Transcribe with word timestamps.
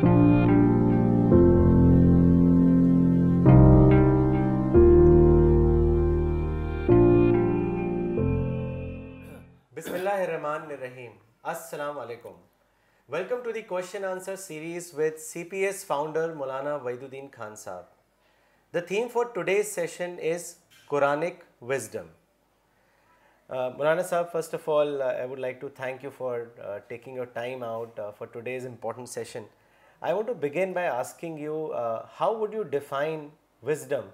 بسم 0.00 0.12
اللہ 9.94 10.08
الرحمن 10.10 10.62
الرحیم 10.62 11.10
السلام 11.42 11.98
علیکم 11.98 12.32
welcome 13.08 13.42
to 13.44 13.52
the 13.52 13.62
question 13.62 14.04
answer 14.04 14.36
series 14.36 14.90
with 14.94 15.18
C 15.18 15.44
P 15.44 15.64
S 15.66 15.84
founder 15.86 16.32
Maulana 16.34 16.74
Wahiduddin 17.02 17.28
Khan 17.32 17.56
sahab 17.56 18.74
the 18.74 18.80
theme 18.88 19.08
for 19.12 19.24
today's 19.34 19.74
session 19.74 20.16
is 20.22 20.54
Quranic 20.90 21.44
wisdom 21.62 22.06
Maulana 23.50 24.02
sahab 24.02 24.32
first 24.32 24.54
of 24.54 24.68
all 24.70 25.02
I 25.02 25.28
would 25.28 25.38
like 25.38 25.60
to 25.60 25.68
thank 25.76 26.04
you 26.04 26.10
for 26.18 26.44
taking 26.88 27.16
your 27.16 27.26
time 27.32 27.64
out 27.64 28.00
for 28.18 28.26
today's 28.26 28.66
important 28.66 29.08
session 29.08 29.44
I 30.00 30.14
want 30.14 30.26
to 30.26 30.34
begin 30.40 30.72
by 30.72 30.88
asking 30.88 31.38
you 31.38 31.56
how 32.20 32.34
would 32.38 32.54
you 32.54 32.62
define 32.76 33.28
wisdom 33.62 34.08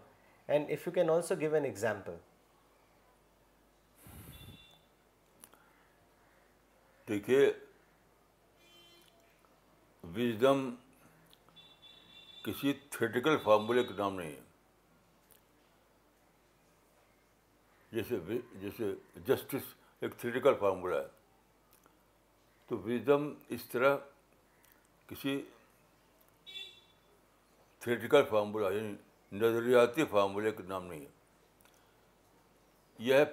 and 0.49 0.71
if 0.71 0.87
you 0.87 0.93
can 0.93 1.11
also 1.11 1.35
give 1.41 1.55
an 1.55 1.65
example 1.65 2.17
دیکھیے 7.09 7.53
wisdom 10.17 10.75
کسی 12.45 12.73
theoretical 12.91 13.37
فارمولے 13.45 13.85
کا 13.85 13.95
نام 13.97 14.15
نہیں 14.15 14.33
ہے۔ 14.33 14.41
جیسے 17.93 18.19
جیسے 18.61 18.93
justice 19.27 19.75
ایک 20.01 20.17
تھیٹیکل 20.19 20.55
فارمولہ 20.61 20.95
ہے۔ 20.95 21.07
تو 22.67 22.79
وزڈم 22.79 23.33
اس 23.49 23.65
طرح 23.65 23.97
کسی 25.07 25.41
تھیٹیکل 27.87 28.23
فارمولہ 28.31 28.75
یعنی 28.75 28.95
نظریاتی 29.33 30.05
فارمولے 30.05 30.51
کا 30.51 30.63
نام 30.69 30.87
نہیں 30.87 31.01
ہے۔ 31.01 31.11
یہ 32.99 33.25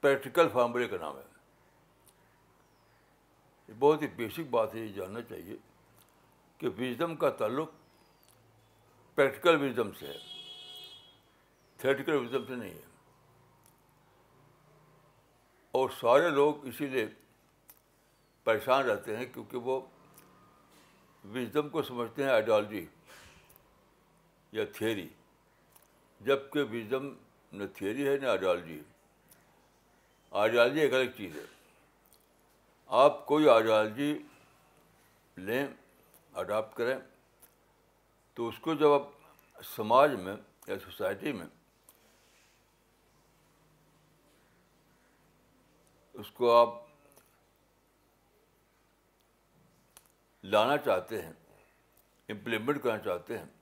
پریکٹیکل 0.00 0.48
فارمولے 0.52 0.88
کا 0.88 0.96
نام 0.96 1.16
ہے۔ 1.16 1.22
یہ 3.68 3.74
بہت 3.78 4.02
ہی 4.02 4.06
بیسک 4.06 4.40
بات 4.40 4.74
ہے، 4.74 4.80
یہ 4.80 4.92
جاننا 4.92 5.22
چاہیے 5.22 5.56
کہ 6.58 6.68
وزڈم 6.68 7.16
کا 7.16 7.30
تعلق 7.30 7.70
پریکٹیکل 9.14 9.62
وزڈم 9.62 9.92
سے 9.92 10.06
ہے۔ 10.06 10.18
تھیٹیکل 11.76 12.12
وزڈم 12.12 12.46
سے 12.46 12.54
نہیں 12.54 12.74
ہے۔ 12.74 12.82
اور 15.72 15.90
سارے 16.00 16.30
لوگ 16.30 16.66
اسی 16.66 16.86
لیے 16.86 17.06
پریشان 18.44 18.84
رہتے 18.84 19.16
ہیں 19.16 19.26
کیونکہ 19.26 19.56
وہ 19.56 19.80
وزڈم 21.24 21.68
کو 21.68 21.82
سمجھتے 21.82 22.22
ہیں 22.22 22.30
آئیڈیالوجی 22.30 22.86
یا 24.56 24.64
تھیری؟ 24.64 25.08
جبکہ 26.20 26.62
وزڈم 26.62 27.14
نہ 27.52 27.64
تھیری 27.74 28.08
ہے 28.08 28.16
نہ 28.16 28.26
آئیڈیالوجی 28.26 28.78
ہے۔ 28.78 28.82
آئیڈیالوجی 30.30 30.80
ایک 30.80 30.94
الگ 30.94 31.10
چیز 31.16 31.36
ہے۔ 31.36 31.44
آپ 32.86 33.26
کوئی 33.26 33.48
آئیڈیالوجی 33.48 34.22
لیں، 35.36 35.66
اڈاپٹ 36.34 36.76
کریں، 36.76 36.98
تو 38.34 38.48
اس 38.48 38.54
کو 38.60 38.74
جب 38.74 38.92
آپ 38.92 39.02
سماج 39.64 40.10
میں 40.10 40.36
یا 40.66 40.78
سوسائٹی 40.78 41.32
میں 41.32 41.46
اس 46.12 46.30
کو 46.30 46.56
آپ 46.56 46.68
لانا 50.44 50.76
چاہتے 50.76 51.22
ہیں، 51.22 51.32
امپلیمنٹ 52.28 52.82
کرنا 52.82 52.98
چاہتے 52.98 53.38
ہیں 53.38 53.55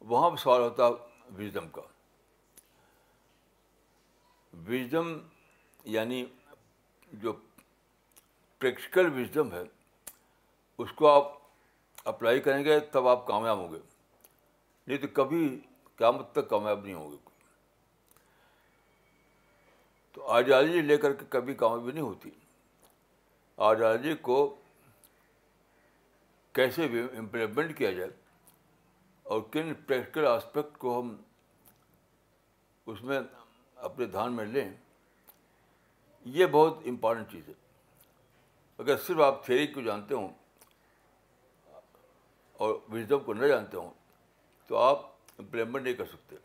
وہاں 0.00 0.36
سوال 0.36 0.60
ہوتا 0.60 0.88
وزڈم 1.38 1.68
کا۔ 1.68 1.82
وزڈم 4.68 5.18
یعنی 5.84 6.26
جو 7.12 7.32
پریکٹیکل 8.58 9.20
وزڈم 9.20 9.52
ہے، 9.52 9.62
اس 10.78 10.88
کو 10.94 11.08
آپ 11.08 11.32
اپلائی 12.04 12.40
کریں 12.40 12.64
گے 12.64 12.80
تب 12.80 13.08
آپ 13.08 13.26
کامیاب 13.26 13.58
ہوں 13.58 13.72
گے۔ 13.72 13.78
نہیں 14.86 14.98
تو 14.98 15.06
کبھی 15.08 15.60
قیامت 15.96 16.32
تک 16.32 16.48
کامیاب 16.48 16.84
نہیں 16.84 16.94
ہوں 16.94 17.12
گے۔ 17.12 17.16
تو 20.12 20.28
آئیڈیالوجی 20.28 20.80
لے 20.80 20.96
کر 20.96 21.12
کے 21.12 21.24
کبھی 21.28 21.54
کامیابی 21.54 21.92
نہیں 21.92 22.04
ہوتی۔ 22.04 22.30
آئیڈیالوجی 23.56 24.14
کو 24.14 24.56
کیسے 26.52 26.88
بھی 26.88 27.02
امپلیمنٹ 27.16 27.78
کیا 27.78 27.92
جائے۔ 27.92 28.10
اور 29.30 29.40
کن 29.50 29.72
پریکٹیکل 29.86 30.26
آسپیکٹ 30.26 30.78
کو 30.78 31.00
ہم 31.00 31.14
اس 32.86 33.02
میں 33.02 33.20
اپنے 33.76 34.06
دھیان 34.06 34.32
میں 34.32 34.44
لیں، 34.44 34.68
یہ 36.26 36.46
بہت 36.46 36.78
امپورٹنٹ 36.86 37.30
چیز 37.30 37.48
ہے۔ 37.48 37.52
اگر 38.78 38.96
صرف 38.96 39.20
آپ 39.20 39.44
تھیری 39.46 39.66
کو 39.66 39.80
جانتے 39.80 40.14
ہوں 40.14 40.28
اور 42.52 42.74
وزڈم 42.92 43.20
کو 43.20 43.34
نہ 43.34 43.46
جانتے 43.46 43.76
ہوں، 43.76 43.90
تو 44.66 44.76
آپ 44.76 45.04
امپلیمنٹ 45.38 45.84
نہیں 45.84 45.94
کر 45.94 46.06
سکتے۔ 46.06 46.36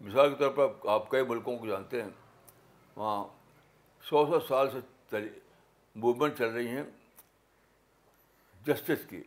مثال 0.00 0.34
کے 0.34 0.36
طور 0.38 0.50
پر 0.50 0.88
آپ 0.88 1.10
کئی 1.10 1.24
ملکوں 1.24 1.58
کو 1.58 1.66
جانتے 1.66 2.02
ہیں، 2.02 2.10
وہاں 2.96 3.24
سو 4.04 4.24
سو 4.26 4.40
سال 4.40 4.70
سے 4.70 5.18
موومنٹ 5.96 6.38
چل 6.38 6.48
رہی 6.48 6.68
ہیں۔ 6.68 6.84
جسٹس 8.66 9.08
کی، 9.08 9.22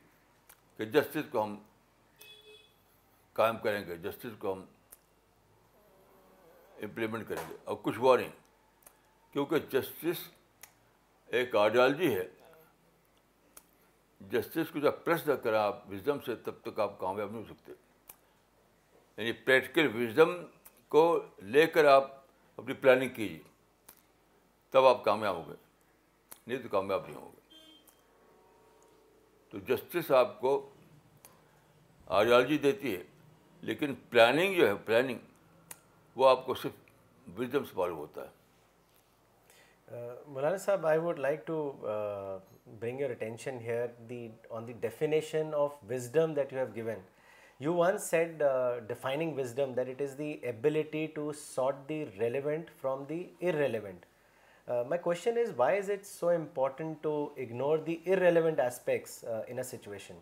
کہ 0.77 0.85
جسٹس 0.85 1.31
کو 1.31 1.43
ہم 1.43 1.55
قائم 3.33 3.57
کریں 3.57 3.88
گے 3.88 3.97
جسٹس 3.97 4.35
کو 4.39 4.53
ہم 4.53 4.66
امپلیمنٹ 6.81 7.29
کریں 7.29 7.44
گے۔ 7.49 7.55
اور 7.63 7.77
کچھ 7.81 7.99
ہوا 7.99 8.17
نہیں، 8.17 8.31
کیونکہ 9.31 9.59
جسٹس 9.59 10.31
ایک 11.25 11.55
آئیڈیالوجی 11.55 12.16
ہے۔ 12.16 12.29
جسٹس 14.19 14.72
کو 14.73 14.79
جب 14.79 14.91
پریس 15.03 15.27
نہ 15.27 15.33
کریں 15.33 15.59
آپ 15.59 15.89
وزڈم 15.89 16.19
سے 16.19 16.35
تب 16.35 16.51
تک 16.61 16.79
آپ 16.79 16.99
کامیاب 16.99 17.31
نہیں 17.31 17.43
ہو 17.43 17.53
سکتے۔ 17.53 17.72
یعنی 19.17 19.31
پریکٹیکل 19.31 20.01
وزڈم 20.01 20.45
کو 20.88 21.19
لے 21.38 21.67
کر 21.67 21.85
آپ 21.85 22.11
اپنی 22.57 22.73
پلاننگ 22.73 23.09
کیجیے، 23.09 23.39
تب 24.69 24.85
آپ 24.85 25.03
کامیاب 25.03 25.35
ہوں 25.35 25.45
گے۔ 25.49 25.55
نہیں 26.47 26.57
تو 26.57 26.69
کامیاب 26.69 27.07
نہیں 27.07 27.16
ہوں 27.16 27.31
گے۔ 27.31 27.55
تو 29.49 29.59
جسٹس 29.59 30.11
آپ 30.11 30.41
کو 30.41 30.69
آئیڈیالوجی 32.07 32.57
دیتی 32.57 32.95
ہے۔ 32.95 33.03
لیکن 33.68 33.94
پلاننگ 34.09 34.56
جو 34.56 34.68
ہے 34.68 34.74
پلاننگ 34.85 35.18
وہ 36.16 36.29
آپ 36.29 36.46
کو 36.46 36.53
صرف 36.53 37.40
وزڈم 37.40 37.63
سے 37.66 37.74
معلوم 37.75 37.97
ہوتا 37.97 38.22
ہے۔ 38.22 38.31
Maulana 40.28 40.57
sahab 40.57 40.85
I 40.88 41.00
would 41.00 41.19
like 41.19 41.46
to 41.47 41.72
bring 42.79 43.00
your 43.00 43.09
attention 43.09 43.57
here 43.62 43.88
the 44.09 44.28
on 44.50 44.68
the 44.68 44.73
definition 44.81 45.53
of 45.53 45.75
wisdom 45.90 46.34
that 46.34 46.53
you 46.53 46.59
have 46.59 46.68
given 46.75 47.00
you 47.59 47.73
one 47.75 47.97
said 47.97 48.44
defining 48.88 49.40
wisdom 49.40 49.73
that 49.73 49.90
it 49.90 50.02
is 50.02 50.18
the 50.18 50.31
ability 50.41 51.06
to 51.16 51.31
sort 51.34 51.75
the 51.90 52.03
relevant 52.19 52.69
from 52.81 53.03
the 53.09 53.23
irrelevant 53.53 54.06
my 54.68 55.02
question 55.02 55.38
is 55.38 55.52
why 55.57 55.78
is 55.78 55.90
it 55.91 56.06
so 56.06 56.29
important 56.29 56.97
to 57.02 57.34
ignore 57.38 57.78
the 57.78 57.97
irrelevant 58.18 58.59
aspects 58.59 59.23
in 59.47 59.57
a 59.57 59.63
situation 59.63 60.19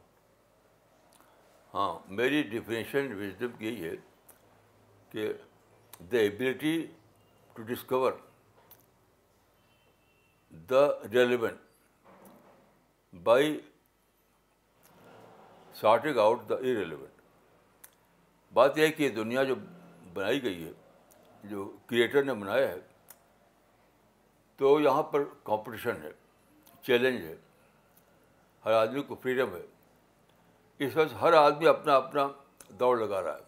ہاں 1.73 1.93
میری 2.07 2.41
definition 2.43 3.13
wisdom 3.19 3.63
یہی 3.63 3.83
ہے 3.83 3.95
کہ 5.09 5.31
the 6.11 6.17
ability 6.17 6.75
to 7.53 7.63
discover 7.63 8.11
the 10.69 10.85
relevant 11.13 12.07
by 13.13 13.59
sorting 15.75 16.17
out 16.17 16.49
the 16.49 16.57
relevant 16.61 17.21
بات 18.53 18.77
یہ 18.77 18.85
ہے 18.85 18.91
کہ 18.91 19.09
دنیا 19.09 19.43
جو 19.43 19.55
بنائی 20.13 20.43
گئی 20.43 20.63
ہے، 20.63 20.71
جو 21.43 21.77
کریٹر 21.87 22.23
نے 22.23 22.33
بنایا 22.33 22.67
ہے، 22.67 22.79
تو 24.59 24.79
یہاں 24.79 25.03
پر 25.03 25.23
کمپٹیشن 25.43 26.01
ہے 26.03 26.11
چیلنج 26.83 27.21
ہے، 27.25 27.35
ہر 28.65 28.71
آدمی 28.71 29.01
کو 29.03 29.15
فریڈم 29.15 29.55
ہے۔ 29.55 29.61
اس 30.81 30.97
وجہ 30.97 31.07
سے 31.07 31.15
ہر 31.15 31.33
آدمی 31.33 31.67
اپنا 31.67 31.95
اپنا 31.95 32.27
دوڑ 32.67 32.97
لگا 32.97 33.23
رہا 33.23 33.35
ہے۔ 33.35 33.43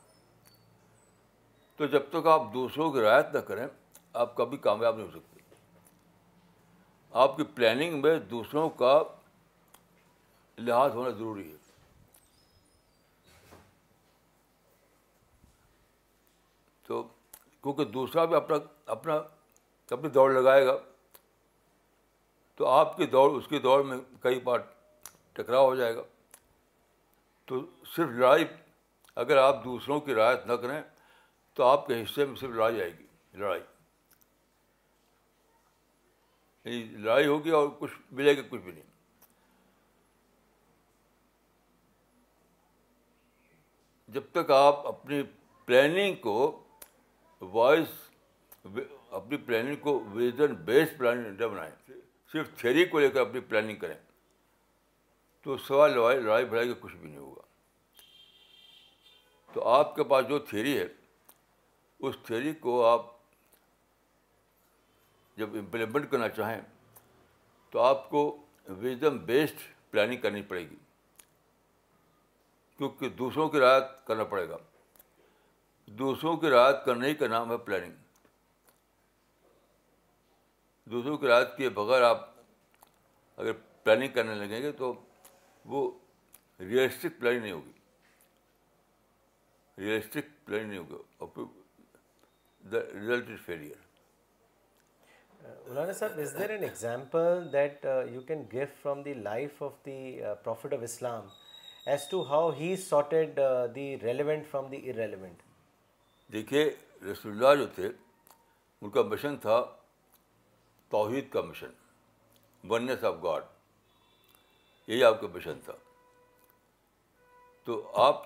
تو 1.76 1.86
جب 1.86 2.02
تک 2.10 2.28
آپ 2.28 2.42
دوسروں 2.54 2.92
کی 2.92 3.02
رعایت 3.02 3.26
نہ 3.34 3.40
کریں، 3.40 3.68
آپ 4.14 4.36
کبھی 4.36 4.58
کامیاب 4.58 4.98
نہیں 4.98 5.06
ہو 5.06 5.12
سکتے۔ 5.12 5.56
آپ 7.12 7.38
کی 7.38 7.44
پلاننگ 7.44 8.02
میں 8.02 8.20
دوسروں 8.20 8.70
کا 8.70 9.04
لحاظ 10.58 10.92
ہونا 10.92 11.10
ضروری 11.10 11.52
ہے۔ 11.52 11.58
تو 16.84 17.04
کیونکہ 17.62 17.86
دوسرا 17.86 18.26
بھی 18.26 18.36
اپنا 18.36 18.56
اپنا، 18.86 19.14
اپنی 19.90 20.10
دوڑ 20.10 20.32
لگائے 20.32 20.68
گا، 20.68 20.78
تو 22.56 22.68
آپ 22.68 22.98
کی 22.98 23.06
دوڑ، 23.06 23.32
اس 23.32 23.48
کی 23.48 23.60
دوڑ 23.60 23.84
میں 23.84 23.98
کئی 24.20 24.40
بار 24.40 24.60
ٹکراؤ 25.34 25.66
ہو 25.66 25.76
جائے 25.76 25.96
گا۔ 25.96 26.02
تو 27.46 27.66
صرف 27.86 28.08
لڑائی، 28.10 28.46
اگر 29.16 29.38
آپ 29.38 29.64
دوسروں 29.64 30.00
کی 30.00 30.16
رعایت 30.16 30.48
نہ 30.48 30.54
کریں، 30.54 30.82
تو 31.54 31.64
آپ 31.64 31.88
کے 31.88 32.04
حصے 32.04 32.26
میں 32.26 32.36
صرف 32.36 32.50
لڑائی 32.50 32.82
آئے 32.82 32.92
گی، 33.00 33.06
لڑائی۔ 33.34 33.62
یعنی 36.64 36.84
لڑائی 36.84 37.28
ہوگی 37.28 37.50
اور 37.50 37.68
کچھ 37.80 37.92
ملے 38.12 38.38
گا، 38.38 38.42
کچھ 38.50 38.62
بھی 38.62 38.72
نہیں۔ 38.72 38.84
جب 44.08 44.22
تک 44.32 44.52
آپ 44.52 44.88
اپنی 44.88 45.24
پلاننگ 45.66 46.16
کو 46.16 46.64
وائس 47.42 47.88
اپنی 49.12 49.38
پلاننگ 49.38 49.76
کو 49.76 50.04
ویژن 50.12 50.54
بیس 50.54 50.90
پلاننگ 50.98 51.42
نہ 51.42 51.46
بنائیں، 51.46 51.92
صرف 52.32 52.50
تھیری 52.58 52.86
کو 52.86 53.00
لے 53.00 53.10
کر 53.10 53.22
اپنی 53.22 53.40
پلاننگ 53.40 53.76
کریں۔ 53.76 54.13
تو 55.44 55.58
سوال 55.58 55.92
لڑائی 55.92 56.20
لڑائی 56.20 56.46
بھڑائی 56.46 56.68
کا 56.68 56.80
کچھ 56.80 56.96
بھی 56.96 57.10
نہیں 57.10 57.20
ہوگا۔ 57.20 57.42
تو 59.54 59.68
آپ 59.68 59.96
کے 59.96 60.04
پاس 60.04 60.28
جو 60.28 60.40
تھیری 60.40 60.78
ہے، 60.78 60.88
اس 62.00 62.16
تھیری 62.26 62.54
کو 62.54 62.86
آپ 62.86 63.06
جب 65.38 65.50
امپلیمنٹ 65.54 66.12
کرنا 66.12 66.30
چاہیں، 66.30 66.62
تو 67.70 67.80
آپ 67.80 68.10
کو 68.10 68.46
وزم 68.68 69.18
بیسڈ 69.18 69.56
پلاننگ 69.92 70.22
کرنی 70.22 70.42
پڑے 70.42 70.70
گی۔ 70.70 70.76
کیونکہ 72.78 73.10
دوسروں 73.10 73.50
کی 73.50 73.60
رعایت 73.60 74.08
کرنا 74.08 74.24
پڑے 74.24 74.50
گا۔ 74.50 74.58
دوسروں 75.86 76.38
کی 76.38 76.50
رعایت 76.50 76.76
کرنے 76.86 77.08
ہی 77.08 77.16
کا 77.16 77.28
نام 77.28 77.52
ہے 77.52 77.58
پلاننگ 77.58 77.92
دوسروں 80.86 81.18
کی 81.18 81.28
رعایت 81.28 81.58
کیے 81.58 81.70
بغیر 81.70 82.02
آپ 82.02 82.30
اگر 83.38 83.52
پلاننگ 83.84 84.08
کرنے 84.14 84.36
لگیں 84.36 84.62
گے 84.62 84.72
تو 84.72 84.94
وہ 85.66 85.92
ریئلسٹک 86.60 87.20
پلاننگ 87.20 87.42
نہیں 87.42 87.52
ہوگی۔ 87.52 87.72
ریئلسٹک 89.78 90.46
پلاننگ 90.46 90.70
نہیں 90.70 90.80
ہوگی۔ 90.80 90.96
اور 91.18 91.28
پھر 91.28 91.44
the 92.72 92.80
result 92.82 93.30
is 93.30 93.46
failure 93.46 93.82
Maulana 95.68 95.94
sahab 95.94 96.20
is 96.20 96.36
there 96.40 96.50
an 96.50 96.64
example 96.64 97.52
that 97.54 97.86
you 98.12 98.22
can 98.22 98.44
give 98.52 98.66
from 98.82 99.02
the 99.02 99.14
life 99.14 99.64
of 99.64 99.74
the 99.86 100.22
prophet 100.44 100.74
of 100.74 100.84
Islam 100.84 101.28
as 101.86 102.08
to 102.10 102.22
how 102.22 102.52
he 102.52 102.76
sorted 102.76 103.40
the 103.76 103.96
relevant 104.00 104.48
from 104.52 104.68
the 104.68 104.90
irrelevant 104.90 105.42
دیکھیے 106.32 106.76
رسول 107.12 107.32
اللہ 107.32 107.64
جو 107.64 107.68
تھے 107.76 107.90
ان 108.82 108.90
کا 108.90 109.02
mission 109.02 109.38
تھا 109.38 109.64
توحید 110.90 111.30
کا 111.30 111.42
mission. 111.42 111.72
Oneness 112.70 113.04
of 113.04 113.16
God 113.24 113.44
یہی 114.88 115.04
آپ 115.04 115.22
کا 115.22 115.28
مشن 115.34 115.60
تھا۔ 115.66 115.74
تو 117.64 117.92
آپ 117.96 118.22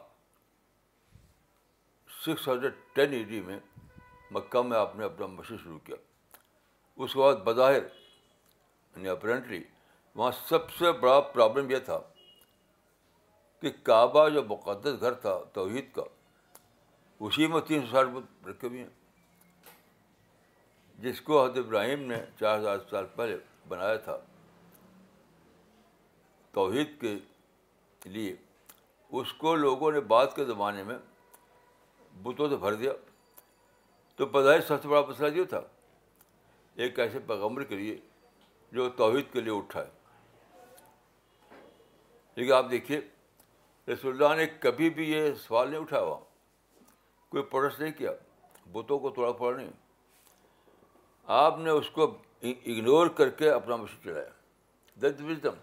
six 2.26 2.48
hundred 2.48 2.74
ten 2.94 3.14
A 3.14 3.24
D 3.24 3.42
میں 3.42 3.60
مکہ 4.32 4.62
میں 4.62 4.78
آپ 4.78 4.96
نے 4.96 5.06
اپنا 5.06 5.26
مشن 5.26 5.58
شروع 5.64 5.80
کیا۔ 5.80 5.96
اس 6.96 7.14
کے 7.14 7.20
بعد 7.20 7.36
بظاہر 7.36 7.84
یعنی 8.96 9.10
اپرنٹلی 9.10 9.64
وہاں 10.16 10.32
سب 10.32 10.72
سے 10.72 10.92
بڑا 10.92 11.22
پرابلم 11.22 11.72
یہ 11.72 11.78
تھا 11.78 12.00
کہ 13.62 13.72
کعبہ 13.84 14.30
جو 14.30 14.44
مقدس 14.44 15.02
گھر 15.02 15.14
تھا 15.14 15.40
توحید 15.54 15.94
کا، 15.94 16.04
اسی 17.20 17.48
میں 17.48 17.62
تین 17.62 17.82
سو 17.82 17.88
ساٹھ 17.92 18.08
رکھے 18.48 18.68
ہوئے 18.68 18.80
ہیں۔ 18.80 18.90
جس 21.00 21.22
کو 21.22 21.46
حضرت 21.46 21.58
ابراہیم 21.58 22.02
نے 22.02 22.26
چار 22.40 22.60
ہزار 22.60 22.78
سال 22.90 23.06
پہلے 23.16 23.38
بنایا 23.68 23.96
تھا۔ 23.96 24.18
توحید 26.58 27.02
کے 27.02 27.16
لیے 28.06 28.36
اس 29.10 29.34
کو 29.34 29.56
لوگوں 29.56 29.92
نے 29.92 30.00
بعد 30.00 30.28
کے 30.36 30.46
زمانے 30.46 30.84
میں 30.84 30.98
بتوں 32.24 32.50
سے 32.50 32.56
بھر 32.56 32.74
دیا۔ 32.74 32.92
تو 34.16 34.26
بظاہر 34.26 34.62
سب 34.62 34.82
سے 34.82 34.88
بڑا 34.88 35.02
مسئلہ 35.02 35.40
یہ 35.40 35.44
تھا، 35.44 35.62
ایک 36.76 37.00
ایسے 37.00 37.20
پیغمبر 37.20 37.64
کے 37.64 37.76
لیے 37.76 37.98
جو 38.72 38.90
توحید 38.90 39.34
کے 39.34 39.42
لیے 39.42 39.58
اٹھا 39.58 39.84
ہے۔ 39.86 39.90
لیکن 42.36 42.54
آپ 42.54 42.66
دیکھیے، 42.72 43.02
رسول 43.94 44.24
اللہ 44.24 44.36
نے 44.36 44.46
کبھی 44.46 44.90
بھی 44.90 45.12
یہ 45.12 45.34
سوال 45.34 45.70
نہیں 45.70 45.82
اٹھایا۔ 45.82 46.04
وہاں 46.04 46.22
کوئی 47.30 47.44
پروٹسٹ 47.44 47.80
نہیں 47.80 47.92
کیا، 47.92 48.12
بتوں 48.72 49.00
کو 49.00 49.10
توڑا 49.10 49.32
پھوڑا 49.32 49.58
نہیں۔ 49.58 49.72
آپ 51.24 51.60
نے 51.60 51.70
اس 51.70 51.90
کو 51.90 52.18
اگنور 52.42 53.08
کر 53.08 53.30
کے 53.30 53.50
اپنا 53.50 53.76
مشن 53.76 54.04
چلایا۔ 54.04 54.30
دت 55.00 55.22
وزڈم 55.22 55.54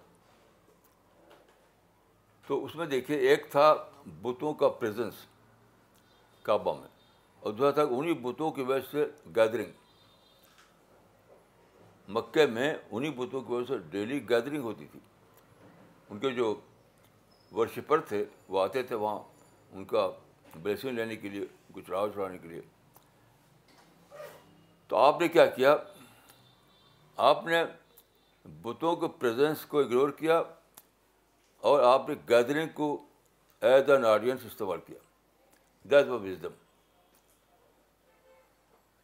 تو 2.46 2.64
اس 2.64 2.74
میں 2.76 2.86
دیکھیے، 2.86 3.16
ایک 3.18 3.46
تھا 3.50 3.74
بتوں 4.22 4.52
کا 4.54 4.68
پریزنس 4.68 5.14
کعبہ 6.44 6.74
میں، 6.80 6.88
اور 7.42 7.52
دوسرا 7.52 7.70
تھا 7.70 7.82
انہیں 7.90 8.14
بتوں 8.14 8.50
کی 8.50 8.62
وجہ 8.62 8.90
سے 8.90 9.06
گیدرنگ 9.36 9.72
مکے 12.08 12.46
میں 12.46 12.74
انہیں 12.90 13.10
بتوں 13.10 13.40
کی 13.40 13.52
وجہ 13.52 13.66
سے 13.66 13.78
ڈیلی 13.90 14.18
گیدرنگ 14.28 14.62
ہوتی 14.62 14.86
تھی۔ 14.92 15.00
ان 16.10 16.18
کے 16.18 16.30
جو 16.30 16.54
ورشپر 17.52 18.00
تھے، 18.00 18.24
وہ 18.48 18.60
آتے 18.62 18.82
تھے 18.82 18.94
وہاں، 18.94 19.18
ان 19.72 19.84
کا 19.84 20.08
بلیسنگ 20.54 20.90
لینے 20.90 21.16
کے 21.16 21.28
لیے، 21.28 21.46
کچھ 21.74 21.90
راہ 21.90 22.06
چڑھانے 22.14 22.38
کے 22.38 22.48
لیے۔ 22.48 22.60
تو 24.90 24.96
آپ 24.96 25.20
نے 25.20 25.28
کیا 25.28 25.46
کیا؟ 25.46 25.76
آپ 27.18 27.44
نے 27.46 27.64
بتوں 28.44 28.96
کے 28.96 29.06
پریزنس 29.18 29.64
کو 29.66 29.78
اگنور 29.78 30.08
کیا 30.08 30.42
اور 31.64 31.82
آپ 31.82 32.08
نے 32.08 32.14
گیدرنگ 32.28 32.68
کو 32.68 33.06
ایز 33.60 33.90
این 33.90 34.04
آڈینس 34.04 34.40
استعمال 34.44 34.80
کیا۔ 34.86 34.98
دیٹ 35.82 36.06
و 36.06 36.20
وزڈم 36.20 36.52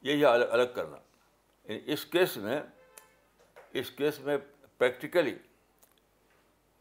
یہی 0.02 0.24
الگ 0.24 0.44
الگ 0.44 0.62
کرنا۔ 0.74 0.96
یعنی 1.64 1.92
اس 1.92 2.04
کیس 2.04 2.36
میں 2.36 2.62
اس 3.72 3.90
کیس 3.90 4.20
میں 4.20 4.36
پریکٹیکلی 4.78 5.38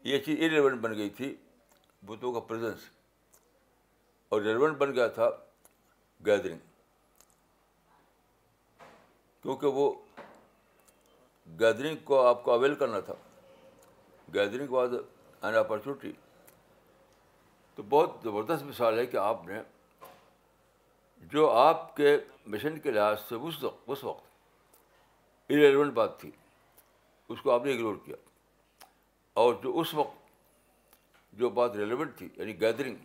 یہ 0.02 0.18
چیز 0.18 0.38
ریلیونٹ 0.38 0.80
بن 0.80 0.94
گئی 0.94 1.10
تھی 1.10 1.36
بتوں 2.02 2.32
کا 2.32 2.40
پریزنس 2.40 2.78
اور 4.28 4.42
ریلیونٹ 4.42 4.76
بن 4.76 4.94
گیا 4.94 5.08
تھا 5.08 5.30
گیدرنگ 6.26 6.58
کیونکہ 9.42 9.66
وہ 9.66 9.92
گیدرنگ 11.60 11.96
کو 12.04 12.26
آپ 12.26 12.44
کو 12.44 12.52
اویل 12.52 12.74
کرنا 12.74 13.00
تھا۔ 13.00 13.14
گیدرنگ 14.34 14.68
واز 14.68 14.90
این 15.42 15.54
اپرچونیٹی 15.54 16.12
تو 17.74 17.82
بہت 17.82 18.10
زبردست 18.22 18.62
مثال 18.62 18.98
ہے 18.98 19.06
کہ 19.06 19.16
آپ 19.16 19.44
نے 19.44 19.62
جو 21.18 21.50
آپ 21.50 21.96
کے 21.96 22.18
مشن 22.46 22.78
کے 22.78 22.90
لحاظ 22.90 23.20
سے 23.28 23.34
اس 23.34 23.62
وقت 23.64 23.82
اس 23.86 24.04
وقت 24.04 24.26
ریلیونٹ 25.50 25.92
بات 25.92 26.20
تھی، 26.20 26.30
اس 27.28 27.42
کو 27.42 27.50
آپ 27.50 27.64
نے 27.64 27.72
اگنور 27.72 27.94
کیا۔ 28.04 28.16
اور 29.32 29.54
جو 29.54 29.80
اس 29.80 29.94
وقت 29.94 30.16
جو 31.32 31.50
بات 31.50 31.76
ریلیونٹ 31.76 32.18
تھی 32.18 32.28
یعنی 32.36 32.60
گیدرنگ 32.60 32.96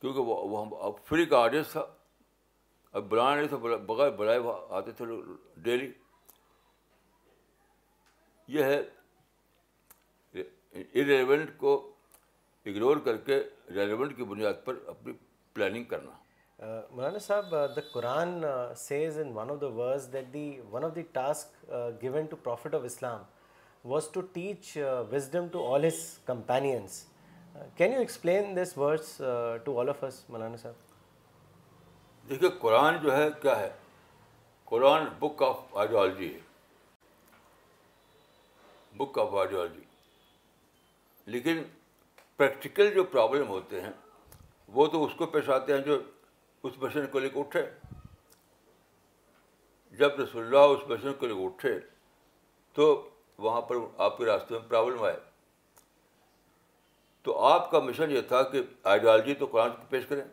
کیونکہ 0.00 0.20
وہ 0.20 0.66
ہم 0.66 0.92
فری 1.04 1.26
کا 1.26 1.38
آڈینس 1.38 1.68
تھا۔ 1.68 1.86
اب 2.92 3.04
بلانا 3.04 3.36
نہیں 3.36 3.48
تھا 3.48 3.56
بغیر 3.56 4.10
بلائے 4.10 4.38
آتے 4.70 4.92
تھے 4.92 5.04
لوگ 5.04 5.22
ڈیلی 5.56 5.92
یہ 8.48 8.64
ہے 8.64 8.82
ریلیونٹ 10.94 11.50
کو 11.58 11.74
اگنور 12.66 12.96
کر 13.04 13.16
کے 13.16 13.42
ریلیونٹ 13.74 14.16
کی 14.16 14.24
بنیاد 14.24 14.54
پر 14.64 14.74
اپنی 14.86 15.12
پلاننگ 15.56 15.84
کرنا۔ 15.84 16.10
Maulana 16.90 17.18
sahab 17.18 17.54
the 17.76 17.80
Quran 17.92 18.44
says 18.76 19.18
in 19.18 19.32
one 19.36 19.50
of 19.50 19.60
the 19.60 19.68
verse 19.76 20.08
that 20.12 20.32
the 20.34 20.48
one 20.70 20.84
of 20.84 20.94
the 20.94 21.02
task 21.12 21.72
given 22.02 22.26
to 22.26 22.36
prophet 22.42 22.74
of 22.74 22.84
Islam 22.84 23.22
was 23.84 24.08
to 24.12 24.20
teach 24.32 24.76
wisdom 25.12 25.48
to 25.52 25.66
all 25.74 25.84
his 25.84 26.00
companions 26.26 27.04
can 27.76 27.92
you 27.92 27.98
explain 27.98 28.56
this 28.56 28.76
words 28.78 29.16
to 29.64 29.78
all 29.80 29.88
of 29.88 30.04
us 30.04 30.24
Maulana 30.30 30.56
sahab? 30.56 32.28
دیکھیے 32.30 32.50
قرآن 32.60 32.96
جو 33.02 33.16
ہے 33.16 33.28
کیا 33.42 33.58
ہے؟ 33.58 33.70
Quran 34.64 35.04
book 35.18 35.42
of 35.42 35.76
ideology 35.76 36.32
ہے۔ 36.34 36.40
Book 38.96 39.18
of 39.18 39.34
ideology 39.34 39.84
لیکن 41.26 41.62
practical 42.36 42.94
جو 42.94 43.04
problem 43.04 43.48
ہوتے 43.48 43.80
ہیں، 43.80 43.92
وہ 44.68 44.86
تو 44.86 45.04
اس 45.04 45.12
کو 45.16 45.26
پیش 45.26 45.48
آتے 45.48 45.74
ہیں 45.74 45.80
جو 45.80 45.98
اس 46.62 46.72
مشن 46.78 47.06
کو 47.06 47.18
لے 47.18 47.28
کے 47.28 47.40
اٹھے۔ 47.40 47.70
جب 49.90 50.20
رسول 50.20 50.44
اللہ 50.44 50.58
اس 50.58 50.88
مشن 50.88 51.14
کو 51.14 51.26
لے 51.26 51.34
کے 51.34 51.44
اٹھے، 51.44 51.80
تو 52.72 53.08
وہاں 53.38 53.60
پر 53.60 53.76
آپ 53.98 54.18
کے 54.18 54.24
راستے 54.24 54.54
میں 54.54 54.68
پرابلم 54.68 55.02
آئے 55.02 55.16
تو 57.22 57.38
آپ 57.38 57.70
کا 57.70 57.78
مشن 57.78 58.10
یہ 58.10 58.20
تھا 58.20 58.42
کہ 58.42 58.62
آئیڈیالوجی 58.84 59.34
تو 59.34 59.46
قرآن 59.46 59.70
کی 59.70 59.82
پیش 59.88 60.06
کریں۔ 60.06 60.24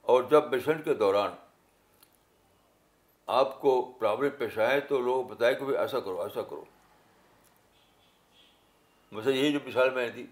اور 0.00 0.22
جب 0.22 0.52
مشن 0.52 0.82
کے 0.82 0.94
دوران 0.94 1.30
آپ 3.26 3.60
کو 3.60 3.92
پرابلم 3.98 4.30
پیش 4.38 4.58
آئے 4.58 4.80
تو 4.80 4.98
لوگ 4.98 5.24
بتائے 5.24 5.54
کہ 5.54 5.64
بھائی 5.64 5.78
ایسا 5.78 6.00
کرو 6.00 6.22
ایسا 6.22 6.42
کرو۔ 6.42 6.64
مثلا 9.12 9.34
یہی 9.34 9.52
جو 9.52 9.58
مثال 9.66 9.90
میں 9.90 10.06
نے 10.06 10.12
تھی 10.12 10.26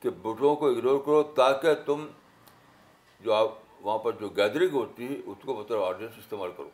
کہ 0.00 0.10
بٹوں 0.10 0.56
کو 0.56 0.68
اگنور 0.68 0.98
کرو 0.98 1.22
تاکہ 1.22 1.74
تم 1.74 2.06
جو 3.20 3.32
آپ 3.32 3.48
وہاں 3.80 3.98
پر 3.98 4.12
جو 4.12 4.28
گیدرنگ 4.28 4.70
ہوتی 4.72 5.08
ہے، 5.08 5.20
اس 5.26 5.38
کو 5.42 5.54
مطلب 5.54 5.82
آڈینس 5.82 6.12
استعمال 6.18 6.50
کرو۔ 6.56 6.70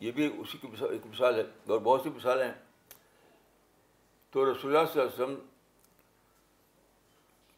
یہ 0.00 0.10
بھی 0.10 0.34
اسی 0.38 0.58
کی 0.58 0.68
مثال، 0.68 0.90
ایک 0.90 1.06
مثال 1.06 1.34
ہے 1.34 1.40
اور 1.40 1.78
بہت 1.78 2.00
سی 2.02 2.10
مثالیں 2.10 2.44
ہیں۔ 2.44 2.54
تو 4.30 4.52
رسول 4.52 4.76
اللہ 4.76 4.92
صلی 4.92 5.02
اللہ 5.02 5.14
علیہ 5.14 5.24
وسلم 5.24 5.46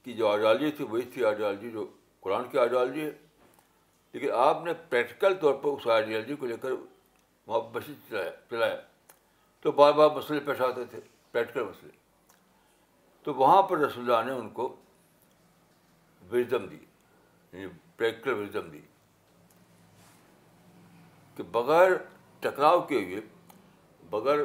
کی 0.05 0.12
جو 0.12 0.29
آئیڈیالوجی 0.29 0.71
تھی، 0.71 0.85
وہی 0.85 1.03
تھی 1.03 1.25
آئیڈیالوجی 1.25 1.71
جو 1.71 1.87
قرآن 2.21 2.49
کی 2.49 2.59
آئیڈیالوجی 2.59 3.05
ہے۔ 3.05 3.11
لیکن 4.12 4.31
آپ 4.31 4.65
نے 4.65 4.73
پریکٹیکل 4.89 5.35
طور 5.35 5.55
پر 5.55 5.69
اس 5.69 5.87
آئیڈیالوجی 5.87 6.37
کو 6.37 6.47
لے 6.47 6.57
کر 6.57 6.71
وہاں 7.47 7.61
بسی 7.61 7.95
چلایا 8.09 8.31
چلایا۔ 8.50 8.81
تو 9.61 9.73
بار 9.73 9.93
بار 9.93 10.11
مسئلے 10.11 10.40
پیش 10.40 10.61
آتے 10.61 10.85
تھے 10.85 11.00
پریکٹیکل 11.33 11.62
مسئلے۔ 11.62 11.93
تو 13.23 13.35
وہاں 13.35 13.62
پر 13.62 13.79
رسول 13.79 14.12
اللہ 14.12 14.33
نے 14.33 14.38
ان 14.38 14.49
کو 14.49 14.76
وزڈم 16.33 16.67
دی 16.67 16.79
یعنی 17.52 17.67
پریکٹیکل 17.97 18.33
وزڈم 18.33 18.71
دی۔ 18.71 18.81
کہ 21.37 21.43
بغیر 21.43 21.93
ٹکراؤ 22.40 22.81
کے 22.81 23.05
ہوئے، 23.05 23.21
بغیر 24.11 24.38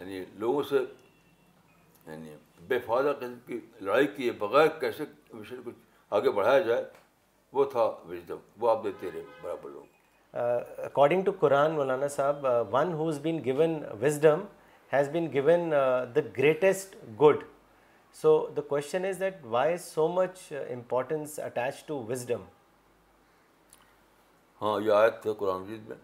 یعنی 0.00 0.24
لوگوں 0.34 0.62
سے 0.62 0.76
یعنی 2.06 2.36
بے 2.60 2.78
فائدہ 2.78 3.12
قسم 3.20 3.34
کی 3.46 3.60
لڑائی 3.80 4.06
کیے، 4.06 4.32
بغیر 4.32 4.68
کیسے 4.68 5.04
مشن 5.32 5.62
کو 5.62 5.70
آگے 6.10 6.30
بڑھایا 6.30 6.58
جائے، 6.58 6.84
وہ 7.52 7.64
تھا 7.64 7.82
وزڈم 7.82 8.36
وہ 8.56 8.70
آپ 8.70 8.84
دیتے 8.84 9.10
رہے، 9.14 9.22
برابر 9.42 9.70
لوگ۔ 9.70 9.93
According 10.34 11.22
to 11.24 11.32
Quran 11.40 11.72
Maulana 11.72 12.08
sahab 12.08 12.46
one 12.72 12.92
who's 12.92 13.18
been 13.22 13.42
given 13.44 13.82
wisdom 14.00 14.40
has 14.92 15.08
been 15.10 15.32
given 15.32 15.70
the 16.14 16.20
greatest 16.38 16.96
good 17.20 17.44
so 18.16 18.36
the 18.56 18.60
question 18.68 19.04
is 19.04 19.20
that 19.20 19.44
why 19.50 19.76
so 19.78 20.08
much 20.08 20.52
importance 20.52 21.38
attach 21.44 21.84
to 21.86 22.02
wisdom 22.08 22.42
ہاں 24.60 24.80
یہ 24.80 24.92
آیت 24.92 25.22
تھے 25.22 25.34
قرآن 25.38 25.60
مجید 25.60 25.88
میں۔ 25.88 25.96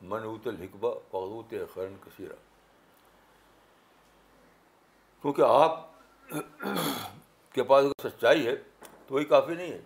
من 0.00 0.22
اوت 0.24 0.46
الحکبہ 0.46 0.94
فغوت 1.10 1.54
خرن 1.74 1.94
کثیرہ 2.04 2.34
کیونکہ 5.24 5.42
آپ 5.46 5.80
کے 7.54 7.62
پاس 7.62 7.84
اگر 7.84 8.08
سچائی 8.08 8.46
ہے 8.46 8.54
تو 9.06 9.14
وہی 9.14 9.24
کافی 9.24 9.54
نہیں 9.54 9.72
ہے۔ 9.72 9.80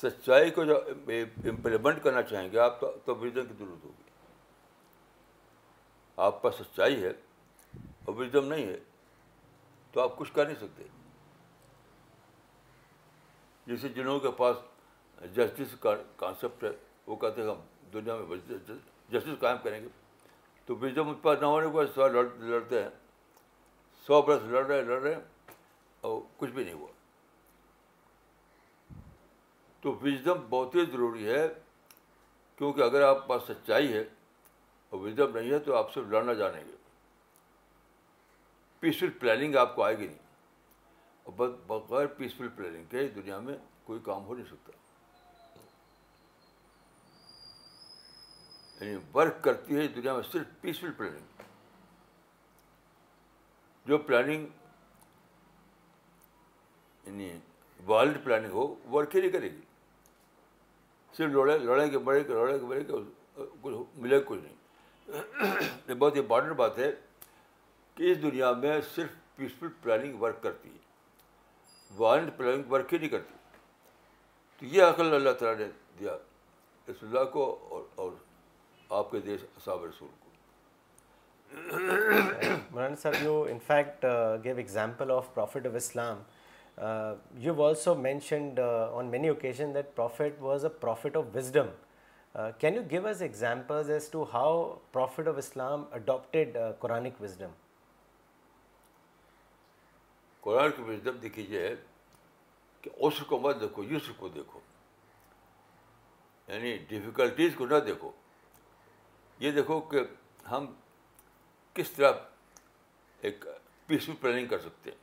سچائی 0.00 0.50
کو 0.50 0.64
جو 0.64 0.76
امپلیمنٹ 1.44 2.02
کرنا 2.02 2.22
چاہیں 2.22 2.50
گے، 2.52 2.58
آپ 2.58 2.80
تو 2.80 3.14
وزڈم 3.16 3.46
کی 3.46 3.54
ضرورت 3.58 3.84
ہوگی۔ 3.84 4.02
آپ 6.16 6.42
پاس 6.42 6.54
سچائی 6.54 7.02
ہے 7.02 7.12
اور 8.04 8.14
وزڈم 8.14 8.44
نہیں 8.44 8.66
ہے، 8.66 8.78
تو 9.92 10.00
آپ 10.00 10.16
کچھ 10.16 10.32
کر 10.32 10.44
نہیں 10.46 10.60
سکتے۔ 10.60 10.84
جیسے 13.66 13.88
جنہوں 13.88 14.18
کے 14.20 14.30
پاس 14.36 14.56
جسٹس 15.36 15.78
کا 15.80 15.94
کانسیپٹ 16.16 16.64
ہے، 16.64 16.70
وہ 17.06 17.16
کہتے 17.16 17.42
ہیں 17.42 17.48
ہم 17.48 17.60
دنیا 17.92 18.16
میں 18.16 18.36
جسٹس 19.10 19.40
قائم 19.40 19.56
کریں 19.62 19.80
گے۔ 19.82 19.88
تو 20.66 20.76
وزڈم 20.76 21.08
اس 21.10 21.16
پاس 21.22 21.40
نہ 21.40 21.46
ہونے 21.46 21.66
کو 21.72 21.86
سوال 21.86 22.16
لڑتے 22.40 22.82
ہیں، 22.82 22.90
سو 24.06 24.22
برس 24.22 24.42
لڑ 24.42 24.66
رہے 24.66 24.82
لڑ 24.82 25.00
رہے 25.02 25.14
ہیں 25.14 25.22
اور 26.00 26.20
کچھ 26.36 26.50
بھی 26.50 26.64
نہیں 26.64 26.74
ہوا۔ 26.74 26.92
تو 29.86 29.94
وزڈم 29.94 30.46
بہت 30.50 30.74
ہی 30.74 30.84
ضروری 30.84 31.28
ہے، 31.28 31.48
کیونکہ 32.56 32.80
اگر 32.80 33.02
آپ 33.02 33.26
پاس 33.26 33.42
سچائی 33.48 33.92
ہے 33.92 34.00
اور 34.90 35.00
وزڈم 35.00 35.38
نہیں 35.38 35.50
ہے 35.50 35.58
تو 35.58 35.76
آپ 35.76 35.94
صرف 35.94 36.04
لڑنا 36.08 36.32
جانیں 36.32 36.64
گے۔ 36.64 36.76
پیسفل 38.80 39.10
پلاننگ 39.10 39.56
آپ 39.56 39.76
کو 39.76 39.82
آئے 39.82 39.98
گی 39.98 40.06
نہیں۔ 40.06 40.18
اور 41.22 41.32
بغیر 41.66 42.06
پیسفل 42.06 42.48
پلاننگ 42.48 42.84
کے 42.84 43.08
دنیا 43.08 43.38
میں 43.38 43.54
کوئی 43.84 44.00
کام 44.04 44.24
ہو 44.24 44.34
نہیں 44.34 44.46
سکتا۔ 44.46 44.72
یعنی 48.84 48.98
ورک 49.14 49.44
کرتی 49.44 49.76
ہے 49.76 49.88
دنیا 49.88 50.14
میں 50.14 50.22
صرف 50.32 50.60
پیسفل 50.60 50.92
پلاننگ 50.92 51.42
جو 53.86 53.98
پلاننگ 53.98 54.46
یعنی 57.06 57.38
ورلڈ 57.88 58.24
پلاننگ 58.24 58.50
ہو 58.50 58.74
ورک 58.92 59.16
ہی 59.16 59.20
نہیں 59.20 59.30
کرے 59.30 59.50
گی۔ 59.50 59.60
صرف 61.16 61.30
لڑے 61.30 61.58
لڑیں 61.58 61.90
گے 61.90 61.98
بڑھے 61.98 62.22
گے 62.28 62.34
لڑیں 62.34 62.58
گے 62.58 62.64
بڑھے 62.66 62.80
گے 62.88 62.92
کچھ 63.62 63.98
ملے 63.98 64.20
کچھ 64.26 64.40
نہیں۔ 64.42 64.56
یہ 65.88 65.94
بہت 65.94 66.16
امپارٹنٹ 66.16 66.52
بات 66.52 66.78
ہے 66.78 66.92
کہ 67.94 68.12
اس 68.12 68.22
دنیا 68.22 68.52
میں 68.52 68.80
صرف 68.94 69.36
پیسفل 69.36 69.66
پلاننگ 69.82 70.22
ورک 70.22 70.42
کرتی 70.42 70.68
ہے۔ 70.68 70.78
وائلڈ 71.96 72.30
پلاننگ 72.36 72.72
ورک 72.72 72.92
ہی 72.92 72.98
نہیں 72.98 73.08
کرتی۔ 73.08 73.34
تو 74.58 74.66
یہ 74.66 74.82
عقل 74.82 75.14
اللہ 75.14 75.30
تعالیٰ 75.30 75.66
نے 75.66 75.72
دیا 75.98 76.16
اس 76.86 76.96
اللہ 77.02 77.24
کو 77.24 77.58
اور 77.70 77.82
اور 77.94 78.12
آپ 78.90 79.10
کے 79.10 79.20
دیش 79.20 79.40
صاب 79.64 79.84
رسول 79.84 80.08
کو۔ 80.18 80.26
Maulana 82.70 82.94
sahab 82.94 83.14
you 83.22 83.46
in 83.50 83.58
fact 83.66 84.06
give 84.44 84.56
example 84.56 85.10
of 85.10 85.34
prophet 85.34 85.66
of 85.66 85.74
Islam 85.74 86.22
you 87.38 87.64
also 87.64 87.94
mentioned 87.94 88.60
on 88.92 89.06
many 89.06 89.28
occasion 89.28 89.74
that 89.74 89.86
prophet 89.94 90.40
was 90.40 90.64
a 90.64 90.68
prophet 90.68 91.16
of 91.16 91.24
wisdom 91.34 91.66
can 92.58 92.74
you 92.74 92.82
give 92.90 93.06
us 93.06 93.22
examples 93.22 93.90
as 93.90 94.08
to 94.08 94.24
how 94.32 94.78
prophet 94.92 95.28
of 95.28 95.34
Islam 95.36 95.84
adapted 95.92 96.56
Quranic 96.78 97.22
wisdom 97.22 97.50
Quran 100.40 100.70
کی 100.70 100.82
wisdom 100.82 101.16
دیکھیے 101.16 101.74
کہ 102.80 102.90
عسر 103.00 103.24
کو 103.24 103.38
مت 103.38 103.60
دیکھو، 103.60 103.84
یسر 103.84 104.12
کو 104.16 104.28
دیکھو۔ 104.28 104.60
یعنی 106.48 106.76
difficulties 106.76 107.52
کو 107.54 107.66
نہ 107.66 107.74
دیکھو۔ 107.86 108.10
یہ 109.38 109.50
دیکھو 109.50 109.80
کہ 109.80 110.00
ہم 110.50 110.74
کس 111.74 111.90
طرح 111.90 112.12
ایک 113.20 113.44
پیسفل 113.86 114.12
پلاننگ 114.20 114.46
کر 114.46 114.58
سکتے 114.58 114.90
ہیں۔ 114.90 114.98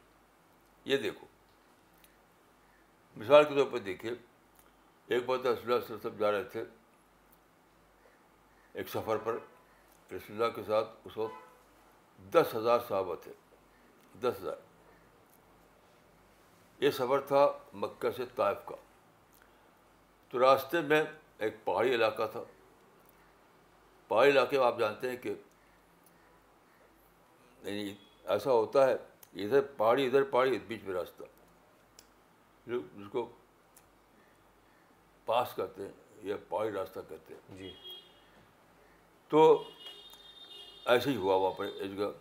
یہ 0.86 0.98
دیکھو۔ 0.98 1.27
مثال 3.15 3.43
کے 3.43 3.55
طور 3.55 3.65
پر 3.72 3.77
دیکھیے، 3.77 4.12
ایک 5.08 5.25
بار 5.25 5.39
رسول 5.39 5.74
اللہ 5.74 5.96
سب 6.01 6.20
جا 6.20 6.32
رہے 6.32 6.43
تھے 6.43 6.63
ایک 8.74 8.89
سفر 8.89 9.17
پر، 9.17 9.34
رسول 10.13 10.43
اللہ 10.43 10.55
کے 10.55 10.63
ساتھ 10.67 10.89
اس 11.05 11.17
وقت 11.17 11.34
دس 12.34 12.55
ہزار 12.55 12.79
صحابہ 12.88 13.15
تھے، 13.15 13.32
دس 14.22 14.34
ہزار۔ 14.41 14.55
یہ 16.79 16.91
سفر 16.91 17.22
تھا 17.22 17.51
مکہ 17.74 18.12
سے 18.12 18.24
طائف 18.36 18.58
کا۔ 18.65 18.75
تو 20.29 20.39
راستے 20.39 20.82
میں 20.82 21.03
ایک 21.38 21.53
پہاڑی 21.63 21.96
علاقہ 21.96 22.24
تھا۔ 22.32 22.43
پہاڑی 24.08 24.32
علاقے 24.32 24.60
میں 24.60 24.67
آپ 24.67 24.79
جانتے 24.79 25.10
ہیں 25.10 25.17
کہ 25.17 25.29
یعنی 27.63 27.96
ایسا 28.24 28.51
ہوتا 28.51 28.88
ہے، 28.88 28.93
ادھر 29.34 29.62
پہاڑی 29.62 30.05
ادھر 30.05 30.24
پہاڑی، 30.24 30.60
بیچ 30.60 30.84
میں 30.84 30.93
راستہ۔ 30.93 31.24
جس 32.67 33.12
کو 33.12 33.29
پاس 35.25 35.53
کرتے 35.55 35.82
ہیں 35.82 35.91
یا 36.24 36.36
پہاڑی 36.50 36.72
راستہ 36.72 37.00
کہتے 37.10 37.34
ہیں۔ 37.34 37.58
جی۔ 37.58 37.74
تو 39.27 39.63
ایسے 40.86 41.10
ہی 41.10 41.15
ہوا 41.15 41.36
وہاں 41.36 41.51
پر 41.51 41.65
ایک 41.65 41.98
جگہ 41.98 42.12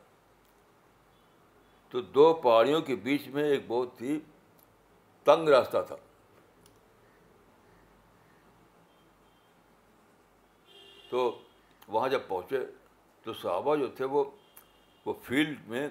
تو 1.88 2.00
دو 2.00 2.34
پہاڑیوں 2.34 2.80
کے 2.80 2.96
بیچ 2.96 3.28
میں 3.28 3.44
ایک 3.44 3.60
بہت 3.66 4.02
ہی 4.02 4.20
تنگ 5.24 5.48
راستہ 5.48 5.78
تھا۔ 5.86 5.96
تو 11.08 11.42
وہاں 11.88 12.08
جب 12.08 12.20
پہنچے 12.28 12.58
تو 13.22 13.32
صحابہ 13.32 13.76
جو 13.76 13.86
تھے 13.86 14.04
وہ 14.04 14.24
وہ 15.04 15.14
فیلڈ 15.22 15.68
میں 15.68 15.88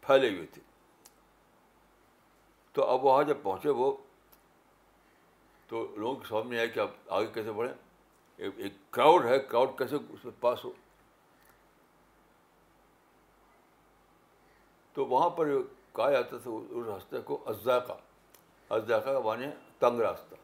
پھیلے 0.00 0.28
ہوئے 0.28 0.46
تھے۔ 0.46 0.73
تو 2.74 2.84
اب 2.84 3.04
وہاں 3.04 3.24
جب 3.24 3.36
پہنچے 3.42 3.70
وہ، 3.70 3.96
تو 5.66 5.86
لوگوں 5.96 6.16
کے 6.16 6.26
سامنے 6.28 6.58
آئے 6.58 6.68
کہ 6.68 6.80
آپ 6.80 6.90
آگے 7.08 7.26
کیسے 7.26 7.52
بڑھیں؟ 7.52 7.74
ایک 8.36 8.72
کراؤڈ 8.90 9.24
ہے 9.24 9.38
کراؤڈ 9.38 9.78
کیسے 9.78 9.96
اس 9.96 10.24
میں 10.24 10.32
پاس 10.40 10.64
ہو؟ 10.64 10.72
تو 14.92 15.06
وہاں 15.06 15.30
پر 15.30 15.48
کہا 15.92 16.10
جاتا 16.10 16.38
تھا 16.38 16.50
اس 16.50 16.86
راستے 16.86 17.20
کو 17.20 17.42
اجزاقہ 17.46 17.92
اجزاقہ 18.68 19.10
کا 19.10 19.20
معنی 19.20 19.46
تنگ 19.78 20.00
راستہ۔ 20.00 20.34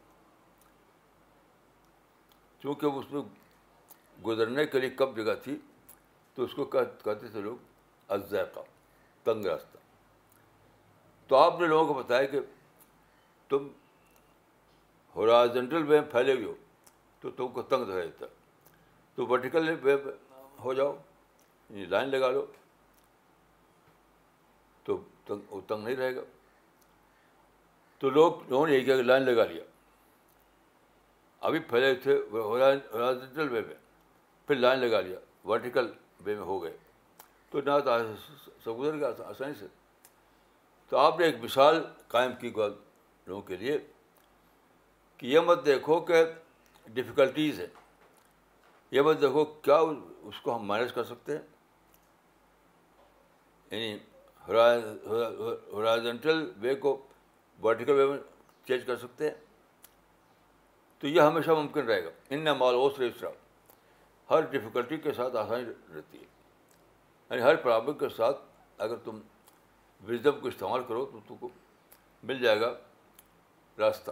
چونکہ 2.59 2.85
اس 2.85 3.05
میں 3.11 3.21
گزرنے 4.25 4.65
کے 4.65 4.79
لیے 4.79 4.89
کب 4.89 5.15
جگہ 5.17 5.33
تھی، 5.43 5.57
تو 6.33 6.43
اس 6.43 6.53
کو 6.53 6.65
کہتے 6.65 7.27
تھے 7.27 7.41
لوگ 7.41 7.57
اجزاقہ 8.07 8.59
تنگ 9.23 9.45
راستہ۔ 9.45 9.77
تو 11.31 11.37
آپ 11.37 11.59
نے 11.59 11.67
لوگوں 11.67 11.93
کو 11.93 11.93
بتایا 11.93 12.25
کہ 12.25 12.39
تم 13.49 13.67
ہورازنٹل 15.15 15.83
میں 15.83 16.01
پھیلے 16.01 16.33
ہوئے 16.33 16.45
ہو، 16.45 16.55
تو 17.19 17.29
تم 17.29 17.47
کو 17.47 17.61
تنگ 17.61 17.89
رہتا 17.89 18.25
تو 19.15 19.25
ورٹیکل 19.25 19.79
وے 19.83 19.95
ہو 20.63 20.73
جاؤ 20.73 20.95
یعنی 21.69 21.85
لائن 21.85 22.09
لگا 22.09 22.31
لو، 22.31 22.45
تو 24.83 25.03
تنگ 25.25 25.39
وہ 25.49 25.61
تنگ 25.67 25.83
نہیں 25.83 25.95
رہے 25.95 26.15
گا۔ 26.15 26.21
تو 27.99 28.09
لوگ 28.09 28.33
لوگوں 28.49 28.67
نے 28.67 28.73
یہ 28.73 28.85
کیا 28.85 28.95
کہ 28.95 29.03
لائن 29.03 29.23
لگا 29.23 29.45
لیا۔ 29.45 29.63
ابھی 31.39 31.59
پھیلے 31.59 31.95
تھے 31.95 32.21
ہورازنٹل 32.31 33.49
وے 33.49 33.61
میں، 33.61 33.75
پھر 34.47 34.55
لائن 34.55 34.79
لگا 34.79 35.01
لیا۔ 35.01 35.19
ورٹیکل 35.47 35.93
وے 36.25 36.35
میں 36.35 36.43
ہو 36.43 36.63
گئے۔ 36.63 36.77
تو 37.49 37.61
نہ 37.61 37.71
تو 37.85 38.15
سب 38.63 38.79
گزر 38.79 38.97
گیا 38.97 39.11
آسانی 39.25 39.53
سے۔ 39.53 39.67
تو 40.91 40.97
آپ 40.97 41.19
نے 41.19 41.25
ایک 41.25 41.35
مثال 41.41 41.83
قائم 42.07 42.31
کی 42.33 42.51
لوگوں 43.27 43.41
کے 43.41 43.55
لیے 43.55 43.77
کہ 45.17 45.25
یہ 45.25 45.39
مت 45.39 45.65
دیکھو 45.65 45.99
کہ 45.99 46.25
ڈفیکلٹیز 46.87 47.59
ہے۔ 47.59 47.67
یہ 48.91 49.01
مت 49.01 49.21
دیکھو 49.21 49.45
کیا 49.45 49.75
اس 50.21 50.41
کو 50.41 50.55
ہم 50.55 50.67
مینیج 50.67 50.93
کر 50.93 51.03
سکتے 51.03 51.37
ہیں۔ 51.37 51.43
یعنی 53.71 53.97
ہورائزنٹل 55.71 56.51
وے 56.61 56.75
کو 56.75 57.07
ورٹیکل 57.63 57.91
وے 57.91 58.05
میں 58.05 58.17
چینج 58.67 58.85
کر 58.85 58.97
سکتے 58.97 59.29
ہیں۔ 59.29 59.35
تو 60.99 61.07
یہ 61.07 61.21
ہمیشہ 61.21 61.51
ممکن 61.51 61.85
رہے 61.85 62.05
گا۔ 62.05 62.09
ان 62.29 62.43
مال 62.43 62.75
اوس 62.75 62.99
ریسٹرا 62.99 63.29
ہر 64.29 64.41
ڈفیکلٹی 64.41 64.97
کے 64.97 65.13
ساتھ 65.13 65.35
آسانی 65.35 65.65
رہتی 65.95 66.17
ہے۔ 66.17 66.25
یعنی 67.29 67.41
ہر 67.41 67.55
پرابلم 67.55 67.97
کے 67.97 68.09
ساتھ 68.09 68.37
اگر 68.77 68.95
تم 68.95 69.19
وزڈم 70.07 70.39
کو 70.41 70.47
استعمال 70.47 70.83
کرو 70.87 71.05
تو 71.05 71.19
تم 71.27 71.35
کو 71.39 71.49
مل 72.23 72.39
جائے 72.39 72.61
گا 72.61 72.73
راستہ۔ 73.79 74.11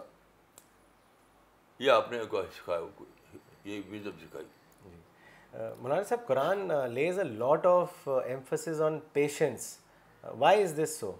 یہ 1.80 1.92
آپ 1.92 2.12
نے 2.12 2.22
سکھایا 2.58 2.80
یہ 3.64 3.82
وزڈم 3.92 4.18
سکھائی۔ 4.22 4.46
Maulana 5.80 6.04
sahab 6.04 6.26
Quran 6.28 6.72
lays 6.94 7.20
a 7.20 7.26
lot 7.26 7.66
of 7.66 8.08
emphasis 8.26 8.82
on 8.82 9.00
patience 9.14 9.78
why 10.24 10.64
is 10.64 10.80
this 10.84 10.98
so 11.00 11.12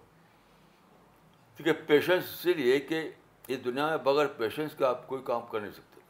کیونکہ 1.58 1.82
پیشنس 1.88 2.24
اسی 2.24 2.54
لیے 2.54 2.80
کہ 2.80 3.10
اس 3.48 3.64
دنیا 3.66 3.88
میں 3.90 3.98
بغیر 3.98 4.28
پیشنس 4.38 4.76
کا 4.76 4.90
آپ 4.90 5.08
کوئی 5.08 5.22
کام 5.26 5.42
کر 5.52 5.60
نہیں 5.60 5.72
سکتے۔ 5.72 6.02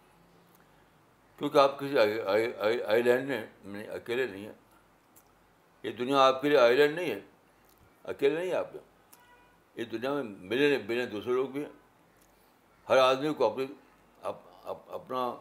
کیونکہ 1.38 1.58
آپ 1.58 1.80
کسی 1.80 1.98
آئی 1.98 3.02
لینڈ 3.02 3.32
میں 3.64 3.88
اکیلے 3.88 4.26
نہیں 4.28 4.46
ہیں۔ 4.46 4.54
یہ 5.84 5.92
دنیا 5.92 6.28
آپ 6.28 6.42
کے 6.42 6.50
لیے 6.50 6.58
آئی 6.58 6.76
لینڈ 6.76 6.96
نہیں 6.96 7.12
ہے۔ 7.12 7.20
اکیلے 8.10 8.36
نہیں 8.36 8.48
ہیں۔ 8.48 8.58
آپ 8.58 8.68
اس 9.74 9.92
دنیا 9.92 10.14
میں 10.14 10.24
ملے 10.24 10.78
ملے 10.88 11.06
دوسرے 11.06 11.34
لوگ 11.34 11.48
بھی 11.48 11.66
ہیں۔ 11.66 11.72
ہر 12.90 12.98
آدمی 12.98 13.34
کو 13.34 13.52
اپنی 13.52 13.66
اپنا، 14.88 15.38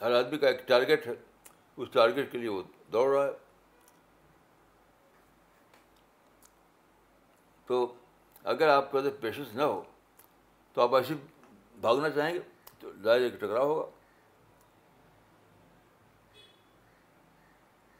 ہر 0.00 0.12
آدمی 0.12 0.38
کا 0.38 0.48
ایک 0.48 0.68
ٹارگیٹ 0.68 1.06
ہے۔ 1.06 1.12
اس 1.76 1.88
ٹارگیٹ 1.92 2.32
کے 2.32 2.38
لیے 2.38 2.48
وہ 2.48 2.62
دوڑ 2.92 3.16
رہا 3.16 3.26
ہے۔ 3.26 3.30
تو 7.66 7.94
اگر 8.44 8.68
آپ 8.68 8.92
کے 8.92 8.98
اندر 8.98 9.10
پیشنس 9.20 9.54
نہ 9.54 9.62
ہو، 9.62 9.82
تو 10.72 10.80
آپ 10.80 10.94
ایسے 10.94 11.14
بھاگنا 11.80 12.10
چاہیں 12.10 12.34
گے 12.34 12.40
تو 12.78 13.10
ایک 13.10 13.34
ٹکراؤ 13.34 13.66
ہوگا۔ 13.66 13.90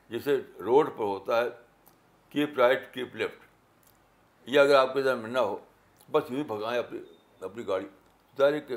جیسے 0.08 0.36
روڈ 0.58 0.86
پر 0.86 1.04
ہوتا 1.04 1.44
ہے 1.44 1.48
کیپ 2.28 2.58
رائٹ 2.58 2.94
کیپ 2.94 3.16
لیفٹ 3.16 3.44
یہ 4.46 4.60
اگر 4.60 4.74
آپ 4.74 4.94
کے 4.94 5.02
ذہن 5.02 5.18
میں 5.18 5.30
نہ 5.30 5.38
ہو، 5.38 5.64
بس 6.10 6.24
یوں 6.30 6.38
ہی 6.38 6.44
بھگائیں 6.44 6.78
اپنی 6.78 6.98
اپنی 7.40 7.66
گاڑی۔ 7.66 7.86
ظاہر 8.38 8.60
کہ 8.60 8.76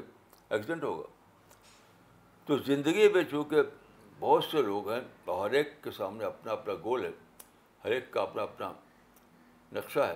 ایکسیڈنٹ 0.49 0.83
ہوگا۔ 0.83 1.07
تو 2.45 2.57
زندگی 2.57 3.09
میں 3.09 3.23
چونکہ 3.23 3.57
بہت 4.19 4.43
سے 4.43 4.61
لوگ 4.61 4.91
ہیں، 4.91 5.01
ہر 5.27 5.51
ایک 5.51 5.83
کے 5.83 5.91
سامنے 5.91 6.25
اپنا 6.25 6.51
اپنا 6.51 6.73
گول 6.83 7.05
ہے، 7.05 7.09
ہر 7.83 7.91
ایک 7.91 8.11
کا 8.11 8.21
اپنا 8.21 8.41
اپنا 8.41 8.73
نقشہ 9.73 9.99
ہے، 9.99 10.15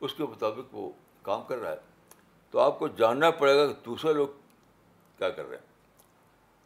اس 0.00 0.14
کے 0.14 0.22
مطابق 0.22 0.74
وہ 0.74 0.92
کام 1.22 1.42
کر 1.44 1.58
رہا 1.58 1.70
ہے۔ 1.70 1.76
تو 2.50 2.58
آپ 2.58 2.78
کو 2.78 2.88
جاننا 2.88 3.30
پڑے 3.30 3.56
گا 3.56 3.66
کہ 3.66 3.74
دوسرے 3.84 4.12
لوگ 4.12 4.28
کیا 5.18 5.30
کر 5.30 5.44
رہے 5.44 5.56
ہیں۔ 5.56 5.66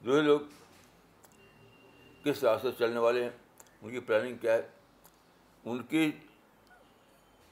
دوسرے 0.05 0.23
لوگ 0.23 0.41
کس 2.25 2.45
راستے 2.45 2.69
چلنے 2.79 2.99
والے 2.99 3.23
ہیں، 3.23 3.31
ان 3.83 3.91
کی 3.91 4.01
پلاننگ 4.01 4.37
کیا 4.37 4.55
ہے، 4.55 4.69
ان 5.65 5.83
کی 5.83 6.12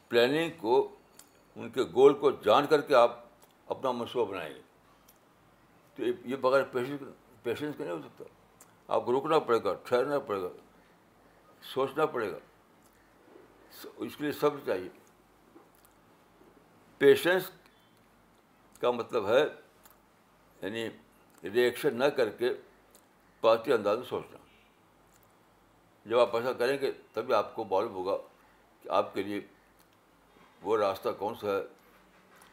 پلاننگ 0.08 0.50
کو، 0.58 0.96
ان 1.56 1.70
کے 1.70 1.82
گول 1.82 2.14
کو 2.14 2.30
جان 2.30 2.66
کر 2.66 2.80
کے 2.80 2.94
آپ 2.94 3.24
اپنا 3.66 3.92
منصوبہ 3.92 4.32
بنائیں 4.32 4.54
گے۔ 4.54 4.60
تو 5.94 6.28
یہ 6.28 6.36
بغیر 6.36 6.62
پیشنس 6.62 7.00
پیشنس 7.42 7.74
کا 7.78 7.84
نہیں 7.84 7.96
ہو 7.96 8.00
سکتا۔ 8.02 8.24
آپ 8.88 9.04
کو 9.04 9.18
رکنا 9.18 9.38
پڑے 9.38 9.58
گا، 9.64 9.74
ٹھہرنا 9.74 10.18
پڑے 10.18 10.42
گا، 10.42 10.48
سوچنا 11.62 12.06
پڑے 12.06 12.32
گا۔ 12.32 12.38
اس 13.96 14.16
کے 14.16 14.24
لیے 14.24 14.32
سب 14.32 14.50
چاہیے۔ 14.66 14.88
پیشنس 16.98 17.50
کا 18.80 18.90
مطلب 18.90 19.28
ہے 19.28 19.44
یعنی 20.62 20.88
ریئیکشن 21.42 21.96
نہ 21.98 22.04
کر 22.04 22.28
کے 22.28 22.50
پارٹی 23.40 23.72
انداز 23.72 23.98
میں 23.98 24.06
سوچنا۔ 24.06 24.38
جب 26.04 26.18
آپ 26.18 26.36
ایسا 26.36 26.52
کریں 26.52 26.78
گے، 26.80 26.92
تبھی 27.12 27.34
آپ 27.34 27.54
کو 27.54 27.64
معلوم 27.64 27.92
ہوگا 27.92 28.16
کہ 28.82 28.88
آپ 28.88 29.14
کے 29.14 29.22
لیے 29.22 29.40
وہ 30.64 30.76
راستہ 30.78 31.08
کون 31.18 31.34
سا 31.40 31.46
ہے 31.46 31.62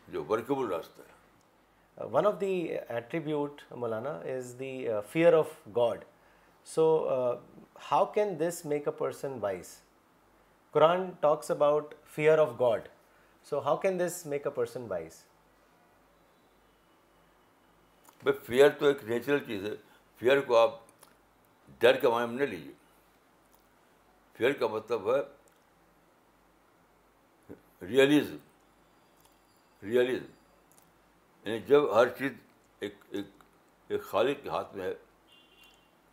جو 0.08 0.24
ورکیبل 0.30 0.72
راستہ 0.72 1.02
ہے؟ 1.02 2.06
One 2.14 2.26
of 2.28 2.40
the 2.42 2.54
attribute 2.88 3.62
Maulana 3.72 4.14
is 4.34 4.56
the 4.60 4.88
fear 5.12 5.34
of 5.34 5.50
God 5.76 6.04
so 6.68 6.86
how 7.92 8.06
can 8.14 8.40
this 8.40 8.66
make 8.66 8.88
a 8.88 8.94
person 8.98 9.38
wise 9.42 9.76
Quran 10.74 11.10
talks 11.22 11.52
about 11.52 11.94
fear 12.16 12.38
of 12.40 12.50
God 12.60 12.88
so 13.48 13.60
how 13.60 13.78
can 13.78 14.00
this 14.00 14.26
make 14.26 14.48
a 14.48 14.54
person 14.56 14.86
wise 14.90 15.24
بھائی 18.24 18.38
fear 18.46 18.70
تو 18.70 18.86
ایک 18.86 19.04
natural 19.04 19.44
چیز 19.46 19.64
ہے. 19.66 19.76
Fair 20.22 20.42
کو 20.42 20.58
آپ 20.58 20.80
ڈر 21.82 22.00
کے 22.00 22.08
معنی 22.08 22.28
میں 22.28 22.46
نہ 22.46 22.50
لیجیے. 22.50 22.74
فیئر 24.36 24.52
کا 24.54 24.68
مطلب 24.68 25.16
ہے 25.16 25.22
ریئلزم 27.82 28.38
ریئلزم 29.84 30.32
یعنی 31.46 31.60
جب 31.60 31.96
ہر 31.96 32.10
چیز 32.10 32.32
ایک 32.80 32.96
ایک 33.10 33.26
ایک 33.88 34.04
خالق 34.04 34.44
کے 34.44 34.50
ہاتھ 34.50 34.76
میں 34.76 34.86
ہے، 34.86 34.94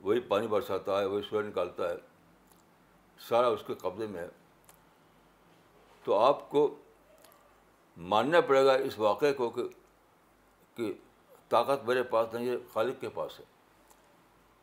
وہی 0.01 0.21
پانی 0.21 0.47
برساتا 0.47 1.01
ہے، 1.01 1.05
وہی 1.05 1.23
سورج 1.23 1.47
نکالتا 1.47 1.89
ہے، 1.89 1.97
سارا 3.19 3.47
اس 3.47 3.63
کے 3.67 3.75
قبضے 3.75 4.07
میں 4.07 4.21
ہے، 4.21 4.29
تو 6.05 6.19
آپ 6.19 6.51
کو 6.51 6.79
ماننا 7.97 8.41
پڑے 8.41 8.65
گا 8.65 8.73
اس 8.73 8.99
واقعے 8.99 9.33
کو 9.33 9.51
کہ 9.51 9.63
کہ 10.75 10.93
طاقت 11.49 11.85
میرے 11.85 12.03
پاس 12.03 12.35
نہیں 12.35 12.49
ہے، 12.49 12.57
خالق 12.73 13.01
کے 13.01 13.09
پاس 13.09 13.41
ہے۔ 13.41 13.45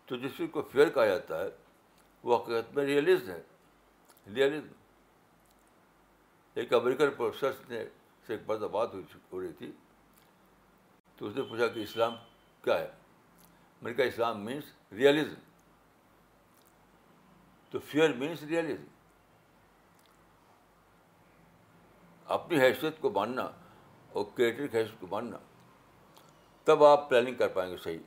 تو 0.05 0.15
جس 0.15 0.31
چیز 0.37 0.49
کو 0.51 0.61
فیئر 0.61 0.89
کہا 0.89 1.05
جاتا 1.05 1.43
ہے، 1.43 1.49
وہ 2.23 2.37
حقیقت 2.37 2.75
میں 2.75 2.85
ریئلزم 2.85 3.31
ہے۔ 3.31 3.41
ریئلزم 4.35 4.73
ایک 6.55 6.73
امریکن 6.73 7.11
پروفیسر 7.17 7.51
نے 7.69 7.85
سے 8.27 8.33
ایک 8.33 8.45
بات 8.45 8.59
بات 8.59 8.89
ہو 9.31 9.41
رہی 9.41 9.51
تھی، 9.53 9.71
تو 11.17 11.27
اس 11.27 11.35
نے 11.35 11.41
پوچھا 11.41 11.67
کہ 11.67 11.79
اسلام 11.79 12.15
کیا 12.61 12.79
ہے؟ 12.79 12.91
میں 13.81 13.91
نے 13.91 13.97
کہا 13.97 14.05
اسلام 14.05 14.45
مینس 14.45 14.63
ریئلزم 14.91 15.41
تو 17.69 17.79
فیئر 17.79 18.13
مینس 18.13 18.43
ریئلزم 18.43 18.85
اپنی 22.25 22.61
حیثیت 22.61 23.01
کو 23.01 23.09
ماننا 23.09 23.51
اور 24.09 24.25
کریٹر 24.35 24.67
کی 24.67 24.77
حیثیت 24.77 24.99
کو 24.99 25.07
ماننا، 25.07 25.37
تب 26.63 26.83
آپ 26.83 27.09
پلاننگ 27.09 27.35
کر 27.35 27.47
پائیں 27.47 27.71
گے 27.71 27.77
صحیح۔ 27.77 27.99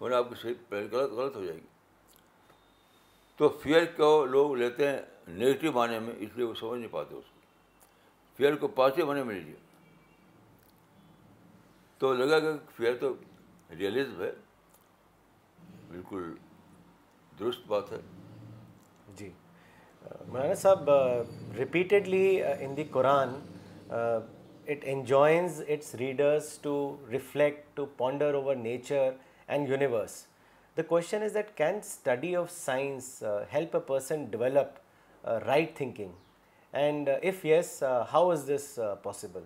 ورنہ 0.00 0.14
آپ 0.14 0.28
کی 0.28 0.34
صحیح 0.34 0.54
پلاننگ 0.68 0.94
غلط 0.94 1.12
غلط 1.12 1.36
ہو 1.36 1.44
جائے 1.44 1.58
گی۔ 1.58 1.66
تو 3.36 3.48
فیئر 3.48 3.84
کو 3.96 4.24
لوگ 4.24 4.56
لیتے 4.56 4.88
ہیں 4.88 5.02
نگیٹو 5.28 5.72
معنی 5.72 5.98
میں، 5.98 6.14
اس 6.18 6.30
لیے 6.34 6.46
وہ 6.46 6.54
سمجھ 6.54 6.80
نہیں 6.80 6.92
پاتے 6.92 7.14
اس 7.14 7.24
کو۔ 7.34 7.41
فیئر 8.42 8.54
کو 8.56 8.68
پازیٹیو 8.68 9.06
معنی 9.06 9.22
میں 9.22 9.34
لیجیے 9.34 9.54
تو 12.00 12.12
لگا 12.12 12.38
کہ 12.40 12.50
فیئر 12.76 12.94
تو 13.00 13.12
ریئلزم 13.78 14.22
ہے۔ 14.22 14.30
بالکل 15.90 16.32
درست 17.40 17.66
بات 17.66 17.92
ہے۔ 17.92 17.98
جی۔ 19.16 19.28
Maulana 20.26 20.54
sahab 20.54 20.90
repeatedly 21.56 22.42
in 22.44 22.76
the 22.76 22.84
Quran 22.90 23.34
it 23.90 24.84
enjoins 24.84 25.62
its 25.68 25.94
readers 25.94 26.58
to 26.62 26.74
reflect 27.10 27.64
to 27.74 27.86
ponder 27.96 28.34
over 28.34 28.56
nature 28.56 29.10
and 29.48 29.68
universe 29.68 30.24
the 30.76 30.82
question 30.82 31.22
is 31.22 31.34
that 31.34 31.56
can 31.56 31.76
study 31.76 32.34
of 32.36 32.50
science 32.50 33.22
help 33.52 33.76
a 33.76 33.82
person 33.86 34.24
develop 34.30 35.26
right 35.46 35.76
thinking 35.76 36.12
and 36.72 37.08
if 37.08 37.44
yes 37.44 37.82
how 38.12 38.30
is 38.30 38.50
this 38.54 38.78
possible 39.02 39.42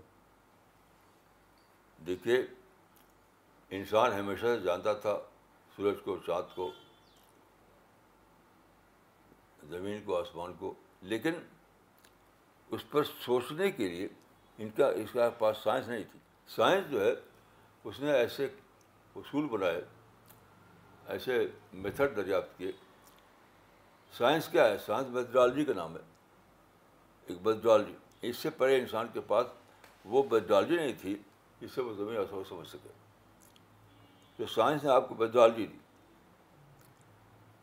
دیکھیے، 2.06 2.46
انسان 3.70 4.12
ہمیشہ 4.12 4.40
سے 4.40 4.60
جانتا 4.60 4.92
تھا 4.92 5.18
سورج 5.76 5.96
کو، 6.04 6.16
چاند 6.26 6.54
کو، 6.54 6.72
زمین 9.70 10.02
کو، 10.04 10.20
آسمان 10.20 10.52
کو، 10.58 10.74
لیکن 11.02 11.34
اس 12.70 12.90
پر 12.90 13.04
سوچنے 13.04 13.70
کے 13.70 13.88
لیے 13.88 14.08
ان 14.58 14.70
کا، 14.70 14.88
اس 14.88 15.12
کا 15.12 15.30
پاس 15.30 15.58
سائنس 15.58 15.88
نہیں 15.88 16.04
تھی۔ 16.12 16.18
سائنس 16.48 16.90
جو 16.90 17.04
ہے، 17.04 17.14
اس 17.84 18.00
نے 18.00 18.12
ایسے 18.12 18.48
اصول 19.16 19.48
بنائے، 19.48 19.82
ایسے 21.06 21.46
میتھڈ 21.72 22.16
دریافت 22.16 22.58
کیے۔ 22.58 22.72
سائنس 24.12 24.48
کیا 24.48 24.68
ہے؟ 24.68 24.78
سائنس 24.78 25.08
میتھڈالوجی 25.08 25.64
کا 25.64 25.72
نام 25.72 25.96
ہے۔ 25.96 26.15
ایک 27.26 27.38
میتھڈالوجی 27.44 27.94
اس 28.22 28.36
سے 28.36 28.50
پہلے 28.50 28.78
انسان 28.78 29.06
کے 29.12 29.20
پاس 29.20 29.46
وہ 30.04 30.22
میتھڈالوجی 30.30 30.76
نہیں 30.76 30.92
تھی 31.00 31.16
جس 31.60 31.72
سے 31.72 31.80
وہ 31.80 31.94
زمین 31.94 32.16
آسمان 32.16 32.42
سمجھ 32.48 32.68
سکے۔ 32.68 32.88
تو 34.38 34.46
سائنس 34.46 34.84
نے 34.84 34.90
آپ 34.90 35.08
کو 35.08 35.14
میتھڈالوجی 35.14 35.66
دی، 35.66 35.78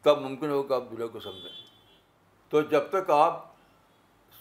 تب 0.01 0.21
ممکن 0.21 0.49
ہو 0.49 0.63
کہ 0.63 0.73
آپ 0.73 0.83
دنیا 0.91 1.07
کو 1.07 1.19
سمجھیں۔ 1.19 1.49
تو 2.49 2.61
جب 2.61 2.89
تک 2.89 3.09
آپ 3.09 3.45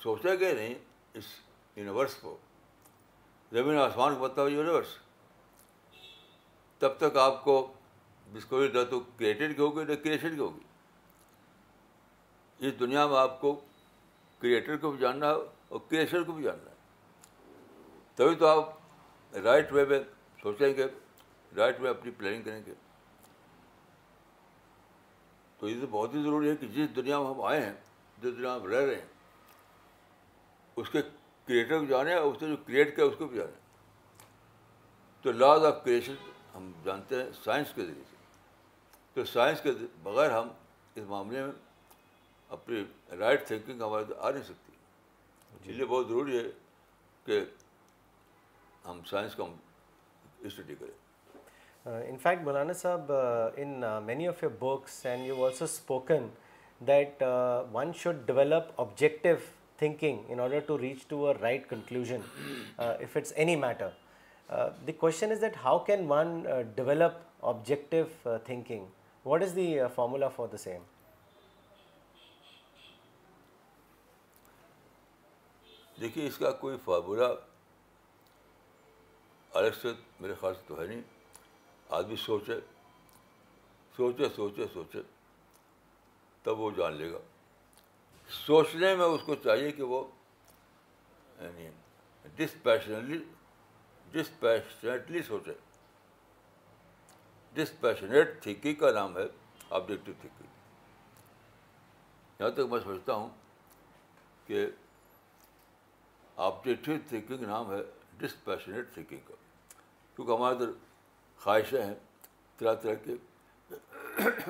سوچے 0.03 0.39
گے 0.41 0.53
نہیں 0.53 0.75
اس 1.15 1.25
یونیورس 1.77 2.15
کو، 2.15 2.37
زمین 3.53 3.79
آسمان 3.79 4.15
کو 4.15 4.21
بتاؤ 4.21 4.49
یونیورس، 4.49 4.97
تب 6.79 6.97
تک 6.99 7.17
آپ 7.17 7.45
کو 7.45 7.73
ڈسکوری 8.33 8.69
نہ 8.69 8.85
تو 8.91 9.01
کریٹڈ 9.01 9.57
کی 9.57 9.63
ہوگی 9.63 9.85
نہ 9.85 9.95
کریشن 9.95 10.35
کی 10.35 10.41
ہوگی۔ 10.41 10.67
اس 12.59 12.79
دنیا 12.81 13.07
میں 13.07 13.19
آپ 13.19 13.41
کو 13.41 13.61
کریٹر 14.43 14.77
کو 14.77 14.91
بھی 14.91 14.99
جاننا 14.99 15.27
ہے 15.27 15.33
اور 15.69 15.81
کریشن 15.89 16.25
کو 16.25 16.33
بھی 16.33 16.45
جاننا 16.45 16.71
ہے۔ 16.71 16.77
تبھی 18.15 18.35
تو 18.35 18.47
آپ 18.47 18.79
رائٹ 19.37 19.73
وے 19.73 19.85
میں 19.85 20.01
سوچیں 20.43 20.75
گے 20.77 20.87
رائٹ 21.57 21.81
وے 21.81 21.89
اپنی 21.89 22.11
پلاننگ 22.11 22.43
کریں 22.43 22.63
گے۔ 22.67 22.75
تو 25.59 25.69
یہ 25.69 25.81
تو 25.81 25.87
بہت 25.87 26.15
ہی 26.15 26.23
ضروری 26.23 26.51
ہے 26.51 26.57
کہ 26.57 26.67
جس 26.67 26.97
دنیا 26.97 27.19
میں 27.19 27.27
ہم 27.27 27.41
آئے 27.41 27.67
ہیں، 27.67 27.73
جس 28.19 28.37
دنیا 28.37 28.59
میں 28.59 28.75
رہ 28.75 28.87
رہے 28.87 28.95
ہیں، 28.95 29.07
اس 30.77 30.89
کے 30.91 31.03
کریٹر 31.47 31.79
کو 31.79 31.85
جانے 31.85 32.15
اور 32.15 32.35
اس 32.35 32.43
نے 32.43 32.49
جو 32.49 32.57
کریٹ 32.57 32.97
کیا، 32.97 33.05
اس 33.05 33.15
کو 33.19 33.27
بھی 33.27 33.37
جانے۔ 33.37 33.53
تو 35.23 35.33
لاز 35.33 35.65
آف 35.65 35.85
کریشن 35.85 36.15
ہم 36.55 36.73
جانتے 36.85 37.23
ہیں 37.23 37.31
سائنس 37.45 37.67
کے 37.75 37.83
ذریعے 37.83 38.05
سے۔ 38.11 38.17
تو 39.15 39.25
سائنس 39.25 39.61
کے 39.63 39.71
بغیر 40.03 40.31
ہم 40.31 40.49
اس 40.95 41.05
معاملے 41.09 41.45
میں 41.45 41.53
اپنی 42.53 42.83
رائٹ 43.19 43.47
تھنکنگ 43.47 43.83
ہمارے 43.83 44.05
تو 44.05 44.15
آ 44.19 44.31
نہیں 44.31 44.43
سکتی 44.43 45.69
اس 45.71 45.77
لیے 45.77 45.85
بہت 45.85 46.09
ضروری 46.09 46.39
ہے 46.39 46.49
کہ 47.27 47.41
ہم 48.89 49.01
سائنس 49.11 49.35
کا 49.35 49.45
اسٹڈی 50.49 50.75
کریں 50.75 51.01
in 52.09 52.17
fact 52.23 52.43
Maulana 52.45 52.73
sahab 52.83 53.13
in 53.57 53.83
many 54.05 54.29
of 54.29 54.43
your 54.43 54.53
books 54.61 55.05
and 55.07 55.27
you 55.27 55.45
also 55.47 55.65
spoken 55.65 56.29
that 56.81 57.23
one 57.73 57.93
should 58.03 58.27
develop 58.27 58.81
objective 58.81 59.37
thinking 59.83 60.25
in 60.29 60.39
order 60.39 60.61
to 60.61 60.79
reach 60.79 61.03
to 61.09 61.29
a 61.29 61.35
right 61.39 61.69
conclusion 61.69 62.23
uh, 62.79 62.95
if 63.01 63.17
it's 63.17 63.33
any 63.37 63.57
matter. 63.57 63.93
Uh, 64.49 64.71
the 64.87 64.93
question 64.93 65.33
is 65.33 65.41
that 65.41 65.57
how 65.57 65.79
can 65.81 66.07
one 66.07 66.47
uh, 66.47 66.63
develop 66.77 67.21
objective 67.43 68.11
uh, 68.25 68.39
thinking? 68.41 68.87
What 69.27 69.43
is 69.43 69.55
the 69.55 69.69
دیکھیے، 76.03 76.27
اس 76.27 76.39
کا 76.39 76.51
کوئی 76.51 76.77
formula 76.85 77.25
الگ 79.55 79.75
سے 79.83 79.89
میرے 80.21 80.35
خیال 80.41 80.55
سے 80.55 80.63
تو 80.67 80.81
ہے 80.81 80.87
نہیں۔ 80.87 81.03
آدمی 81.89 82.17
سوچے 82.17 82.59
سوچے 83.97 84.29
سوچے 84.37 84.67
سوچے، 84.73 85.03
تب 86.43 86.61
وہ 86.61 86.71
جان 86.71 86.93
لے 86.93 87.13
گا۔ 87.13 87.19
سوچنے 88.29 88.95
میں 88.97 89.07
اس 89.07 89.21
کو 89.27 89.35
چاہیے 89.35 89.71
کہ 89.71 89.83
وہ 89.83 90.05
یعنی 91.41 91.71
ڈسپیشنلی 92.37 93.25
ڈسپیشنیٹلی 94.13 95.23
سوچے۔ 95.23 95.53
ڈسپیشنیٹ 97.55 98.43
تھنکنگ 98.43 98.75
کا 98.75 98.91
نام 98.91 99.17
ہے 99.19 99.27
آبجیکٹیو 99.71 100.15
تھنکنگ 100.21 100.51
یہاں 102.41 102.51
تک 102.51 102.71
میں 102.71 102.81
سمجھتا 102.81 103.15
ہوں 103.15 103.29
کہ 104.47 104.67
آبجیکٹیو 106.37 106.97
تھنکنگ 107.09 107.41
نام 107.41 107.73
ہے 107.73 107.83
ڈسپیشنیٹ 108.19 108.95
تھنکنگ 108.95 109.19
کا۔ 109.29 109.35
کیونکہ 110.17 110.33
ہمارے 110.33 110.55
ادھر 110.55 110.71
خواہشیں 111.39 111.85
ہیں، 111.85 111.95
طرح 112.57 112.75
طرح 112.75 112.95
کے 112.95 113.15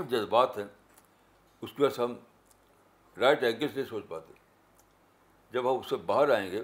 جذبات 0.08 0.58
ہیں، 0.58 0.64
اس 1.60 1.72
کی 1.72 1.82
وجہ 1.82 1.94
سے 1.94 2.02
ہم 2.02 2.14
رائٹ 3.16 3.42
اینگل 3.42 3.68
سے 3.74 3.84
سوچ 3.84 4.04
پاتے۔ 4.08 4.32
جب 5.50 5.72
ہم 5.72 5.78
اس 5.78 5.86
سے 5.88 5.96
باہر 5.96 6.30
آئیں 6.30 6.50
گے، 6.50 6.62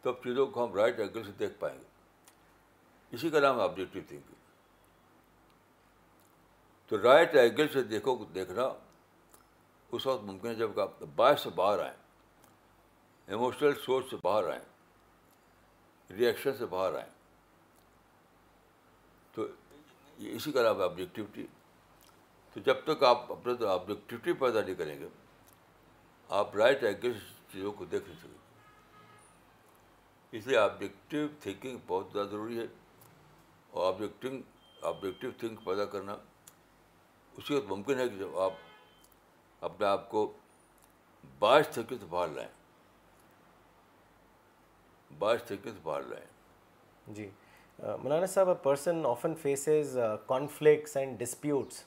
تب 0.00 0.12
چیزوں 0.22 0.46
کو 0.46 0.64
ہم 0.64 0.74
رائٹ 0.74 0.98
اینگل 0.98 1.24
سے 1.24 1.32
دیکھ 1.32 1.54
پائیں 1.58 1.78
گے۔ 1.78 1.84
اسی 3.10 3.30
کا 3.30 3.40
نام 3.40 3.58
ہے 3.58 3.62
آبجیکٹیو 3.62 4.02
تھنکنگ 4.08 4.34
تو 6.86 7.02
رائٹ 7.02 7.34
اینگل 7.34 7.68
سے 7.68 7.82
دیکھو، 7.82 8.24
دیکھنا 8.24 8.62
اس 9.92 10.06
وقت 10.06 10.22
ممکن 10.22 10.48
ہے 10.48 10.54
جب 10.54 10.80
آپ 10.80 11.02
باعث 11.02 11.40
سے 11.40 11.50
باہر 11.50 11.78
آئیں۔ 11.78 12.07
ایموشنل 13.28 13.74
سوچ 13.74 14.10
سے 14.10 14.16
باہر 14.24 14.50
آئیں۔ 14.50 14.64
ریئیکشن 16.12 16.56
سے 16.56 16.66
باہر 16.66 16.94
آئیں۔ 16.94 17.10
تو 19.32 19.46
اسی 20.18 20.52
کا 20.52 20.62
نام 20.62 20.78
ہے 20.78 20.84
آبجیکٹیوٹی 20.84 21.46
تو 22.52 22.60
جب 22.60 22.74
تک 22.84 23.02
آپ 23.02 23.32
اپنے 23.32 23.54
تو 23.54 23.68
آبجیکٹیوٹی 23.68 24.32
پیدا 24.32 24.60
نہیں 24.60 24.74
کریں 24.74 25.00
گے، 25.00 25.08
آپ 26.28 26.56
رائٹ 26.56 26.82
اینگل 26.84 27.18
چیزوں 27.52 27.72
کو 27.72 27.84
دیکھ 27.84 28.04
نہیں 28.08 28.18
سکیں 28.18 28.48
اس 30.32 30.46
لیے 30.46 30.56
آبجیکٹیو 30.56 31.28
تھنکنگ 31.40 31.78
بہت 31.86 32.06
زیادہ 32.12 32.26
ضروری 32.26 32.58
ہے۔ 32.58 32.66
اور 33.70 33.94
آبجیکٹنگ 33.94 34.42
آبجیکٹیو 34.82 35.30
تھنک 35.38 35.64
پیدا 35.64 35.84
کرنا 35.84 36.16
اسی 37.36 37.54
وقت 37.54 37.66
ممکن 37.66 37.98
ہے 37.98 38.08
کہ 38.08 38.18
جب 38.18 38.38
آپ 38.38 38.52
اپنے 39.60 39.86
آپ 39.86 40.10
کو 40.10 40.32
باعث 41.38 41.68
تھنکنگ 41.68 41.98
سے 41.98 42.06
باہر 42.06 42.28
لائیں۔ 42.28 42.57
باعث 45.10 45.42
تھنکنگ 45.46 45.72
سے 45.72 45.80
باہر 45.82 46.02
لائیں 46.08 46.26
جی 47.14 47.28
Maulana 47.78 48.26
sahab 48.26 48.48
a 48.48 48.54
person 48.62 49.06
often 49.06 49.34
faces 49.42 49.98
conflicts 50.26 50.96
and 50.96 51.18
disputes 51.18 51.84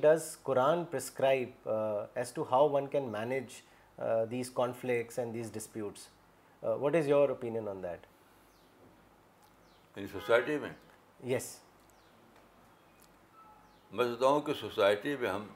does 0.00 0.38
Quran 0.44 0.86
prescribe 0.86 1.52
uh, 1.66 2.06
as 2.16 2.30
to 2.32 2.44
how 2.44 2.66
one 2.66 2.86
can 2.88 3.10
manage 3.10 3.62
uh, 3.98 4.24
these 4.26 4.48
conflicts 4.50 5.18
and 5.18 5.34
these 5.34 5.50
disputes? 5.50 6.08
Uh, 6.62 6.74
what 6.74 6.94
is 6.94 7.06
your 7.06 7.30
opinion 7.30 7.68
on 7.68 7.82
that? 7.82 8.00
In 9.96 10.08
society 10.08 10.58
mein? 10.58 10.76
Yes. 11.22 11.58
میں 13.92 14.04
سوچتا 14.04 14.26
ہوں 14.26 14.40
کہ 14.40 14.52
society 14.52 15.14
میں 15.16 15.28
ہم 15.30 15.46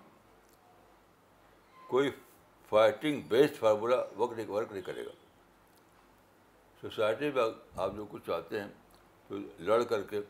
کوئی 1.88 2.10
fighting 2.72 3.20
based 3.28 3.58
formula 3.58 3.96
work 4.18 4.32
نہیں 4.36 4.46
work 4.48 4.72
نہیں 4.72 4.82
کرے 4.82 5.04
گا 5.06 5.10
سوسائٹی 6.82 7.30
میں 7.30 7.42
آپ 7.76 7.90
جو 7.96 8.06
کچھ 8.10 8.22
چاہتے 8.26 8.60
ہیں، 8.60 8.68
تو 9.28 9.36
لڑ 9.58 9.82
کر 9.82 10.02
کے 10.02 10.20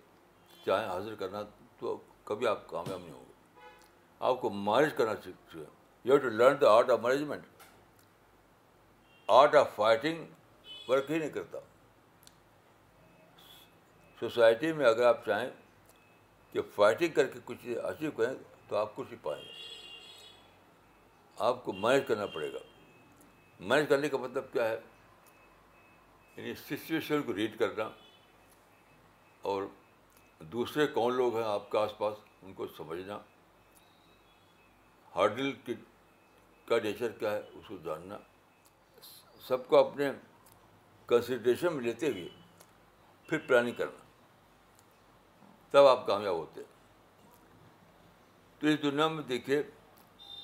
چاہیں 0.66 0.88
حاصل 0.88 1.16
کرنا، 1.16 1.42
تو 1.78 2.00
کبھی 2.24 2.46
آپ 2.46 2.66
کامیاب 2.66 3.00
نہیں 3.00 3.10
ہوں 3.10 3.24
گے۔ 3.28 3.60
آپ 4.20 4.40
کو 4.40 4.50
مینج 4.50 4.94
کرنا 4.96 5.12
سیکھتے 5.24 5.58
you 5.58 5.64
have 6.04 6.16
to 6.16 6.28
learn 6.28 6.60
the 6.60 6.70
art 6.70 6.90
of 6.90 6.98
management 7.00 7.42
art 9.26 9.54
of 9.54 9.74
fighting 9.74 10.24
work 10.88 11.10
ہی 11.10 11.18
نہیں 11.18 11.30
کرتا۔ 11.30 11.58
سوسائٹی 14.20 14.72
میں 14.72 14.86
اگر 14.86 15.06
آپ 15.06 15.26
چاہیں 15.26 15.50
کہ 16.52 16.62
فائٹنگ 16.74 17.12
کر 17.12 17.26
کے 17.26 17.38
کچھ 17.44 17.66
اچیو 17.84 18.10
کریں، 18.10 18.34
تو 18.68 18.76
آپ 18.76 18.96
کچھ 18.96 19.12
ہی 19.12 19.16
پائیں 19.22 19.44
گے۔ 19.44 19.50
آپ 21.38 21.64
کو 21.64 21.72
مینج 21.72 22.02
کرنا 22.06 22.26
پڑے 22.26 22.52
گا۔ 22.52 22.58
مینج 23.60 23.88
کرنے 23.88 24.08
کا 24.08 24.16
مطلب 24.16 24.44
کیا 24.52 24.68
ہے؟ 24.68 24.80
یعنی 26.36 26.54
سچویشن 26.54 27.22
کو 27.22 27.34
ریڈ 27.34 27.58
کرنا 27.58 27.90
اور 29.42 29.62
دوسرے 30.38 30.86
کون 30.86 31.14
لوگ 31.14 31.36
ہیں 31.36 31.44
آپ 31.44 31.70
کے 31.70 31.78
آس 31.78 31.98
پاس 31.98 32.14
ان 32.42 32.54
کو 32.54 32.66
سمجھنا۔ 32.66 33.18
ہارڈل 35.14 35.52
کی 35.52 35.74
کا 36.64 36.78
نیچر 36.82 37.10
کیا 37.10 37.32
ہے 37.32 37.38
اس 37.38 37.68
کو 37.68 37.76
جاننا۔ 37.76 38.18
سب 39.40 39.68
کو 39.68 39.76
اپنے 39.76 40.12
کنسیڈریشن 41.06 41.72
میں 41.72 41.82
لیتے 41.84 42.08
ہوئے 42.08 42.28
پھر 43.28 43.38
پلاننگ 43.38 43.74
کرنا۔ 43.74 44.04
تب 45.70 45.86
آپ 45.86 46.06
کامیاب 46.06 46.34
ہوتے 46.34 46.60
ہیں۔ 46.60 46.72
تو 48.58 48.66
اس 48.66 48.82
دنیا 48.82 49.08
میں 49.08 49.22
دیکھیے 49.22 49.62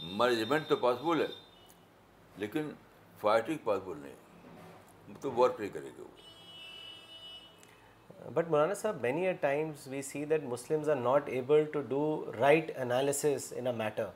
مینجمنٹ 0.00 0.68
تو 0.68 0.76
پاسبل 0.76 1.20
ہے، 1.20 1.44
لیکن 2.36 2.70
فائٹنگ 3.20 3.58
پاسبل 3.64 3.98
نہیں 3.98 4.12
ہے۔ 4.12 4.27
تو 5.20 5.32
وار 5.32 5.50
پے 5.50 5.68
کریں 5.68 5.90
گے 5.98 6.02
but 8.34 8.48
Maulana 8.48 8.74
sahab 8.74 8.96
many 9.00 9.26
a 9.26 9.32
times 9.32 9.86
we 9.88 10.02
see 10.02 10.24
that 10.24 10.42
Muslims 10.44 10.88
are 10.90 10.96
not 10.96 11.28
able 11.28 11.64
to 11.64 11.80
do 11.80 12.02
right 12.38 12.70
analysis 12.76 13.52
in 13.56 13.66
a 13.66 13.72
matter 13.72 14.08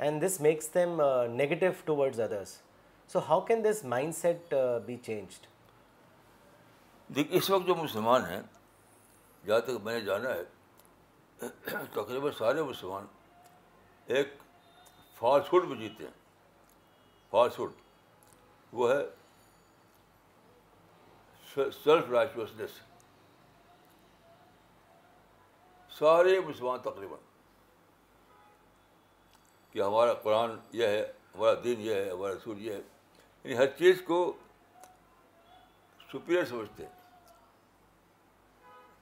and 0.00 0.24
this 0.26 0.40
makes 0.40 0.74
them 0.74 1.00
negative 1.32 1.66
toward 1.96 2.20
others 2.20 2.58
so 3.10 3.18
how 3.18 3.40
can 3.40 3.64
this 3.64 3.84
mindset 4.14 4.54
be 4.86 4.96
changed 4.96 5.46
دیکھیے 7.10 7.38
اس 7.38 7.50
وقت 7.50 7.66
جو 7.66 7.74
مسلمان 7.74 8.24
ہیں 8.24 8.40
جہاں 9.44 9.60
تک 9.60 9.82
میں 9.82 9.94
نے 9.94 10.00
جانا 10.00 10.34
ہے 10.34 10.42
تقریباً 11.94 12.32
سارے 12.38 12.62
مسلمان 12.62 13.06
ایک 14.06 14.32
فاسٹ 15.20 15.50
فوڈ 15.50 15.68
میں 15.68 15.76
جیتے 15.76 16.04
ہیں۔ 16.04 16.12
فاسٹ 17.32 17.56
فوڈ 17.56 17.72
وہ 18.72 18.90
ہے 18.92 19.02
سیلف 21.54 22.10
رائچوسنیس 22.10 22.70
سارے 25.98 26.40
مسلمان 26.40 26.78
تقریباً. 26.78 27.18
کہ 29.72 29.82
ہمارا 29.82 30.14
قرآن 30.14 30.50
یہ 30.72 30.86
ہے، 30.86 31.12
ہمارا 31.34 31.60
دین 31.64 31.80
یہ 31.80 31.94
ہے، 31.94 32.10
ہمارا 32.10 32.34
رسول 32.34 32.58
یہ 32.58 32.72
ہے. 32.72 32.80
یعنی 33.44 33.56
ہر 33.56 33.66
چیز 33.66 34.02
کو 34.06 34.36
سپیریئر 36.12 36.44
سمجھتے 36.44 36.86
ہیں. 36.86 36.92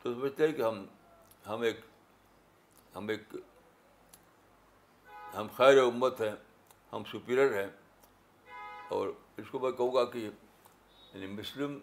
تو 0.03 0.15
سمجھتے 0.15 0.47
ہیں 0.47 0.55
کہ 0.55 0.63
ہم 0.63 0.87
ہم 1.47 1.61
ایک 1.61 1.81
ہم 2.95 3.09
ایک، 3.09 3.23
ہم 5.35 5.47
خیر 5.57 5.79
امت 5.79 6.21
ہیں، 6.21 6.35
ہم 6.93 7.03
سپیریئر 7.05 7.65
ہیں. 7.65 7.71
اور 8.89 9.09
اس 9.37 9.47
کو 9.51 9.59
میں 9.59 9.73
کہوں 9.73 9.95
گا 9.95 10.05
کہ 10.05 10.19
یعنی 10.19 11.27
مسلم 11.27 11.79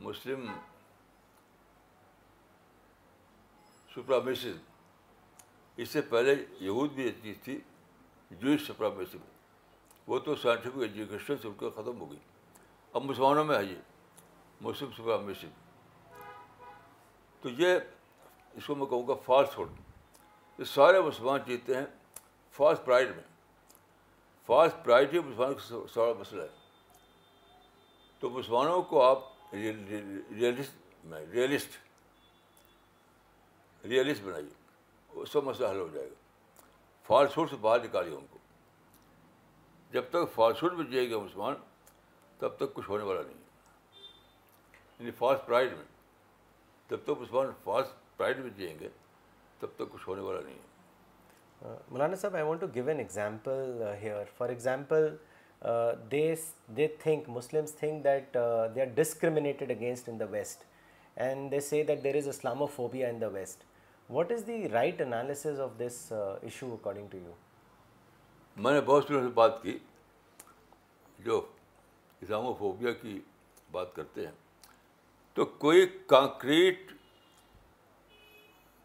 مسلم 0.00 0.52
سپرامسم 3.94 4.56
اس 5.76 5.88
سے 5.88 6.00
پہلے 6.00 6.46
یہود 6.60 6.92
بھی 6.92 7.02
ایک 7.02 7.16
چیز 7.22 7.36
تھی 7.42 7.60
جوئش 8.30 8.66
سپرامسم 8.66 9.18
وہ 10.06 10.18
تو 10.18 10.36
سائنٹیفک 10.36 10.78
ایجوکیشن 10.78 11.34
سے 11.42 11.48
ان 11.48 11.54
کو 11.54 11.70
ختم 11.70 12.00
ہو 12.00 12.10
گئی۔ 12.10 12.18
اب 12.92 13.04
مسلمانوں 13.04 13.44
میں 13.44 13.58
ہے 13.58 13.64
یہ 13.64 13.76
مسلم 14.60 14.90
سپرامسم 14.92 15.48
تو 17.40 17.48
یہ 17.48 17.78
اس 18.52 18.66
کو 18.66 18.74
میں 18.74 18.86
کہوں 18.86 19.08
گا 19.08 19.14
فاسٹ 19.14 19.52
فوڈ 19.52 19.68
یہ 20.58 20.64
سارے 20.64 21.00
مسلمان 21.00 21.40
جیتے 21.46 21.76
ہیں 21.76 21.86
فاسٹ 22.50 22.84
پرائڈ 22.84 23.16
میں۔ 23.16 23.24
فاسٹ 24.46 24.84
پرائڈ 24.84 25.14
ہی 25.14 25.18
مسلمان 25.18 25.54
کا 25.54 25.86
سارا 25.94 26.12
مسئلہ 26.18 26.42
ہے۔ 26.42 26.48
تو 28.18 28.30
مسلمانوں 28.30 28.82
کو 28.82 29.02
آپ 29.02 29.29
ریئلسٹ 29.52 31.04
میں 31.04 31.26
ریئلسٹ 31.32 31.70
ریئلسٹ 33.84 34.22
بنائیے۔ 34.22 34.48
اس 35.10 35.32
کا 35.32 35.40
مسئلہ 35.40 35.68
حل 35.68 35.76
ہو 35.76 35.88
جائے 35.92 36.08
گا۔ 36.08 36.14
فاسٹ 37.02 37.34
فوڈ 37.34 37.50
سے 37.50 37.56
باہر 37.56 37.84
نکالیے 37.84 38.14
ان 38.14 38.26
کو۔ 38.30 38.38
جب 39.90 40.04
تک 40.10 40.34
فاسٹ 40.34 40.60
فوڈ 40.60 40.72
میں 40.72 40.84
جیے 40.84 41.10
گا 41.10 41.18
مسلمان 41.18 41.54
تب 42.38 42.56
تک 42.56 42.74
کچھ 42.74 42.90
ہونے 42.90 43.04
والا 43.04 43.22
نہیں 43.22 43.38
یعنی 44.98 45.10
فاسٹ 45.10 45.46
پرائڈ 45.46 45.72
میں 45.72 45.84
جب 46.90 46.98
تک 47.04 47.10
مسلمان 47.10 47.46
فاسٹ 47.64 48.16
پرائڈ 48.16 48.38
میں 48.38 48.50
جئیں 48.50 48.78
گے 48.80 48.88
تب 49.58 49.68
تک 49.76 49.92
کچھ 49.92 50.08
ہونے 50.08 50.20
والا 50.20 50.40
نہیں 50.40 50.54
ہے۔ 50.54 50.70
Uh, 51.60 51.92
Maulana 51.92 52.14
Sahib, 52.14 52.34
I 52.34 52.42
want 52.42 52.60
to 52.60 52.68
give 52.68 52.88
an 52.88 53.00
example 53.00 53.62
uh, 53.82 53.94
here. 54.02 54.24
These 56.10 56.52
they 56.76 56.88
think 56.88 57.28
Muslims 57.28 57.74
think 57.74 58.04
that 58.04 58.36
they 58.74 58.80
are 58.80 58.86
discriminated 58.86 59.70
against 59.70 60.08
in 60.08 60.20
the 60.20 60.24
West 60.24 60.64
and 61.16 61.50
they 61.50 61.60
see 61.60 61.82
that 61.82 62.04
there 62.04 62.16
is 62.16 62.28
Islamophobia 62.66 63.08
in 63.08 63.20
the 63.20 63.26
West 63.26 63.64
what 64.10 64.32
is 64.32 64.46
the 64.46 64.68
right 64.68 65.00
analysis 65.00 65.60
of 65.60 65.70
this 65.78 66.12
issue 66.42 66.74
according 66.74 67.08
to 67.08 67.18
you 67.18 67.32
میں 68.56 68.72
نے 68.72 68.80
بہت 68.80 69.08
شروع 69.08 69.20
سے 69.20 69.28
بات 69.28 69.62
کی 69.62 69.78
جو 71.18 71.46
اسلام 72.20 72.46
و 72.46 72.54
phobia 72.54 72.92
کی 72.92 73.20
بات 73.70 73.94
کرتے 73.94 74.26
ہیں۔ 74.26 74.34
تو 75.34 75.44
کوئی 75.44 75.86
کانکریٹ 76.06 76.92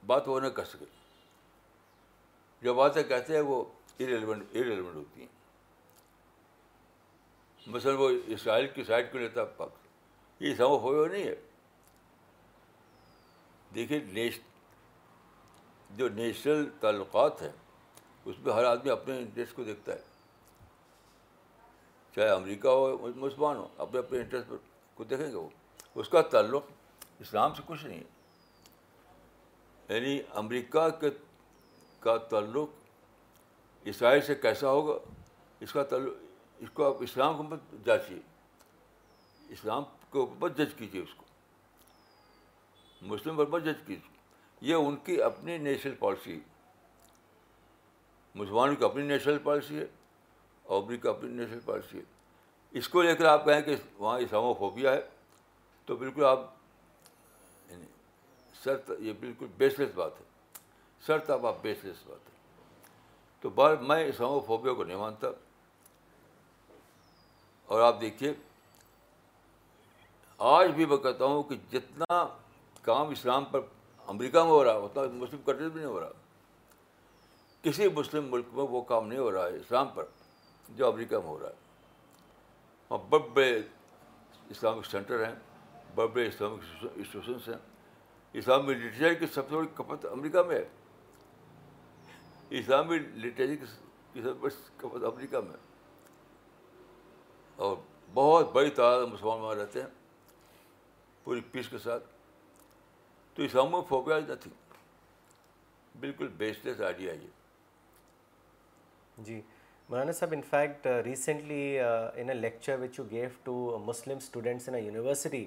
بات 0.05 0.27
وہ 0.27 0.39
نہ 0.39 0.47
کر 0.47 0.63
سکے۔ 0.63 0.85
جو 2.61 2.73
باتیں 2.73 3.03
کہتے 3.03 3.33
ہیں 3.33 3.41
وہ 3.41 3.63
ریلیونٹ 3.99 4.95
ہوتی 4.95 5.21
ہیں۔ 5.21 5.34
مثلاً 7.67 7.95
وہ 7.95 8.09
اسرائیل 8.27 8.67
کی 8.67 8.83
سائڈ 8.83 9.11
کیوں 9.11 9.23
لیتا 9.23 9.45
پاک۔ 9.45 9.69
یہ 10.39 10.51
اسلام 10.51 10.71
و 10.71 10.79
فوبیا 10.79 11.17
نہیں 11.17 11.27
ہے۔ 11.27 11.35
دیکھیے 13.75 13.99
نیش، 13.99 14.39
جو 15.89 16.09
نیشنل 16.09 16.69
تعلقات 16.79 17.41
ہیں، 17.41 17.51
اس 18.25 18.35
میں 18.39 18.53
ہر 18.53 18.63
آدمی 18.63 18.89
اپنے 18.89 19.17
انٹرسٹ 19.17 19.55
کو 19.55 19.63
دیکھتا 19.63 19.93
ہے۔ 19.93 20.01
چاہے 22.15 22.29
امریکہ 22.29 22.67
ہو، 22.67 23.11
مسلمان 23.15 23.55
ہو، 23.55 23.67
اپنے 23.77 23.99
اپنے 23.99 24.19
انٹرسٹ 24.19 24.51
کو 24.93 25.03
دیکھیں 25.03 25.27
گے 25.27 25.35
وہ۔ 25.35 25.49
اس 25.95 26.09
کا 26.09 26.21
تعلق 26.21 26.63
اسلام 27.19 27.53
سے 27.53 27.61
کچھ 27.65 27.85
نہیں 27.85 27.99
ہے۔ 27.99 28.15
یعنی 29.95 30.21
امریکہ 30.33 30.89
کے، 30.89 31.09
کا 31.99 32.17
تعلق 32.17 32.69
اسرائیل 33.85 34.21
سے 34.21 34.35
کیسا 34.35 34.69
ہوگا؟ 34.69 34.99
اس 35.59 35.73
کا 35.73 35.83
تعلق 35.83 36.24
اس 36.65 36.71
کو 36.73 36.87
آپ 36.87 36.93
اسلام 36.99 37.37
کو 37.37 37.43
مت 37.43 37.59
جانچیے۔ 37.85 38.19
اسلام 39.49 39.83
کو 40.09 40.35
مت 40.39 40.57
جج 40.57 40.73
کیجیے 40.77 41.01
اس 41.01 41.13
کو۔ 41.15 41.25
مسلم 43.01 43.37
پر 43.37 43.45
مت 43.45 43.61
جج 43.61 43.87
کیجیے۔ 43.87 44.17
یہ 44.61 44.73
ان 44.75 44.95
کی 44.95 45.21
اپنی 45.21 45.57
نیشنل 45.57 45.95
پالیسی 45.95 46.39
مسلمانوں 48.35 48.75
کی 48.75 48.85
اپنی 48.85 49.03
نیشنل 49.03 49.37
پالیسی 49.43 49.79
ہے۔ 49.79 49.85
اور 50.63 50.83
امریکہ 50.83 51.07
اپنی 51.07 51.29
نیشنل 51.29 51.59
پالیسی 51.65 51.97
ہے۔ 51.97 52.03
اس 52.71 52.89
کو 52.89 53.01
لے 53.01 53.15
کر 53.15 53.25
آپ 53.25 53.45
کہیں 53.45 53.61
کہ 53.61 53.75
وہاں 53.97 54.19
اسلام 54.19 54.53
فوبیا 54.53 54.91
ہے، 54.91 55.09
تو 55.85 55.95
بالکل 55.95 56.25
آپ 56.25 56.39
یعنی 57.69 57.85
سر 58.63 58.77
یہ 58.99 59.13
بالکل 59.19 59.45
بیس 59.57 59.79
لیس 59.79 59.89
بات 59.95 60.19
ہے۔ 60.19 60.25
سر 61.05 61.19
تب 61.19 61.47
آپ 61.47 61.55
بیس 61.61 61.77
لیس 61.83 62.07
بات 62.07 62.29
ہے۔ 62.29 62.35
تو 63.41 63.49
بار 63.49 63.75
میں 63.75 64.05
اسلام 64.05 64.39
فوبیا 64.47 64.73
کو 64.73 64.83
نہیں 64.83 64.97
مانتا۔ 64.97 65.27
اور 67.65 67.81
آپ 67.81 68.01
دیکھیے، 68.01 68.33
آج 70.37 70.69
بھی 70.69 70.85
میں 70.85 70.97
کہتا 70.97 71.25
ہوں 71.25 71.43
کہ 71.43 71.55
جتنا 71.71 72.27
کام 72.81 73.09
اسلام 73.09 73.45
پر 73.45 73.59
امریکہ 74.07 74.39
میں 74.39 74.51
ہو 74.51 74.63
رہا 74.63 74.71
ہے 74.71 74.77
اتنا 74.77 75.03
مسلم 75.13 75.39
کنٹریز 75.45 75.67
میں 75.67 75.75
نہیں 75.75 75.85
ہو 75.85 75.99
رہا۔ 75.99 76.09
کسی 77.61 77.89
مسلم 77.89 78.31
ملک 78.31 78.45
میں 78.53 78.65
وہ 78.69 78.81
کام 78.81 79.07
نہیں 79.07 79.19
ہو 79.19 79.31
رہا 79.31 79.43
ہے 79.43 79.55
اسلام 79.55 79.87
پر 79.87 80.05
جو 80.69 80.87
امریکہ 80.87 81.17
میں 81.17 81.27
ہو 81.27 81.39
رہا 81.39 81.49
ہے۔ 81.49 81.53
وہاں 82.89 83.03
بڑے 83.09 83.29
بڑے 83.29 83.61
اسلامک 84.49 84.85
سینٹر 84.85 85.25
ہیں، 85.25 85.35
بڑے 85.95 86.07
بڑے 86.07 86.27
اسلامک 86.27 86.85
انسٹیٹیوشنس 86.95 87.47
ہیں۔ 87.47 87.57
اسلامی 88.33 88.73
لٹریچر 88.73 89.13
کی 89.13 89.27
سب 89.27 89.49
سے 89.49 89.55
بڑی 89.55 89.67
کپت 89.73 90.05
امریکہ 90.05 90.43
میں 90.43 90.55
ہے۔ 90.55 90.67
اسلامی 92.49 92.97
لٹریچر 92.97 93.55
کی 93.55 93.65
سب 93.65 94.23
سے 94.23 94.33
بڑی 94.33 94.55
کپت 94.77 95.03
امریکہ 95.03 95.39
میں 95.39 95.51
ہے۔ 95.51 95.74
اور 97.55 97.75
بہت 98.13 98.51
بڑی 98.53 98.69
تعداد 98.69 99.05
میں 99.07 99.55
رہتے 99.55 99.81
ہیں، 99.81 99.87
پوری 101.23 101.41
پیس 101.51 101.69
کے 101.69 101.77
ساتھ۔ 101.77 102.03
تو 103.37 103.43
اسلام 103.43 103.71
میں 103.71 103.81
فوبیا 103.89 104.19
نتھنگ 104.19 104.73
بالکل 105.95 106.27
بیس 106.37 106.65
لیس 106.65 106.81
آئیڈیا 106.81 107.13
یہ۔ 107.13 107.27
جی۔ 109.17 109.41
Maulana 109.89 110.11
sahab 110.11 110.33
in 110.33 110.41
fact 110.41 110.87
recently 111.05 111.79
in 111.79 112.29
a 112.29 112.35
lecture 112.35 112.79
which 112.79 112.99
you 112.99 113.05
gave 113.11 113.29
to 113.43 113.77
Muslim 113.85 114.17
students 114.17 114.67
in 114.69 114.75
a 114.75 114.81
university 114.81 115.45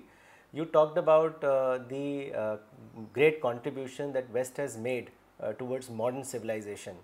you 0.55 0.65
talked 0.73 0.99
about 0.99 1.45
the 1.91 2.31
great 3.17 3.41
contribution 3.43 4.15
that 4.15 4.25
West 4.33 4.61
has 4.61 4.77
made 4.87 5.11
towards 5.59 5.91
modern 5.91 6.23
civilisation 6.25 6.97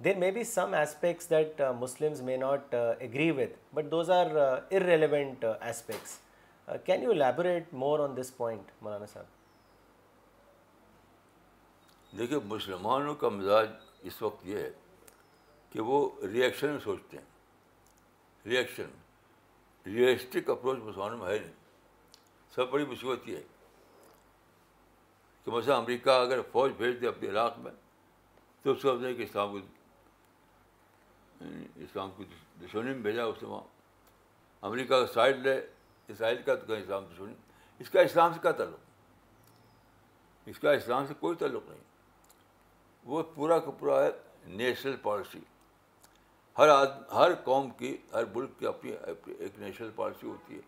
there 0.00 0.16
may 0.16 0.30
be 0.30 0.42
some 0.44 0.74
aspects 0.74 1.28
that 1.30 1.60
Muslims 1.78 2.20
may 2.22 2.36
not 2.36 2.74
agree 2.74 3.30
with 3.30 3.56
but 3.74 3.90
those 3.90 4.10
are 4.10 4.36
irrelevant 4.36 5.44
aspects 5.44 6.18
can 6.86 7.02
you 7.02 7.12
elaborate 7.12 7.74
more 7.74 8.00
on 8.00 8.16
this 8.16 8.36
point 8.36 8.70
Maulana 8.82 9.06
sahab 9.06 9.38
دیکھیے 12.12 12.38
مسلمانوں 12.44 13.14
کا 13.14 13.28
مزاج 13.28 13.68
اس 14.02 14.20
وقت 14.22 14.46
یہ 14.46 14.58
ہے 14.58 14.70
کہ 15.72 15.80
وہ 15.80 15.98
reaction 16.22 16.78
سوچتے 16.80 17.16
ہیں 17.16 17.24
ریئیکشن 18.44 18.90
ریئلسٹک 19.86 20.50
اپروچ 20.50 20.78
مسلمانوں 20.78 21.18
میں 21.18 21.28
ہے 21.28 21.38
نہیں 21.38 21.52
سب 22.52 22.70
بڑی 22.70 22.84
مصیبت 22.84 23.28
یہ 23.28 23.36
ہے 23.36 23.42
کہ 25.46 25.50
مثلا 25.50 25.76
امریکہ 25.76 26.10
اگر 26.20 26.40
فوج 26.52 26.72
بھیج 26.76 27.00
دے 27.00 27.08
اپنے 27.08 27.28
عراق 27.28 27.58
میں 27.58 27.72
تو 28.64 28.72
اس 28.72 28.82
کو 28.82 28.96
کہ 28.98 29.22
اسلام 29.22 29.52
کو 29.52 29.58
یعنی 31.40 31.66
اسلام 31.76 32.10
کی 32.16 32.24
دشمنی 32.62 32.90
میں 32.90 32.98
بھیجا 32.98 33.24
اس 33.24 33.42
نے 33.42 33.48
وہاں۔ 33.48 33.62
امریکہ 34.60 35.00
کا 35.00 35.06
سائڈ 35.06 35.38
لے، 35.38 35.66
اسرائیل 36.08 36.42
کا 36.42 36.54
تو 36.54 36.66
کہیں 36.66 36.82
اسلام 36.82 37.04
دشمنی۔ 37.04 37.34
اس 37.78 37.90
کا 37.90 38.00
اسلام 38.00 38.32
سے 38.32 38.38
کیا 38.42 38.52
تعلق؟ 38.52 38.78
اس 40.46 40.58
کا 40.58 40.72
اسلام 40.72 41.06
سے 41.06 41.14
کوئی 41.20 41.36
تعلق 41.36 41.62
نہیں۔ 41.68 41.78
وہ 43.04 43.22
پورا 43.34 43.58
کا 43.58 43.70
پورا 43.70 44.04
ہے 44.04 44.10
نیشنل 44.44 44.96
پالیسی۔ 45.02 45.40
ہر 46.58 46.68
آدمی 46.68 47.14
ہر 47.14 47.34
قوم 47.34 47.70
کی، 47.70 47.96
ہر 48.12 48.24
ملک 48.24 48.50
کی 48.58 48.66
اپنی 48.66 48.92
ایک 49.38 49.52
نیشنل 49.58 49.90
پالیسی 49.96 50.26
ہوتی 50.26 50.54
ہے۔ 50.54 50.60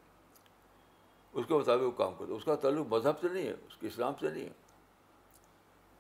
اس 1.32 1.44
کے 1.48 1.54
مطابق 1.54 1.82
وہ 1.82 1.90
کام 1.90 2.14
کرتا 2.14 2.32
اس 2.32 2.44
کا 2.44 2.54
تعلق 2.54 2.87
مذہب 2.87 3.20
سے 3.20 3.28
نہیں 3.32 3.46
ہے، 3.46 3.52
اس 3.52 3.76
کے 3.76 3.87
اسلام 3.87 4.12
سے 4.20 4.28
نہیں 4.28 4.44
ہے۔ 4.44 4.52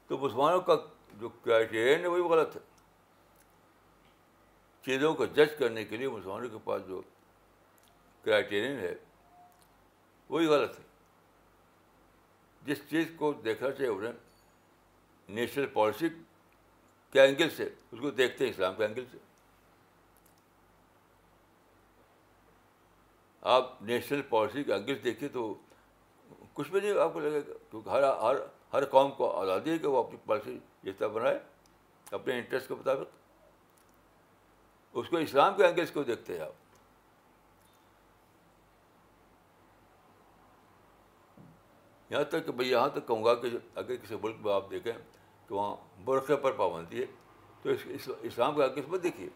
تو 0.06 0.18
مسلمانوں 0.18 0.60
کا 0.60 0.76
جو 1.20 1.28
کرائٹیرین 1.28 2.00
ہے، 2.00 2.06
وہی 2.06 2.22
غلط 2.22 2.56
ہے۔ 2.56 2.71
چیزوں 4.84 5.14
کو 5.14 5.26
جج 5.26 5.58
کرنے 5.58 5.84
کے 5.84 5.96
لیے 5.96 6.08
مسلمانوں 6.08 6.48
کے 6.48 6.56
پاس 6.64 6.82
جو 6.86 7.00
کرائٹیرین 8.24 8.78
ہے، 8.78 8.94
وہی 10.28 10.46
غلط 10.46 10.78
ہے۔ 10.78 10.84
جس 12.62 12.78
چیز 12.90 13.12
کو 13.16 13.32
دیکھنا 13.32 13.70
چاہیے 13.70 13.90
انہیں 13.90 14.12
نیشنل 15.28 15.66
پالیسی 15.66 16.08
کے 17.12 17.20
اینگل 17.20 17.50
سے، 17.50 17.68
اس 17.92 17.98
کو 18.00 18.10
دیکھتے 18.10 18.44
ہیں 18.44 18.52
اسلام 18.52 18.74
کے 18.74 18.84
اینگل 18.84 19.04
سے۔ 19.12 19.18
آپ 23.42 23.82
نیشنل 23.82 24.22
پالیسی 24.22 24.64
کے 24.64 24.72
اینگل 24.72 25.04
دیکھیے 25.04 25.28
تو 25.28 25.54
کچھ 26.54 26.70
بھی 26.70 26.80
نہیں 26.80 26.98
آپ 26.98 27.12
کو 27.12 27.20
لگے 27.20 27.40
گا، 27.46 27.52
کیونکہ 27.70 27.88
ہر 27.88 28.02
ہر 28.02 28.36
ہر 28.72 28.84
قوم 28.84 29.10
کو 29.10 29.30
آزادی 29.30 29.70
ہے 29.70 29.78
کہ 29.78 29.86
وہ 29.86 30.02
اپنی 30.02 30.18
پالیسی 30.26 30.58
جس 30.82 30.94
طرح 30.98 31.08
بنائے، 31.08 31.38
اپنے 32.10 32.38
انٹرسٹ 32.38 32.68
کے 32.68 32.74
مطابق۔ 32.74 33.21
اس 34.92 35.08
کو 35.08 35.16
اسلام 35.16 35.56
کے 35.56 35.64
اینگل 35.64 35.86
کو 35.86 36.02
دیکھتے 36.02 36.34
ہیں 36.34 36.40
آپ؟ 36.40 36.52
یہاں 42.10 42.24
تک 42.24 42.46
کہ 42.46 42.52
بھائی، 42.52 42.70
یہاں 42.70 42.88
تک 42.88 43.06
کہوں 43.06 43.24
گا 43.24 43.34
کہ 43.34 43.48
اگر 43.74 43.96
کسی 43.96 44.16
ملک 44.22 44.36
میں 44.40 44.52
آپ 44.52 44.70
دیکھیں 44.70 44.92
کہ 45.48 45.54
وہاں 45.54 45.76
برقعے 46.04 46.36
پر 46.36 46.52
پابندی 46.52 47.00
ہے، 47.00 47.06
تو 47.62 47.70
اس 47.84 48.08
اسلام 48.20 48.54
کے 48.54 48.64
عقیدت 48.64 48.88
مت 48.88 49.02
دیکھیے۔ 49.02 49.28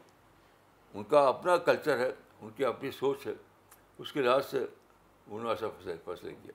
ان 0.95 1.05
کا 1.05 1.29
اپنا 1.29 1.57
کلچر 1.57 1.99
ہے، 1.99 2.13
ان 2.41 2.51
کی 2.57 2.65
اپنی 2.65 2.91
سوچ 2.91 3.27
ہے، 3.27 3.33
اس 3.99 4.13
کے 4.13 4.23
لحاظ 4.23 4.47
سے 4.47 4.59
انہوں 4.59 5.43
نے 5.43 5.49
ایسا 5.49 5.67
فیصلہ 6.05 6.31
کیا۔ 6.43 6.53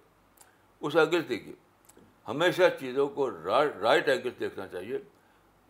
اس 0.81 0.95
اینگل 0.95 1.29
دیکھیے، 1.29 1.53
ہمیشہ 2.27 2.61
چیزوں 2.79 3.09
کو 3.09 3.31
رائٹ 3.31 4.09
اینگل 4.09 4.29
دیکھنا 4.39 4.67
چاہیے 4.67 4.97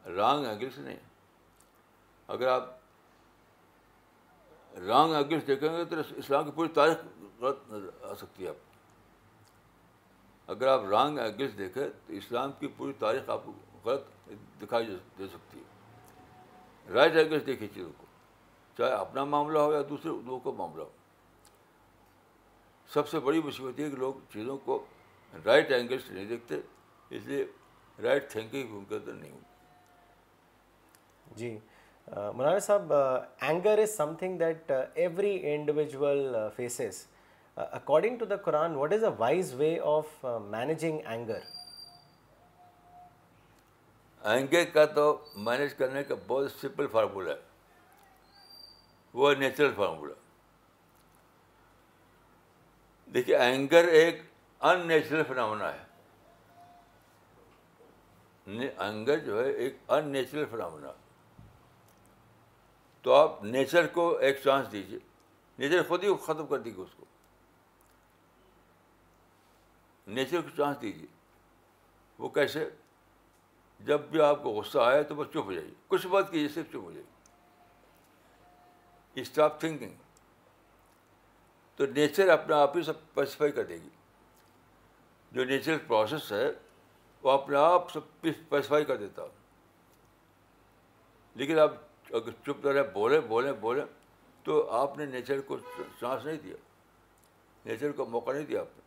رانگ 0.05 0.45
اینگل 0.45 0.69
سے 0.75 0.81
نہیں۔ 0.81 0.99
اگر 2.27 2.47
آپ 2.47 2.80
رانگ 4.75 5.13
اینگل 5.13 5.39
سے 5.39 5.45
دیکھیں 5.45 5.77
گے 5.77 5.85
تو 5.85 5.95
اسلام 6.15 6.45
کی 6.45 6.51
پوری 6.51 6.69
تاریخ 6.69 6.97
غلط 7.39 7.71
نظر 7.71 7.89
آ 8.03 8.13
سکتی 8.15 8.43
ہے 8.43 8.49
آپ 8.49 8.55
اگر 10.47 10.67
آپ 10.67 10.81
رانگ 10.85 11.17
اینگل 11.17 11.57
دیکھیں 11.57 11.87
تو 12.07 12.13
اسلام 12.13 12.51
کی 12.59 12.67
پوری 12.67 12.93
تاریخ 12.99 13.29
آپ 13.29 13.41
کو 13.45 13.53
غلط 13.85 14.03
دکھائی 14.61 14.97
دے 15.19 15.27
سکتی 15.27 15.59
ہے۔ 15.59 15.63
رائٹ 16.93 17.15
اینگل 17.15 17.45
دیکھیے 17.45 17.69
چیزوں 17.73 17.91
کو، 17.97 18.05
چاہے 18.77 18.91
اپنا 18.91 19.25
معاملہ 19.25 19.59
ہو 19.59 19.73
یا 19.73 19.81
دوسرے 19.89 20.11
لوگوں 20.25 20.39
کا 20.39 20.51
معاملہ 20.57 20.83
ہو۔ 20.83 20.89
سب 22.93 23.07
سے 23.07 23.19
بڑی 23.19 23.41
مصیبت 23.41 23.79
یہ 23.79 23.89
کہ 23.89 23.95
لوگ 23.95 24.13
چیزوں 24.33 24.57
کو 24.57 24.85
رائٹ 25.45 25.71
اینگل 25.71 25.99
سے 25.99 26.13
نہیں 26.13 26.25
دیکھتے، 26.25 26.55
اس 27.09 27.25
لیے 27.25 27.45
رائٹ 28.03 28.31
تھنکنگ 28.31 28.77
ان 28.77 28.85
کے 28.89 28.95
اندر 28.95 29.13
نہیں 29.13 29.31
ہوتی۔ 29.31 29.45
جی۔ 31.35 31.59
Maulana 32.11 32.59
sahab 32.59 32.93
anger 32.93 33.79
is 33.79 33.95
something 34.19 34.37
that 34.39 34.71
every 34.71 35.53
individual 35.53 36.35
faces 36.55 37.05
according 37.57 38.17
to 38.17 38.25
the 38.25 38.35
Quran 38.45 38.75
what 38.75 38.93
is 38.93 39.03
a 39.03 39.09
wise 39.17 39.53
way 39.57 39.79
of 39.83 40.25
managing 40.41 40.99
anger 41.05 41.39
anger 44.23 44.63
کا 44.73 44.85
تو 44.85 45.05
مینیج 45.35 45.73
کرنے 45.73 46.03
کا 46.03 46.15
بہت 46.27 46.51
سمپل 46.51 46.87
فارمولہ 46.87 47.29
ہے 47.29 47.39
وہ 49.13 49.33
نیچرل 49.33 49.71
فارمولہ 49.75 50.13
دیکھیے 53.07 53.37
اینگر 53.37 53.87
ایک 53.91 54.21
ان 54.61 54.87
نیچرل 54.87 55.23
فنامنا 55.27 55.71
ہے 55.73 55.89
اینگر 58.77 59.17
جو 59.17 59.43
ہے 59.43 59.49
ایک 59.51 59.77
ان 59.87 60.07
نیچرل 60.09 60.45
فنامنا 60.51 60.91
تو 63.01 63.13
آپ 63.13 63.43
نیچر 63.43 63.87
کو 63.87 64.17
ایک 64.17 64.37
چانس 64.43 64.71
دیجیے 64.71 64.99
نیچر 65.59 65.83
خود 65.83 66.03
ہی 66.03 66.09
ختم 66.23 66.47
کر 66.47 66.59
دیجیے 66.59 66.83
اس 66.83 66.89
کو۔ 66.97 67.05
نیچر 70.07 70.41
کو 70.41 70.49
چانس 70.57 70.81
دیجیے 70.81 71.07
وہ 72.17 72.29
کیسے؟ 72.29 72.69
جب 73.79 74.01
بھی 74.01 74.21
آپ 74.21 74.43
کو 74.43 74.49
غصہ 74.49 74.79
آئے 74.79 75.03
تو 75.03 75.15
بس 75.15 75.27
چپ 75.29 75.37
ہو 75.37 75.53
جائیے۔ 75.53 75.71
کچھ 75.87 76.07
بات 76.07 76.31
کیجیے 76.31 76.47
صرف 76.47 76.69
چپ 76.69 76.75
ہو 76.75 76.91
جائیے۔ 76.91 77.11
اسٹاپ 79.21 79.59
تھنکنگ 79.59 79.93
تو 81.75 81.85
نیچر 81.85 82.29
اپنے 82.29 82.55
آپ 82.55 82.77
ہی 82.77 82.83
سب 82.83 82.93
اسپیسیفائی 82.97 83.51
کر 83.51 83.63
دے 83.63 83.75
گی۔ 83.75 83.89
جو 85.31 85.45
نیچرل 85.45 85.77
پروسیس 85.87 86.31
ہے، 86.31 86.51
وہ 87.23 87.31
اپنے 87.31 87.57
آپ 87.57 87.91
سب 87.91 87.99
اسپیسیفائی 88.23 88.85
کر 88.85 88.97
دیتا۔ 88.97 89.23
لیکن 91.35 91.59
آپ 91.59 91.73
اگر 92.13 92.31
چپ 92.45 92.67
رہے، 92.67 92.83
بولیں 92.83 93.19
بولیں 93.19 93.51
بولیں، 93.51 93.85
تو 94.43 94.69
آپ 94.69 94.97
نے 94.97 95.05
نیچر 95.05 95.41
کو 95.41 95.57
چانس 95.99 96.25
نہیں 96.25 96.37
دیا۔ 96.37 96.55
نیچر 97.65 97.91
کو 97.91 98.05
موقع 98.05 98.31
نہیں 98.31 98.45
دیا 98.45 98.61
آپ 98.61 98.65
نے۔ 98.75 98.81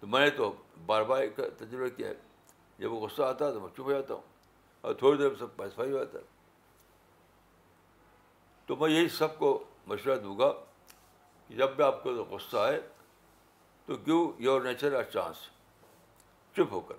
تو 0.00 0.06
میں 0.06 0.20
نے 0.20 0.30
تو 0.30 0.52
بار 0.86 1.02
بار 1.02 1.20
ایک 1.20 1.36
تجربہ 1.36 1.96
کیا 1.96 2.08
ہے۔ 2.08 2.14
جب 2.78 2.92
وہ 2.92 3.06
غصہ 3.06 3.22
آتا 3.22 3.46
ہے 3.46 3.52
تو 3.52 3.60
میں 3.60 3.68
چپ 3.68 3.80
ہو 3.80 3.92
جاتا 3.92 4.14
ہوں 4.14 4.22
اور 4.80 4.94
تھوڑی 4.94 5.18
دیر 5.18 5.28
میں 5.28 5.38
سب 5.38 5.56
پیسفائی 5.56 5.92
ہو 5.92 5.98
جاتا 5.98 6.18
ہے۔ 6.18 6.24
تو 8.66 8.76
میں 8.76 8.90
یہی 8.90 9.08
سب 9.08 9.38
کو 9.38 9.64
مشورہ 9.86 10.18
دوں 10.18 10.38
گا 10.38 10.52
کہ 11.48 11.54
جب 11.54 11.70
بھی 11.70 11.84
آپ 11.84 12.02
کو 12.02 12.10
غصہ 12.10 12.56
آئے 12.56 12.80
تو 13.86 13.94
give 13.94 14.32
your 14.38 14.60
nature 14.60 14.92
a 14.92 15.04
chance. 15.12 15.36
چپ 16.52 16.72
ہو 16.72 16.80
کر۔ 16.80 16.94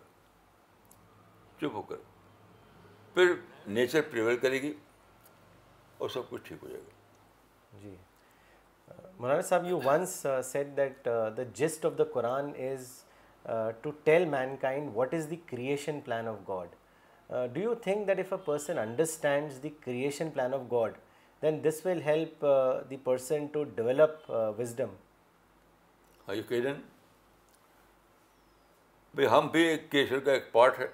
چپ 1.57 1.73
ہو 1.73 1.81
کر۔ 1.81 1.95
پھر 3.15 3.33
نیچر 3.67 4.01
پریویل 4.11 4.37
کرے 4.37 4.61
گی 4.61 4.73
اور 5.97 6.09
سب 6.09 6.29
کچھ 6.29 6.41
ٹھیک 6.45 6.63
ہو 6.63 6.69
جائے 6.69 6.81
گا۔ 6.81 7.79
جی۔ 7.81 7.95
Maulana 9.19 9.41
sahab 9.41 9.65
you 9.65 9.79
once 9.85 10.25
said 10.45 10.75
that 10.77 11.05
the 11.37 11.43
gist 11.55 11.85
of 11.85 11.97
the 11.97 12.03
Quran 12.13 12.51
is 12.69 12.87
to 13.81 13.91
tell 14.03 14.25
mankind 14.61 14.89
what 14.95 15.13
is 15.13 15.29
the 15.29 15.35
creation 15.47 15.99
plan 16.01 16.27
of 16.27 16.37
God 16.47 16.75
do 17.53 17.61
you 17.61 17.73
think 17.83 18.07
that 18.07 18.19
if 18.19 18.33
a 18.33 18.39
person 18.45 18.79
understands 18.79 19.61
the 19.63 19.69
creation 19.81 20.29
plan 20.29 20.53
of 20.53 20.61
God 20.71 20.97
then 21.41 21.63
this 21.63 21.85
will 21.85 22.01
help 22.01 22.45
the 22.89 22.97
person 23.03 23.45
to 23.53 23.63
develop 23.75 24.29
wisdom 24.57 24.95
بھائی 29.13 29.27
ہم 29.27 29.47
بھی 29.47 29.77
creation 29.91 30.19
کا 30.19 30.31
ایک 30.31 30.51
part 30.51 30.79
ہے 30.79 30.87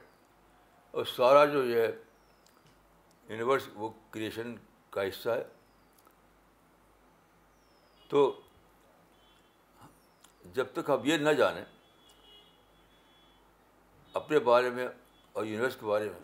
اور 0.93 1.05
سارا 1.05 1.43
جو 1.45 1.63
یہ 1.65 1.87
یونیورس 3.29 3.67
وہ 3.73 3.89
کریشن 4.09 4.55
کا 4.89 5.03
حصہ 5.03 5.29
ہے۔ 5.29 5.43
تو 8.07 8.41
جب 10.45 10.65
تک 10.73 10.89
ہم 10.89 10.99
یہ 11.03 11.17
نہ 11.17 11.29
جانیں، 11.29 11.65
اپنے 14.13 14.39
بارے 14.39 14.69
میں 14.69 14.87
اور 15.33 15.45
یونیورس 15.45 15.77
کے 15.79 15.85
بارے 15.85 16.09
میں، 16.09 16.19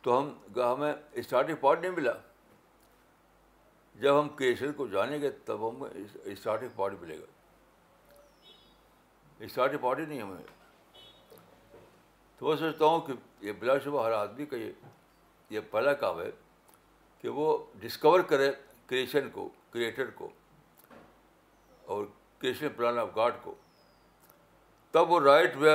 تو 0.00 0.18
ہم 0.18 0.38
ہمیں 0.56 0.94
اسٹارٹنگ 1.12 1.56
پوائنٹ 1.56 1.82
نہیں 1.82 1.92
ملا۔ 1.92 2.12
جب 3.94 4.20
ہم 4.20 4.28
کریشن 4.28 4.72
کو 4.72 4.86
جانیں 4.86 5.22
گے، 5.22 5.30
تب 5.30 5.68
ہم 5.68 5.84
اسٹارٹنگ 6.24 6.68
پوائنٹ 6.76 7.00
ملے 7.00 7.20
گا۔ 7.20 7.26
اسٹارٹنگ 9.38 9.78
پوائنٹ 9.78 10.00
ہی 10.00 10.06
نہیں 10.06 10.22
ہمیں۔ 10.22 10.57
تو 12.38 12.46
میں 12.46 12.56
سوچتا 12.56 12.84
ہوں 12.84 13.00
کہ 13.00 13.12
یہ 13.40 13.52
بلا 13.52 13.78
شبہ 13.78 14.04
ہر 14.04 14.12
آدمی 14.12 14.46
کا 14.46 14.56
یہ 14.56 14.72
یہ 15.50 15.60
پہلا 15.70 15.92
کام 15.92 16.20
ہے 16.20 16.30
کہ 17.20 17.28
وہ 17.28 17.58
ڈسکور 17.74 18.20
کرے 18.20 18.52
کریشن 18.86 19.30
کو 19.30 19.48
کریٹر 19.70 20.10
کو 20.10 20.28
اور 21.84 22.04
کریشن 22.38 22.68
پلان 22.76 22.98
آف 22.98 23.08
گاڈ 23.16 23.34
کو۔ 23.42 23.54
تب 24.90 25.10
وہ 25.10 25.20
رائٹ 25.20 25.56
وے 25.56 25.70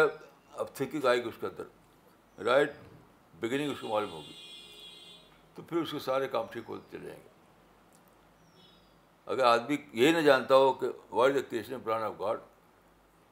اب 0.54 0.68
تھنکنگ 0.74 1.06
آئے 1.06 1.24
گی 1.24 1.28
اس 1.28 1.34
کے 1.40 1.48
اندر۔ 1.48 1.64
رائٹ 2.44 2.72
بگننگ 3.40 3.72
اس 3.72 3.80
کو 3.80 3.88
معلوم 3.88 4.12
ہوگی۔ 4.12 4.34
تو 5.56 5.62
پھر 5.62 5.78
اس 5.78 5.92
کے 5.92 6.00
سارے 6.00 6.28
کام 6.28 6.46
ٹھیک 6.52 6.64
ہوتے 6.68 6.98
چلے 6.98 7.08
جائیں 7.08 7.24
گے۔ 7.24 7.30
اگر 9.26 9.44
آدمی 9.44 9.78
یہی 9.94 10.12
نہ 10.12 10.18
جانتا 10.18 10.56
ہو 10.56 10.74
کہ 10.74 10.88
what 11.12 11.32
is 11.32 11.42
creation 11.50 11.80
plan 11.84 12.04
of 12.04 12.14
God, 12.20 12.40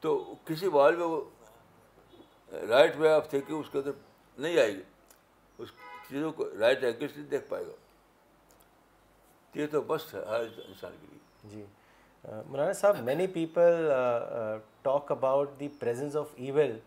تو 0.00 0.34
کسی 0.44 0.68
بال 0.68 0.96
میں 0.96 1.06
وہ 1.06 1.24
رائٹ 2.52 2.96
وے 2.96 3.08
آف 3.08 3.28
تھنکنگ 3.30 3.58
اس 3.58 3.70
کے 3.72 3.78
اندر 3.78 3.90
نہیں 4.38 4.58
آئے 4.58 4.72
گی 4.72 4.82
اس 5.58 5.68
چیزوں 6.08 6.32
کو 6.32 6.48
رائٹ 6.60 6.84
اینگل 6.84 7.08
سے 7.14 7.22
دیکھ 7.30 7.48
پائے 7.48 7.64
گا 7.64 7.72
یہ 9.54 9.66
تو 9.72 9.80
بس 9.82 10.14
ہے 10.14 10.20
ہر 10.28 10.44
انسان 10.66 10.92
کے 11.00 11.06
لیے 11.10 11.50
جی 11.50 11.64
Maulana 12.24 12.72
sahab 12.72 13.02
many 13.04 13.26
people 13.26 13.90
talk 14.82 15.12
about 15.12 15.58
the 15.60 15.68
presence 15.78 16.16
of 16.16 16.34
evil 16.36 16.78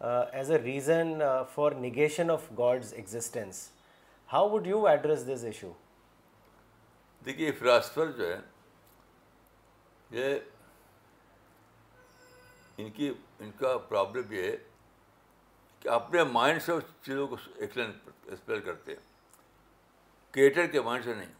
a 0.00 0.58
reason 0.58 1.20
uh, 1.20 1.44
for 1.46 1.70
negation 1.72 2.30
of 2.30 2.44
God's 2.56 2.92
existence. 2.92 3.70
How 4.28 4.46
would 4.46 4.66
you 4.66 4.86
address 4.86 5.24
this 5.24 5.44
issue? 5.44 5.72
دیکھیے 7.22 7.50
فلاسفر 7.52 8.10
جو 8.10 8.28
ہے 8.28 8.38
یہ 10.10 10.38
ان 12.78 12.90
کی 12.90 13.12
ان 13.38 13.50
کا 13.58 13.76
پرابلم 13.78 14.32
یہ 14.32 14.42
ہے 14.42 14.56
کہ 15.80 15.88
اپنے 15.88 16.24
مائنڈ 16.24 16.62
سے 16.62 16.72
اس 16.72 16.84
چیزوں 17.02 17.28
کو 17.28 17.36
ایکسپلین 17.56 17.92
ایکسپلین 18.24 18.62
کرتے 18.62 18.92
ہیں۔ 18.92 19.00
کیٹر 20.34 20.66
کے 20.66 20.80
مائنڈ 20.80 21.04
سے 21.04 21.14
نہیں۔ 21.14 21.32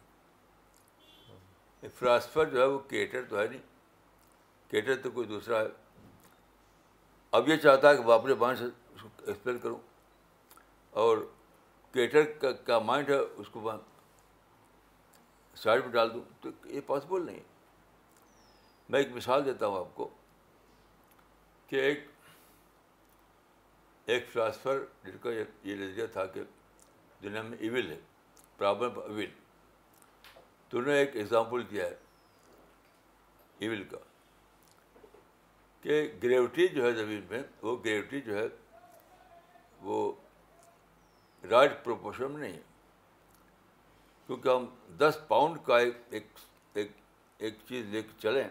فلاسفر 1.94 2.44
جو 2.44 2.60
ہے 2.60 2.66
وہ 2.66 2.78
کیٹر 2.78 3.22
تو 3.28 3.38
ہے 3.38 3.46
نہیں۔ 3.46 3.62
کیٹر 4.70 5.02
تو 5.02 5.10
کوئی 5.10 5.26
دوسرا 5.26 5.60
ہے۔ 5.60 5.66
اب 7.30 7.48
یہ 7.48 7.56
چاہتا 7.56 7.90
ہے 7.90 7.96
کہ 7.96 8.02
وہ 8.02 8.12
اپنے 8.12 8.34
مائنڈ 8.34 8.58
سے 8.58 8.64
اس 8.64 9.02
کو 9.02 9.08
ایکسپلین 9.26 9.58
کروں۔ 9.58 9.78
اور 10.90 11.18
کیٹر 11.92 12.52
کا 12.52 12.78
مائنڈ 12.78 13.10
ہے، 13.10 13.18
اس 13.18 13.46
کو 13.48 13.60
میں 13.60 13.72
سائڈ 15.56 15.84
میں 15.84 15.92
ڈال 15.92 16.14
دوں۔ 16.14 16.20
تو 16.40 16.48
یہ 16.64 16.80
پاسبل 16.86 17.26
نہیں 17.26 17.40
میں 18.88 19.00
ایک 19.00 19.12
مثال 19.12 19.44
دیتا 19.44 19.66
ہوں 19.66 19.78
آپ 19.78 19.94
کو 19.94 20.08
کہ 21.66 21.76
ایک 21.76 22.09
ایک 24.10 24.28
فلاسفر 24.32 24.84
جن 25.04 25.18
کا 25.22 25.30
یہ 25.30 25.74
نظریہ 25.74 26.06
تھا 26.06 26.26
کہ 26.26 26.42
دنیا 27.22 27.42
میں 27.42 27.58
ایول 27.58 27.90
ہے 27.90 27.98
پرابلم 28.56 28.98
ایول 28.98 29.26
تو 30.68 30.78
انہوں 30.78 30.92
نے 30.92 30.98
ایک 30.98 31.16
ایگزامپل 31.16 31.62
دیا 31.70 31.86
ہے 31.86 31.96
ایول 33.58 33.84
کا 33.84 33.98
کہ 35.80 36.12
گریوٹی 36.22 36.68
جو 36.68 36.84
ہے 36.84 36.92
زمین 36.92 37.26
میں، 37.30 37.42
وہ 37.62 37.76
گریوٹی 37.84 38.20
جو 38.20 38.36
ہے، 38.36 38.46
وہ 39.80 40.12
رائٹ 41.50 41.72
پروپورشن 41.84 42.30
میں 42.30 42.40
نہیں 42.40 42.52
ہے۔ 42.52 42.62
کیونکہ 44.26 44.48
ہم 44.48 44.66
دس 44.96 45.18
پاؤنڈ 45.28 45.58
کا 45.64 45.78
ایک 45.78 45.96
ایک 46.10 46.26
ایک 46.72 46.90
ایک 47.38 47.54
چیز 47.68 47.86
لے 47.86 48.02
کے 48.02 48.08
چلیں 48.18 48.48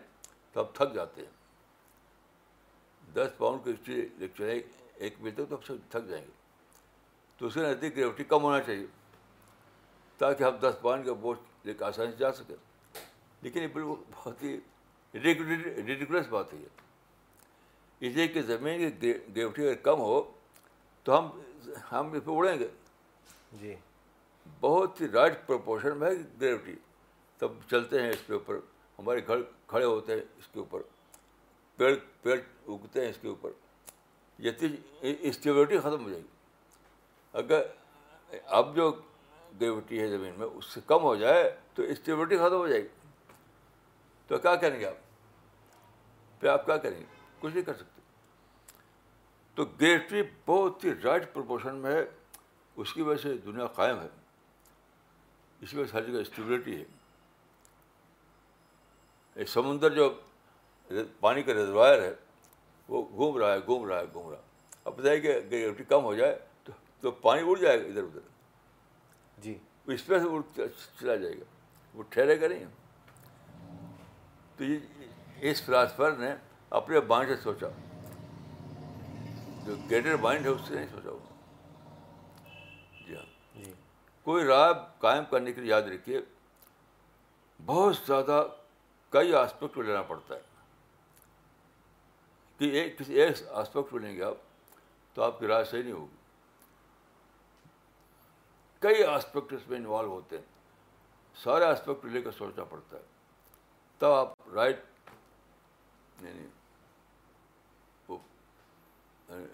تو 0.52 0.62
ہم 0.62 0.68
تھک 0.74 0.94
جاتے 0.94 1.22
ہیں۔ 1.22 1.38
دس 3.14 3.38
پاؤنڈ 3.38 3.64
کی 3.66 3.74
چیز 3.86 3.98
لے 4.18 4.28
کے 4.28 4.34
چلیں 4.38 4.60
ایک 5.00 5.16
میل 5.20 5.34
تک 5.34 5.50
تو 5.50 5.56
ہم 5.56 5.78
تھک 5.90 6.10
جائیں 6.10 6.26
گے۔ 6.26 6.32
تو 7.38 7.46
اس 7.46 7.54
کے 7.54 7.60
نزدیک 7.60 7.96
گریوٹی 7.96 8.24
کم 8.24 8.42
ہونا 8.42 8.62
چاہیے 8.62 8.86
تاکہ 10.18 10.44
ہم 10.44 10.56
دس 10.56 10.74
پاؤنڈ 10.82 11.06
کا 11.06 11.14
بوجھ 11.14 11.40
لے 11.66 11.74
کے 11.74 11.84
آسانی 11.84 12.12
سے 12.12 12.18
جا 12.18 12.32
سکیں۔ 12.32 12.56
لیکن 13.42 13.62
یہ 13.62 13.68
بالکل 13.68 14.04
بہت 14.16 14.44
ہی 14.44 14.60
ریڈیکولس 15.14 16.28
بات 16.28 16.54
ہے 16.54 16.60
یہ۔ 16.60 16.68
اس 18.00 18.16
لیے 18.16 18.28
کہ 18.28 18.42
زمین 18.42 18.92
کی 18.92 19.14
گریوٹی 19.36 19.64
اگر 19.68 19.76
کم 19.76 20.00
ہو 20.00 20.32
تو 21.04 21.20
ہم 21.20 21.42
ہم 21.92 22.12
اس 22.12 22.24
پہ 22.26 22.32
اڑیں 22.32 22.60
گے۔ 22.60 22.68
جی۔ 23.54 23.76
بہت 24.60 25.02
ہی 25.02 25.08
رائٹ 25.08 25.48
پروپورشن 25.48 25.98
میں 25.98 26.12
ہے 26.12 26.16
گریوٹی۔ 26.42 26.76
تب 27.38 27.52
چلتے 27.70 28.02
ہیں 28.02 28.10
اس 28.10 28.22
کے 28.28 28.34
اوپر۔ 28.34 28.56
ہمارے 29.00 29.28
گھر 29.28 29.36
کھڑے 29.68 29.86
ہوتے 29.86 30.14
ہیں 30.14 30.22
اس 30.38 30.48
کے 30.48 30.60
اوپر۔ 30.60 30.82
پیڑ 31.76 31.96
پیڑ 32.22 32.40
اگتے 32.68 33.02
ہیں 33.02 33.10
اس 33.10 33.18
کے 33.22 33.28
اوپر۔ 33.28 33.50
یہ 34.40 34.52
اسٹیبلٹی 35.02 35.80
ختم 35.80 36.04
ہو 36.06 36.10
جائے 36.10 36.22
گی۔ 36.22 36.28
اگر 37.34 37.62
اب 38.46 38.76
جو 38.76 38.92
گریوٹی 39.62 40.00
ہے 40.00 40.08
زمین 40.08 40.34
میں 40.38 40.48
اس 40.48 40.66
سے 40.66 40.82
کم 40.86 41.02
ہو 41.02 41.16
جائے 41.16 41.60
تو 41.74 41.84
اسٹیبلٹی 41.84 42.38
ختم 42.38 42.54
ہو 42.54 42.68
جائے 42.68 42.82
گی۔ 42.82 42.88
تو 44.28 44.38
کیا 44.38 44.56
کریں 44.56 44.80
گے 44.80 44.86
آپ؟ 44.86 44.94
پھر 46.40 46.50
آپ 46.50 46.66
کیا 46.66 46.78
کریں 46.78 47.00
گے؟ 47.00 47.06
کچھ 47.40 47.54
نہیں 47.54 47.64
کر 47.64 47.74
سکتے۔ 47.74 48.02
تو 49.56 49.66
گریوٹی 49.66 50.22
بہت 50.46 50.86
ہی 50.86 50.90
رائٹ 51.04 51.34
پروپورشن 51.34 51.76
میں 51.76 51.92
ہے۔ 51.92 52.06
اس 52.76 52.94
کی 52.94 53.02
وجہ 53.02 53.22
سے 53.22 53.38
دنیا 53.38 53.68
قائم 53.68 54.00
ہے۔ 54.00 54.08
اس 55.62 55.72
کی 55.72 55.78
وجہ 55.78 55.92
سے 55.92 55.98
ہر 55.98 56.04
جگہ 56.04 56.22
اسٹیبلٹی 56.22 56.80
ہے۔ 56.80 56.84
ایک 59.34 59.50
سمندر 59.50 59.90
جو 59.90 60.20
پانی 61.20 61.44
کا 61.44 61.54
ریزروائر 61.54 62.02
ہے 62.02 62.14
وہ 62.90 63.10
گھوم 63.12 63.38
رہا 63.38 63.54
ہے 63.54 63.60
گھوم 63.66 63.88
رہا 63.88 64.00
ہے 64.00 64.06
گھوم 64.14 64.30
رہا 64.30 64.42
اب 64.84 64.94
بتائیے 64.98 65.22
کہ 65.22 65.40
گریوٹی 65.52 65.84
کم 65.84 66.04
ہو 66.04 66.16
جائے 66.16 66.40
تو 66.64 66.72
تو 67.02 67.12
پانی 67.12 67.42
اڑ 67.46 67.58
جائے 67.58 67.84
گا 67.84 67.88
ادھر 67.88 68.04
ادھر۔ 68.04 68.20
جی۔ 69.38 69.58
اس 69.88 70.06
پہ 70.06 70.20
سے 70.20 70.26
اڑ 70.30 70.42
چلا 71.00 71.16
جائے 71.16 71.34
گا۔ 71.34 71.44
وہ 71.94 72.04
ٹھہرے 72.10 72.42
گا 72.42 72.48
نہیں۔ 72.48 72.66
تو 74.58 74.64
یہ 74.64 74.78
اس 75.42 75.62
فلاسفر 75.62 76.12
نے 76.12 76.36
اپنے 76.70 77.00
مائنڈ 77.08 77.30
سے 77.30 77.36
سوچا۔ 77.44 77.68
جو 79.66 79.76
گریٹر 79.92 80.16
مائنڈ 80.16 80.46
ہے 80.46 80.52
اس 80.52 80.62
سے 80.68 80.74
نہیں 80.76 80.88
سوچا 80.92 81.10
وہ 81.10 81.20
جی 83.08 83.16
ہاں۔ 83.16 83.64
جی۔ 83.64 83.74
کوئی 84.24 84.44
راہ 84.44 84.74
قائم 85.00 85.24
کرنے 85.30 85.54
کے 85.54 85.62
لیے 85.62 85.70
یاد 85.70 85.82
رکھیے 85.82 86.22
بہت 87.66 87.96
زیادہ 88.08 88.48
کئی 89.10 89.34
آسپیکٹ 89.34 89.76
کو 89.76 89.82
لینا 89.82 90.02
پڑتا 90.02 90.36
ہے۔ 90.36 90.49
کہ 92.60 92.66
ایک 92.66 92.98
کسی 93.00 93.14
ایک 93.14 93.36
آسپیکٹ 93.52 93.92
کو 93.92 93.98
لیں 93.98 94.16
گے 94.16 94.24
آپ، 94.24 94.36
تو 95.14 95.24
آپ 95.24 95.40
کی 95.40 95.48
رائے 95.48 95.66
صحیح 95.66 95.84
نہیں 95.84 95.94
ہوگی۔ 95.94 96.16
کئی 98.80 99.04
آسپیکٹ 99.04 99.54
اس 99.54 99.68
میں 99.68 99.78
انوالو 99.78 100.10
ہوتے 100.10 100.38
ہیں۔ 100.38 100.46
سارے 101.44 101.66
آسپیکٹ 101.66 102.06
لے 102.06 102.22
کر 102.22 102.32
سوچنا 102.32 102.64
پڑتا 102.64 102.98
ہے۔ 102.98 103.02
تب 104.00 104.08
آپ 104.08 104.34
رائٹ 104.54 104.80
یعنی 106.22 106.48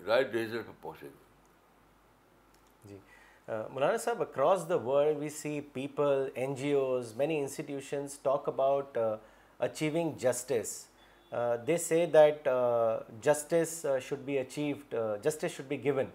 رائٹ 0.06 0.28
ڈیسیزن 0.28 0.64
پہ 0.64 0.72
پہنچے 0.82 1.08
گے۔ 1.08 1.24
جی۔ 2.86 2.97
Maulana 3.47 3.97
sahab 3.97 4.22
across 4.22 4.70
the 4.70 4.76
world 4.76 5.18
we 5.18 5.30
see 5.30 5.62
people 5.62 6.30
NGOs 6.74 7.16
many 7.16 7.39
institutions 7.39 8.20
talk 8.20 8.47
about 8.49 8.97
achieving 9.60 10.12
justice 10.12 10.88
they 11.67 11.78
say 11.78 12.05
that 12.05 12.47
justice 13.23 13.86
should 14.01 14.19
be 14.26 14.38
achieved 14.39 14.95
justice 15.23 15.51
should 15.51 15.65
be 15.67 15.84
given 15.84 16.05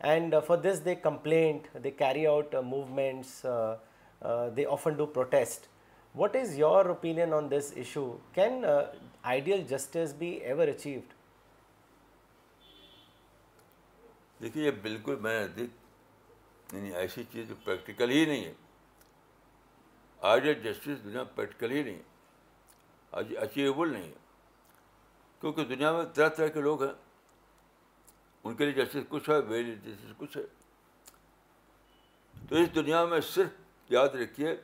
and 0.00 0.34
for 0.46 0.56
this 0.56 0.84
they 0.84 0.94
complain 0.94 1.66
they 1.84 1.90
carry 1.90 2.26
out 2.26 2.54
movements 2.54 3.46
they 4.56 4.66
often 4.66 4.94
do 4.94 5.06
protest 5.06 5.66
what 6.14 6.36
is 6.36 6.58
your 6.58 6.86
opinion 6.86 7.32
on 7.34 7.50
this 7.50 7.72
issue 7.76 8.06
can 8.34 8.64
ideal 9.22 9.64
justice 9.68 10.14
be 10.18 10.30
ever 10.30 10.68
achieved 10.68 11.12
دیکھیے، 14.42 14.64
یہ 14.64 14.70
بالکل 14.82 15.16
میں 15.22 15.40
یعنی 16.72 16.94
ایسی 16.94 17.22
چیز 17.32 17.48
جو 17.48 17.54
practical 17.64 18.10
ہی 18.10 18.24
نہیں 18.24 18.44
ہے۔ 18.44 18.52
آئیڈیل 20.20 20.62
جسٹس 20.62 21.04
دنیا 21.04 21.22
پریکٹیکل 21.34 21.70
ہی 21.72 21.82
نہیں 21.82 21.96
ہے۔ 21.96 22.12
اچیویبل 23.12 23.92
نہیں 23.92 24.08
ہے۔ 24.08 24.22
کیونکہ 25.44 25.64
دنیا 25.64 25.92
میں 25.92 26.04
طرح 26.14 26.28
طرح 26.28 26.46
کے 26.46 26.60
لوگ 26.60 26.82
ہیں، 26.82 26.92
ان 28.44 28.54
کے 28.54 28.64
لیے 28.64 28.84
جسٹس 28.84 29.08
کچھ 29.08 29.30
ہے، 29.30 29.40
میرے 29.42 29.62
لیے 29.62 29.74
جسٹس 29.74 30.12
کچھ 30.16 30.36
ہے۔ 30.36 30.42
تو 32.48 32.56
اس 32.56 32.74
دنیا 32.74 33.04
میں 33.04 33.20
صرف 33.20 33.50
یاد 33.90 34.08
رکھیے 34.08 34.56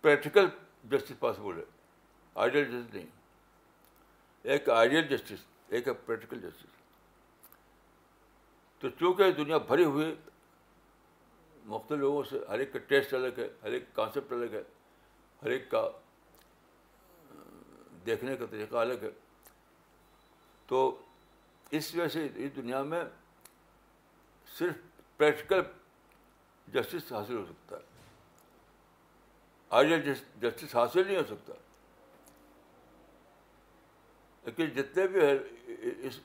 پریکٹیکل 0.00 0.46
جسٹس 0.84 1.18
پاسبل 1.18 1.58
ہے 1.58 1.64
آئیڈیل 2.34 2.64
جسٹس 2.64 2.94
نہیں۔ 2.94 3.06
ایک 4.42 4.68
آئیڈیل 4.68 5.08
جسٹس 5.08 5.46
ایک 5.68 5.88
ہے 5.88 5.92
پریکٹیکل 5.92 6.40
جسٹس 6.40 6.66
تو 8.78 8.88
چونکہ 8.88 9.32
دنیا 9.32 9.58
بھری 9.58 9.84
ہوئی، 9.84 10.14
مختلف 11.64 11.98
لوگوں 11.98 12.22
سے 12.22 12.38
ہر 12.48 12.58
ایک 12.58 12.72
کا 12.72 12.78
ٹیسٹ 12.78 13.14
الگ 13.14 13.38
ہے، 13.38 13.48
ہر 13.62 13.72
ایک 13.72 13.94
کانسیپٹ 13.94 14.32
الگ 14.32 14.52
ہے، 14.52 14.62
ہر 15.42 15.50
ایک 15.50 15.70
کا 15.70 15.90
دیکھنے 18.06 18.36
کا 18.36 18.46
طریقہ 18.50 18.76
الگ 18.76 19.02
ہے۔ 19.02 19.10
تو 20.72 20.98
اس 21.70 21.94
وجہ 21.94 22.08
سے 22.08 22.28
اس 22.34 22.56
دنیا 22.56 22.82
میں 22.82 23.04
صرف 24.58 24.72
پریکٹیکل 25.16 25.60
جسٹس 26.68 27.12
حاصل 27.12 27.36
ہو 27.36 27.44
سکتا 27.46 27.76
ہے۔ 27.76 27.80
آئیڈیل 29.70 30.14
جسٹس 30.40 30.76
حاصل 30.76 31.06
نہیں 31.06 31.16
ہو 31.16 31.22
سکتا۔ 31.26 31.52
لیکن 34.44 34.66
جتنے 34.66 35.06
بھی 35.06 35.20
ہے 35.20 35.38
اس 36.06 36.20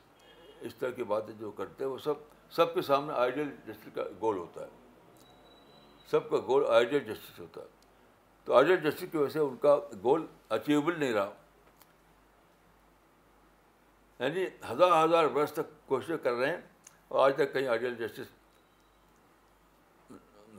اس 0.61 0.75
طرح 0.75 0.89
کی 0.89 1.03
باتیں 1.03 1.33
جو 1.33 1.51
کرتے 1.51 1.83
ہیں، 1.83 1.91
وہ 1.91 1.97
سب 1.97 2.13
سب 2.51 2.73
کے 2.73 2.81
سامنے 2.81 3.13
آئیڈیل 3.13 3.55
جسٹس 3.67 3.89
کا 3.95 4.03
گول 4.21 4.37
ہوتا 4.37 4.61
ہے۔ 4.61 4.69
سب 6.07 6.29
کا 6.29 6.37
گول 6.37 6.65
آئیڈیل 6.67 7.03
جسٹس 7.03 7.39
ہوتا 7.39 7.61
ہے۔ 7.61 7.67
تو 8.45 8.53
آئیڈیل 8.53 8.91
جسٹس 8.91 9.03
کی 9.11 9.17
وجہ 9.17 9.29
سے 9.29 9.39
ان 9.39 9.57
کا 9.57 9.77
گول 10.03 10.25
اچیویبل 10.49 10.99
نہیں 10.99 11.13
رہا۔ 11.13 11.33
یعنی 14.19 14.45
ہزار 14.71 15.05
ہزار 15.05 15.27
برس 15.27 15.51
تک 15.53 15.87
کوششیں 15.87 16.17
کر 16.17 16.33
رہے 16.33 16.49
ہیں 16.49 16.61
اور 17.07 17.25
آج 17.25 17.35
تک 17.35 17.53
کہیں 17.53 17.67
آئیڈیل 17.67 17.95
جسٹس 17.95 18.27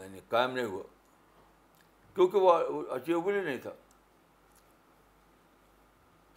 یعنی 0.00 0.20
قائم 0.28 0.50
نہیں 0.50 0.64
ہوا۔ 0.64 0.82
کیونکہ 2.14 2.38
وہ 2.38 2.52
اچیویبل 2.90 3.34
ہی 3.34 3.40
نہیں 3.40 3.58
تھا۔ 3.58 3.70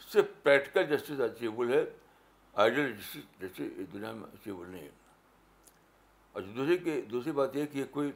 صرف 0.10 0.26
پریکٹیکل 0.44 0.98
جسٹس 0.98 1.20
اچیویبل 1.20 1.74
ہے 1.74 1.86
آئیڈیل 2.54 2.96
جیسے 3.40 3.70
اس 3.78 3.94
دنیا 3.94 4.12
میں 4.12 4.30
اچیبل 4.34 4.70
نہیں 4.70 4.82
ہے۔ 4.82 4.90
اور 6.32 6.42
دوسری 6.42 6.78
کی 6.78 7.02
دوسری 7.02 7.32
بات 7.32 7.56
یہ 7.56 7.66
کہ 7.66 7.78
یہ 7.78 7.84
کوئی 7.92 8.12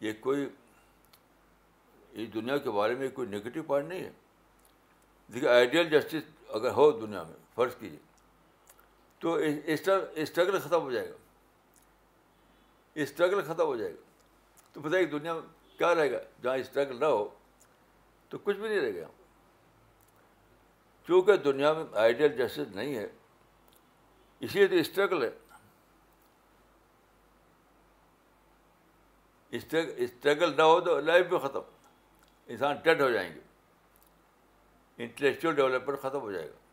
یہ 0.00 0.12
کوئی 0.20 0.48
اس 2.10 2.34
دنیا 2.34 2.56
کے 2.56 2.70
بارے 2.70 2.94
میں 2.94 3.08
کوئی 3.08 3.28
نگیٹو 3.28 3.62
پوائنٹ 3.62 3.88
نہیں 3.88 4.04
ہے۔ 4.04 4.10
دیکھیے، 5.32 5.50
آئیڈیل 5.50 5.90
جسٹس 5.90 6.30
اگر 6.48 6.70
ہو 6.70 6.90
دنیا 6.90 7.22
میں، 7.22 7.36
فرض 7.54 7.76
کیجیے 7.76 8.07
تو 9.18 9.34
اسٹرگل 10.14 10.58
ختم 10.58 10.80
ہو 10.80 10.90
جائے 10.90 11.10
گا۔ 11.10 11.16
اسٹرگل 12.94 13.42
ختم 13.42 13.64
ہو 13.64 13.76
جائے 13.76 13.92
گا۔ 13.92 14.02
تو 14.72 14.80
بتائیے 14.80 15.06
دنیا 15.06 15.34
میں 15.34 15.42
کیا 15.78 15.94
رہے 15.94 16.12
گا؟ 16.12 16.18
جہاں 16.42 16.56
اسٹرگل 16.56 17.00
نہ 17.00 17.04
ہو، 17.04 17.34
تو 18.28 18.38
کچھ 18.38 18.56
بھی 18.56 18.68
نہیں 18.68 18.80
رہے 18.80 19.00
گا۔ 19.00 19.08
چونکہ 21.06 21.36
دنیا 21.36 21.72
میں 21.72 21.84
آئیڈیل 21.94 22.36
جسٹس 22.36 22.76
نہیں 22.76 22.94
ہے 22.96 23.06
اس 24.40 24.54
لیے 24.54 24.66
تو 24.66 24.74
اسٹرگل 24.74 25.22
ہے۔ 25.22 25.30
اسٹرگل 29.96 30.56
نہ 30.56 30.62
ہو 30.62 30.80
تو 30.80 31.00
لائف 31.00 31.26
بھی 31.26 31.38
ختم۔ 31.38 31.60
انسان 32.46 32.76
ڈیڈ 32.76 33.00
ہو 33.00 33.10
جائیں 33.10 33.34
گے۔ 33.34 33.40
انٹلیکچوئل 34.98 35.54
ڈیولپمنٹ 35.54 35.98
ختم 35.98 36.20
ہو 36.20 36.32
جائے 36.32 36.50
گا۔ 36.50 36.67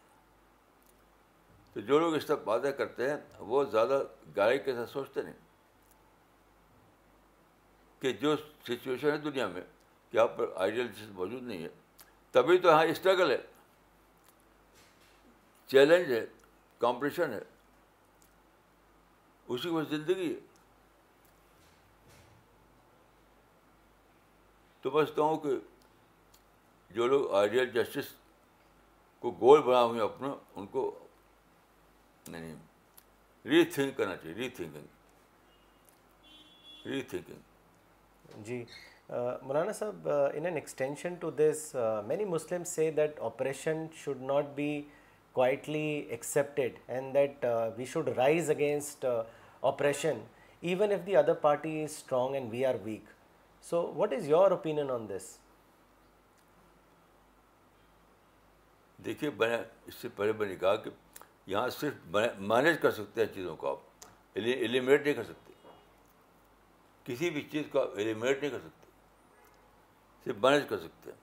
تو 1.75 1.81
جو 1.81 1.99
لوگ 1.99 2.15
اس 2.15 2.25
طرح 2.25 2.35
باتیں 2.35 2.71
کرتے 2.71 3.09
ہیں، 3.09 3.17
وہ 3.39 3.63
زیادہ 3.63 4.03
گہرائی 4.37 4.59
کے 4.59 4.73
ساتھ 4.73 4.89
سوچتے 4.89 5.21
نہیں۔ 5.21 5.33
کہ 7.99 8.13
جو 8.13 8.35
سچویشن 8.63 9.11
ہے 9.11 9.17
دنیا 9.17 9.47
میں، 9.47 9.61
کہ 10.11 10.17
آپ 10.17 10.37
پر 10.37 10.51
آئیڈیل 10.55 10.87
چیز 10.87 11.09
موجود 11.09 11.43
نہیں 11.43 11.63
ہے، 11.63 11.69
تبھی 12.31 12.57
تو 12.57 12.67
یہاں 12.67 12.85
اسٹرگل 12.85 13.31
ہے۔ 13.31 13.37
چیلنج 15.67 16.11
ہے 16.11 16.25
کمپٹیشن 16.79 17.33
ہے۔ 17.33 17.41
اسی 19.47 19.69
کو 19.69 19.83
زندگی 19.83 20.35
ہے۔ 20.35 20.39
تو 24.81 24.91
میں 24.91 25.05
سمجھتا 25.05 25.21
ہوں 25.21 25.37
کہ 25.37 25.49
جو 26.89 27.07
لوگ 27.07 27.35
آئیڈیل 27.35 27.69
جسٹس 27.69 28.13
کو 29.19 29.31
گول 29.31 29.61
بنا 29.61 29.83
ہوئے 29.83 30.01
اپنا، 30.01 30.33
ان 30.55 30.67
کو 30.67 31.04
نہیں 32.27 32.55
ری 33.45 33.63
تھنک 33.65 33.97
کرنا 33.97 34.15
چاہیے 34.15 34.35
ری 34.35 34.49
thinking 34.49 34.87
re 36.85 37.01
thinking 37.01 38.43
G 38.43 38.63
Maulana 39.09 39.71
sahab 39.71 40.09
in 40.09 40.45
an 40.45 40.55
extension 40.55 41.15
to 41.15 41.31
this 41.31 41.75
many 42.05 42.25
Muslim 42.25 42.63
say 42.63 42.89
that 42.91 43.19
oppression 43.21 43.85
should 43.95 44.21
not 44.23 44.45
be 44.55 44.81
quietly 45.35 45.87
accepted 46.09 46.77
and 46.87 47.13
that 47.13 47.45
we 47.77 47.85
should 47.85 48.09
rise 48.17 48.49
against 48.49 49.05
oppression 49.63 50.19
even 50.63 50.91
if 50.91 51.05
the 51.05 51.17
other 51.17 51.33
party 51.41 51.83
is 51.83 51.91
strong 51.91 52.35
and 52.35 52.51
we 52.51 52.65
are 52.65 52.75
weak 52.83 53.09
so 53.63 53.81
what 53.95 54.13
is 54.13 54.29
your 54.29 54.51
opinion 54.51 54.91
on 54.91 55.09
this 55.09 55.37
دیکھیے 58.99 59.29
میں 59.37 59.47
نے 59.47 59.57
اس 59.85 59.95
سے 59.95 60.07
پہلے 60.15 60.31
میں 60.31 60.47
نے 60.47 60.55
کہا 60.55 60.75
کہ 60.75 60.89
یہاں 61.47 61.69
صرف 61.69 61.93
مینیج 62.39 62.81
کر 62.81 62.91
سکتے 62.91 63.25
ہیں 63.25 63.33
چیزوں 63.33 63.55
کو 63.55 63.71
آپ۔ 63.71 63.77
ایلیمنیٹ 64.33 65.03
نہیں 65.03 65.13
کر 65.13 65.23
سکتے۔ 65.23 65.53
کسی 67.03 67.29
بھی 67.29 67.41
چیز 67.51 67.63
کو 67.71 67.81
آپ 67.81 67.87
ایلیمنیٹ 67.95 68.39
نہیں 68.41 68.51
کر 68.51 68.59
سکتے۔ 68.59 68.91
صرف 70.25 70.35
مینیج 70.37 70.63
کر 70.69 70.79
سکتے 70.79 71.11
ہیں۔ 71.11 71.17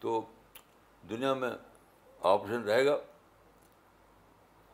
تو 0.00 0.26
دنیا 1.10 1.34
میں 1.34 1.50
آپریشن 2.20 2.62
رہے 2.62 2.86
گا۔ 2.86 2.96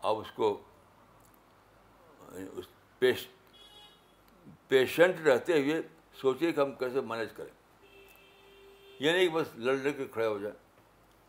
آپ 0.02 0.16
اس 0.16 0.30
کو 0.34 0.62
پیش 2.98 3.28
پیشنٹ 4.68 5.20
رہتے 5.20 5.62
ہوئے 5.62 5.82
سوچیے 6.20 6.52
کہ 6.52 6.60
ہم 6.60 6.74
کیسے 6.74 7.00
مینیج 7.00 7.28
کریں۔ 7.36 7.86
یہ 9.00 9.12
نہیں 9.12 9.28
کہ 9.28 9.34
بس 9.34 9.46
لڑ 9.56 9.74
لڑ 9.74 9.90
کے 9.90 10.04
کھڑے 10.06 10.26
ہو 10.26 10.38
جائیں 10.38 10.56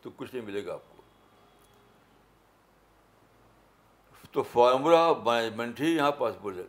تو 0.01 0.09
کچھ 0.17 0.36
نہیں 0.36 0.45
ملے 0.45 0.65
گا 0.65 0.73
آپ 0.73 0.82
کو۔ 0.89 0.97
تو 4.34 4.43
فارمولا 4.51 5.11
مینجمنٹ 5.25 5.80
ہی 5.82 5.95
یہاں 5.95 6.11
پاسبل 6.17 6.57
ہے 6.59 6.63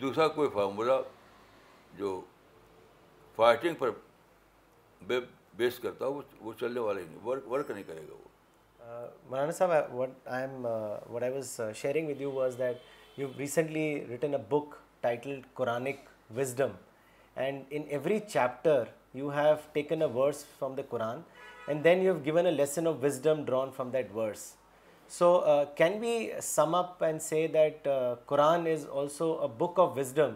دوسرا 0.00 0.28
کوئی 0.28 0.48
فارمولا 0.54 1.00
جو 1.98 2.20
فائٹنگ 3.38 3.74
پر 3.78 3.90
بیس 5.56 5.78
کرتا 5.78 6.06
ہو، 6.06 6.20
وہ 6.40 6.52
چلنے 6.60 6.80
والا 6.80 7.00
ہی 7.00 7.04
نہیں، 7.06 7.26
ورک 7.26 7.48
ورک 7.48 7.70
نہیں 7.70 7.82
کرے 7.86 8.02
گا 8.08 8.14
وہ۔ 8.14 8.28
Maulana 9.28 9.52
sahab 9.52 9.94
what 9.94 10.10
I 10.26 10.42
am 10.42 10.66
what 11.10 11.22
I 11.22 11.32
was 11.32 11.60
sharing 11.76 12.08
with 12.08 12.20
you 12.20 12.30
was 12.32 12.58
that 12.58 13.18
you 13.18 13.28
recently 13.38 13.86
written 14.08 14.34
a 14.34 14.40
book 14.48 14.74
titled 15.00 15.44
Quranic 15.54 16.08
wisdom 16.36 16.72
and 17.36 17.62
in 17.70 17.82
every 17.88 18.18
chapter 18.18 18.82
you 19.14 19.28
have 19.34 19.54
taken 19.72 20.02
a 20.02 20.08
verse 20.14 20.44
from 20.58 20.74
the 20.74 20.82
Quran 20.88 21.20
and 21.66 21.84
then 21.84 22.02
you 22.02 22.12
have 22.12 22.24
given 22.24 22.46
a 22.46 22.52
lesson 22.52 22.86
of 22.86 22.94
wisdom 23.02 23.44
drawn 23.44 23.70
from 23.76 23.90
that 23.90 24.12
verse 24.14 24.52
so 25.10 25.28
can 25.76 25.98
we 26.00 26.16
sum 26.42 26.74
up 26.74 27.02
and 27.04 27.22
say 27.22 27.46
that 27.48 27.88
Quran 28.26 28.66
is 28.66 28.86
also 28.92 29.32
a 29.42 29.48
book 29.58 29.80
of 29.80 29.96
wisdom 29.96 30.34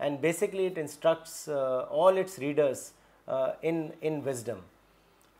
and 0.00 0.20
basically 0.20 0.66
it 0.66 0.78
instructs 0.78 1.48
all 2.04 2.18
its 2.18 2.38
readers 2.38 2.90
in 3.28 3.86
in 4.00 4.20
wisdom 4.24 4.60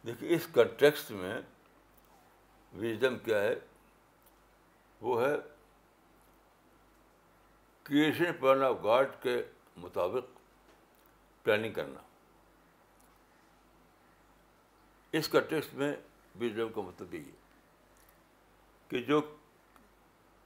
دیکھیے 0.04 0.34
اس 0.34 0.46
context 0.54 1.10
میں 1.10 1.40
wisdom 2.74 3.18
کیا 3.18 3.42
ہے 3.42 3.54
وہ 5.00 5.20
ہے 5.22 5.34
creation 7.86 8.32
plan 8.40 8.62
of 8.62 8.76
God 8.84 9.10
کے 9.22 9.40
مطابق 9.76 10.38
planning 11.44 11.72
کرنا 11.72 12.00
اس 15.14 15.28
کنٹیکسٹ 15.28 15.74
میں 15.74 15.92
وزڈم 16.40 16.68
کا 16.68 16.80
مطلب 16.80 17.14
یہی 17.14 17.22
ہے 17.22 17.44
کہ 18.90 18.98
جو 19.02 19.20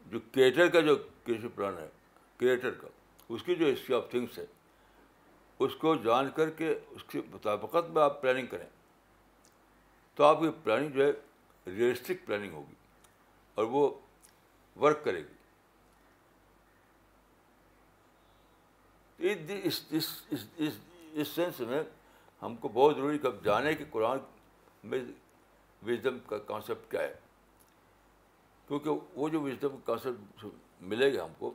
جو 0.07 0.19
کریٹر 0.33 0.69
کا 0.69 0.81
جو 0.81 0.97
کریشن 0.97 1.49
پلان 1.49 1.79
ہے 1.79 1.89
کریٹر 2.37 2.71
کا، 2.71 2.89
اس 3.29 3.43
کی 3.43 3.55
جو 3.55 3.73
ہسٹری 3.73 3.95
آف 3.97 4.11
تھنگس 4.11 4.39
ہے، 4.39 4.45
اس 5.61 5.75
کو 5.75 5.95
جان 5.95 6.31
کر 6.31 6.51
کے 6.51 6.69
اس 6.91 7.03
کے 7.05 7.21
مطابقت 7.31 7.91
میں 7.91 8.03
آپ 8.03 8.21
پلاننگ 8.23 8.47
کریں، 8.47 8.69
تو 10.15 10.25
آپ 10.25 10.41
کی 10.41 10.51
پلاننگ 10.63 10.91
جو 10.91 11.05
ہے 11.05 11.13
ریئلسٹک 11.67 12.27
پلاننگ 12.27 12.53
ہوگی 12.53 12.75
اور 13.57 13.65
وہ 13.65 13.89
ورک 14.77 15.05
کرے 15.05 15.21
گی۔ 15.21 15.39
اس 21.13 21.29
سینس 21.29 21.61
میں 21.61 21.83
ہم 22.43 22.57
کو 22.57 22.69
بہت 22.69 22.97
ضروری 22.97 23.19
کب 23.19 23.45
جانے 23.45 23.75
کہ 23.75 23.85
قرآن 23.91 24.19
میں 24.85 25.01
وزڈم 25.83 26.19
کا 26.27 26.39
کانسیپٹ 26.39 26.91
کیا 26.91 27.03
ہے۔ 27.03 27.15
کیونکہ 28.71 28.91
وہ 29.15 29.29
جو 29.29 29.41
وزڈم 29.41 29.69
کا 29.69 29.97
کانسیپٹ 29.97 30.47
ملے 30.81 31.19
گا 31.19 31.25
ہم 31.25 31.33
کو، 31.39 31.53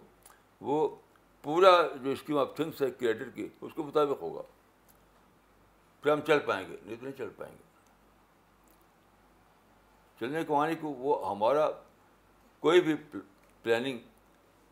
وہ 0.62 0.96
پورا 1.42 1.96
جو 2.02 2.10
اسکیم 2.10 2.38
آف 2.38 2.56
تھنگس 2.56 2.82
ہے 2.82 2.92
کریٹر 2.92 3.30
کی، 3.30 3.50
اس 3.62 3.72
کے 3.76 3.82
مطابق 3.82 4.22
ہوگا۔ 4.22 4.42
پھر 6.02 6.12
ہم 6.12 6.22
چل 6.22 6.40
پائیں 6.40 6.70
گے، 6.70 6.78
نہیں 6.86 6.96
تو 6.96 7.06
نہیں 7.06 7.18
چل 7.18 7.30
پائیں 7.38 7.54
گے۔ 7.54 7.64
چلنے 10.20 10.44
کے 10.44 10.54
معنی 10.54 10.76
کو 10.76 10.88
وہ 10.88 11.30
ہمارا 11.30 11.70
کوئی 12.60 12.82
بھی 12.82 12.96
پلاننگ 13.64 13.98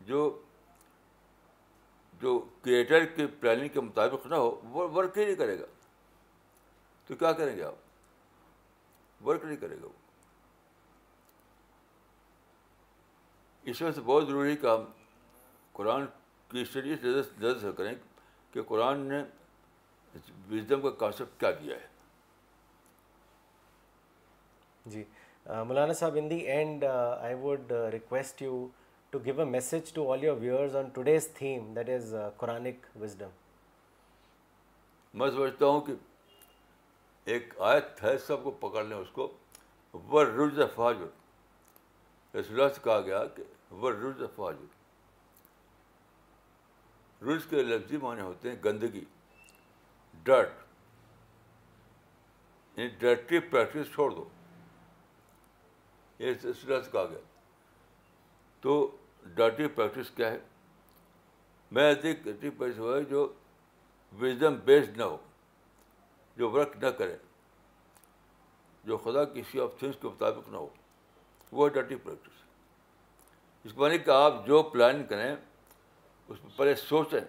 جو 0.00 0.42
جو 2.20 2.38
کریٹر 2.62 3.04
کی 3.04 3.26
پلاننگ 3.26 3.68
کے 3.68 3.80
مطابق 3.80 4.26
نہ 4.26 4.34
ہو، 4.34 4.60
وہ 4.64 4.88
ورک 4.88 5.18
ہی 5.18 5.24
نہیں 5.24 5.34
کرے 5.34 5.60
گا۔ 5.60 5.66
تو 7.06 7.14
کیا 7.14 7.32
کریں 7.32 7.56
گے 7.56 7.62
آپ؟ 7.62 7.74
ورک 9.26 9.44
نہیں 9.44 9.56
کرے 9.56 9.76
گا 9.76 9.86
وہ۔ 9.86 10.03
اس 13.66 13.80
وجہ 13.82 13.92
سے 13.92 14.00
بہت 14.04 14.26
ضروری 14.26 14.56
کہ 14.56 14.66
ہم 14.66 14.84
قرآن 15.72 16.04
کی 16.50 16.60
اسٹڈی 16.60 16.94
زیادہ 16.94 17.58
سے 17.60 17.70
کریں 17.76 17.94
کہ 18.52 18.62
قرآن 18.68 19.00
نے 19.08 19.22
وزڈم 20.50 20.80
کا 20.80 20.90
کانسیپٹ 20.98 21.40
کیا 21.40 21.50
دیا 21.50 21.76
ہے۔ 21.76 21.86
جی 24.86 25.04
Maulana 25.46 25.92
sahab 25.92 26.16
in 26.16 26.28
the 26.30 26.36
end 26.54 26.84
I 26.84 27.34
would 27.34 27.72
request 27.92 28.42
you 28.42 28.66
to 29.10 29.18
give 29.24 29.38
a 29.38 29.44
message 29.44 29.92
to 29.94 30.10
all 30.12 30.24
your 30.24 30.36
viewers 30.40 30.76
on 30.76 30.88
today's 30.94 31.28
theme 31.34 31.72
that 31.74 31.88
is 31.90 32.14
Quranic 32.36 32.86
wisdom. 33.00 33.30
میں 35.14 35.30
سمجھتا 35.30 35.66
ہوں 35.66 35.80
کہ 35.80 35.92
ایک 37.24 37.54
آیت 37.72 38.02
ہے 38.02 38.16
سب 38.18 38.42
کو 38.44 38.50
پکڑ 38.60 38.84
لیں 38.84 38.96
اس 38.96 39.10
کو۔ 39.12 39.32
ور 39.94 40.26
رز 40.26 40.60
فاجر۔ 40.74 41.06
رسول 42.34 42.60
اللہ 42.60 42.74
سے 42.74 42.80
کہا 42.84 43.00
گیا 43.00 43.24
کہ 43.24 43.74
ور 43.74 43.92
رز 43.92 44.22
فاجر 44.34 44.66
رز 47.24 47.46
کے 47.50 47.62
لفظی 47.62 47.96
معنی 47.96 48.20
ہوتے 48.20 48.50
ہیں 48.50 48.56
گندگی 48.64 48.98
یعنی 48.98 50.18
ڈرٹ 50.22 50.52
ڈائریکٹو 52.74 53.36
پریکٹس 53.50 53.92
چھوڑ 53.92 54.10
دو۔ 54.10 54.28
یہ 56.18 56.34
سلسلہ 56.42 56.80
سے 56.80 56.90
کہا 56.90 57.04
گیا۔ 57.04 57.18
تو 58.60 58.96
ڈائریکٹو 59.24 59.74
پریکٹس 59.74 60.10
کیا 60.10 60.30
ہے؟ 60.30 60.38
میں 61.70 61.90
ادھک 61.90 62.24
ڈائریکٹو 62.24 62.58
پریکٹس 62.58 62.78
ہوا 62.78 62.96
ہے 62.96 63.02
جو 63.02 63.32
وزڈم 64.20 64.54
بیسڈ 64.54 64.96
نہ 64.96 65.02
ہو، 65.02 65.16
جو 66.36 66.50
ورک 66.50 66.76
نہ 66.76 66.86
کرے، 66.86 67.16
جو 68.84 68.96
خدا 68.96 69.24
کسی 69.24 69.60
آف 69.60 69.70
تھنگس 69.78 69.96
کے 70.02 70.08
مطابق 70.08 70.48
نہ 70.48 70.56
ہو۔ 70.56 70.68
وہ 71.54 71.68
ڈائریکٹو 71.68 71.98
پریکٹس 72.04 72.42
اس 73.64 73.72
کو 73.72 73.80
معنی 73.80 73.98
کہ 73.98 74.10
آپ 74.10 74.46
جو 74.46 74.62
پلان 74.62 75.06
کریں، 75.06 75.36
اس 76.28 76.44
میں 76.44 76.50
پہلے 76.56 76.74
سوچیں 76.74 77.20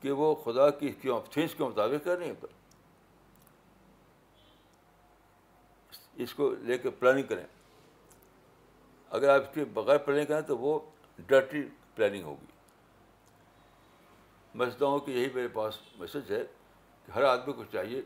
کہ 0.00 0.10
وہ 0.10 0.34
خدا 0.34 0.70
کی 0.70 0.92
تھنگس 0.92 1.54
کے 1.54 1.64
مطابق 1.64 2.04
کر 2.04 2.18
نہیں 2.18 2.32
پر؟ 2.40 2.48
اس 6.14 6.34
کو 6.34 6.50
لے 6.50 6.78
کے 6.78 6.90
پلاننگ 6.90 7.22
کریں۔ 7.22 7.46
اگر 9.10 9.28
آپ 9.28 9.40
اس 9.40 9.54
کے 9.54 9.64
بغیر 9.64 9.98
پلاننگ 9.98 10.26
کریں 10.26 10.40
تو 10.40 10.58
وہ 10.58 10.80
ڈرٹی 11.16 11.62
پلاننگ 11.94 12.22
ہوگی۔ 12.22 12.46
میں 14.54 14.66
سمجھتا 14.66 14.86
ہوں 14.86 14.98
کہ 14.98 15.10
یہی 15.10 15.28
میرے 15.34 15.48
پاس 15.48 15.78
میسج 15.98 16.32
ہے 16.32 16.44
کہ 17.06 17.10
ہر 17.10 17.22
آدمی 17.22 17.52
کو 17.52 17.64
چاہیے 17.64 18.02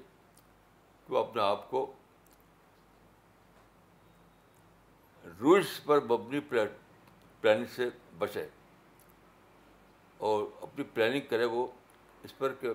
کہ 1.07 1.13
وہ 1.13 1.19
اپنے 1.19 1.43
آپ 1.43 1.71
کو 1.71 1.93
رولس 5.41 5.85
پر 5.85 6.01
مبنی 6.01 6.41
پلاننگ 7.41 7.65
سے 7.75 7.89
بچے۔ 8.19 8.49
اور 10.19 10.45
اپنی 10.61 10.85
پلاننگ 10.85 11.21
کرے 11.31 11.45
وہ 11.45 11.67
اس 12.23 12.39
پر 12.39 12.55
کہ 12.61 12.69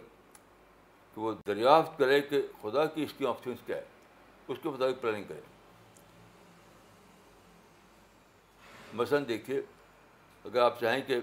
وہ 1.15 1.33
دریافت 1.47 1.97
کرے 1.97 2.21
کہ 2.21 2.47
خدا 2.61 2.85
کی 2.85 3.03
اس 3.03 3.13
کی 3.17 3.25
آپشنس 3.25 3.57
کیا 3.65 3.77
ہے۔ 3.77 3.85
اس 4.47 4.57
کے 4.63 4.69
مطابق 4.69 5.01
پلاننگ 5.01 5.23
کرے۔ 5.23 5.39
مثلاً 8.93 9.27
دیکھیے، 9.27 9.61
اگر 10.45 10.61
آپ 10.61 10.79
چاہیں 10.79 11.01
کہ 11.01 11.19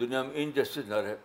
دنیا 0.00 0.22
میں 0.22 0.30
انجسٹس 0.34 0.78
نہ 0.78 0.94
رہے، 0.94 1.16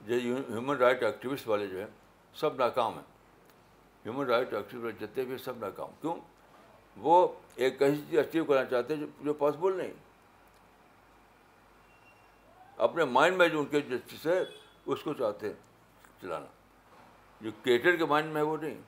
جو 0.00 0.14
ہیومن 0.14 0.76
رائٹ 0.76 1.02
ایکٹیوسٹ 1.02 1.48
والے 1.48 1.66
جو 1.66 1.78
ہیں، 1.78 1.90
سب 2.34 2.56
ناکام 2.56 2.94
ہیں۔ 2.94 3.13
ہیومن 4.04 4.26
رائٹ 4.26 4.54
ایکٹیوسٹ 4.54 5.00
جتنے 5.00 5.24
بھی 5.24 5.38
سب 5.38 5.58
ناکام۔ 5.58 5.88
کیوں؟ 6.00 6.16
وہ 6.96 7.28
ایک 7.54 7.82
ایسی 7.82 8.00
چیز 8.10 8.18
اچیو 8.18 8.44
کرنا 8.44 8.64
چاہتے 8.64 8.96
ہیں 8.96 9.06
جو 9.20 9.34
پاسبل 9.34 9.76
نہیں۔ 9.76 9.92
اپنے 12.76 13.04
مائنڈ 13.04 13.36
میں 13.36 13.48
جو 13.48 13.60
ان 13.60 13.66
کے 13.66 13.80
جسٹس 13.80 14.26
ہے، 14.26 14.44
اس 14.86 15.02
کو 15.02 15.14
چاہتے 15.14 15.46
ہیں 15.46 15.54
چلانا۔ 16.20 16.46
جو 17.40 17.50
کیٹر 17.62 17.96
کے 17.96 18.04
مائنڈ 18.04 18.32
میں 18.32 18.42
ہے، 18.42 18.46
وہ 18.46 18.56
نہیں۔ 18.62 18.80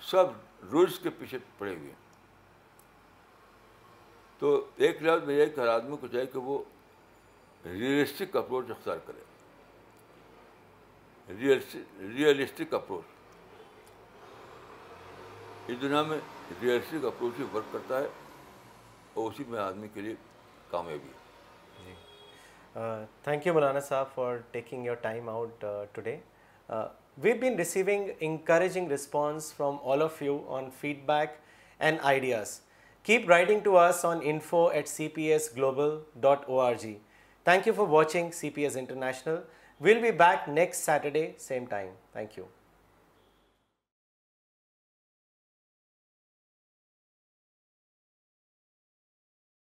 سب 0.00 0.24
رولس 0.72 0.98
کے 0.98 1.10
پیچھے 1.10 1.38
پڑے 1.58 1.76
ہوئے 1.76 1.88
ہیں۔ 1.88 2.10
تو 4.38 4.66
ایک 4.76 5.02
لفظ 5.02 5.26
میں 5.26 5.34
یہ 5.34 5.46
کہ 5.46 5.60
ہر 5.60 5.68
آدمی 5.68 5.96
کو 5.96 6.06
چاہیے 6.06 6.26
کہ 6.26 6.38
وہ 6.38 6.64
ریئلسٹک 7.64 8.36
اپروچ 8.36 8.70
اختیار 8.70 8.96
کرے۔ 9.06 9.22
ریئلسٹک 12.00 12.74
اپروچ 12.74 13.19
اس 15.70 15.80
دنیا 15.82 16.02
میں 16.02 16.16
ریئلسٹک 16.62 17.04
اپروچ 17.04 17.38
ہی 17.38 17.44
ورک 17.52 17.72
کرتا 17.72 17.98
ہے 17.98 18.06
اور 19.14 19.30
اسی 19.30 19.44
میں 19.48 19.58
آدمی 19.60 19.88
کے 19.94 20.00
لیے 20.00 20.14
کامیابی 20.70 21.08
ہے۔ 21.08 23.04
Thank 23.24 23.46
you 23.46 23.52
Maulana 23.54 23.80
sahab 23.80 24.06
for 24.14 24.36
taking 24.50 24.86
your 24.86 24.96
time 25.02 25.28
out 25.28 25.64
today 25.92 26.16
we 27.22 27.32
been 27.38 27.54
receiving 27.54 28.08
encouraging 28.20 28.90
response 28.92 29.52
from 29.54 29.76
all 29.92 30.02
of 30.02 30.22
you 30.22 30.38
on 30.56 30.68
feedback 31.06 31.30
and 31.80 31.98
ideas 32.02 32.60
keep 33.04 33.28
writing 33.30 33.60
to 33.60 33.78
us 33.78 34.04
on 34.04 34.18
info 34.22 34.66
at 34.66 34.88
C 34.88 35.08
P 35.08 35.22
S 35.32 35.50
global 35.56 35.98
dot 36.20 36.48
O 36.48 36.60
R 36.60 36.74
G 36.74 36.96
thank 37.46 37.66
you 37.66 37.74
for 37.76 37.86
watching 37.88 38.30
C 38.30 38.50
P 38.50 38.62
S 38.62 38.76
International 38.76 39.36
we'll 39.80 40.00
be 40.02 40.10
back 40.18 40.48
next 40.48 40.84
Saturday 40.84 41.30
same 41.38 41.64
time 41.66 41.94
thank 42.12 42.38
you 42.38 42.44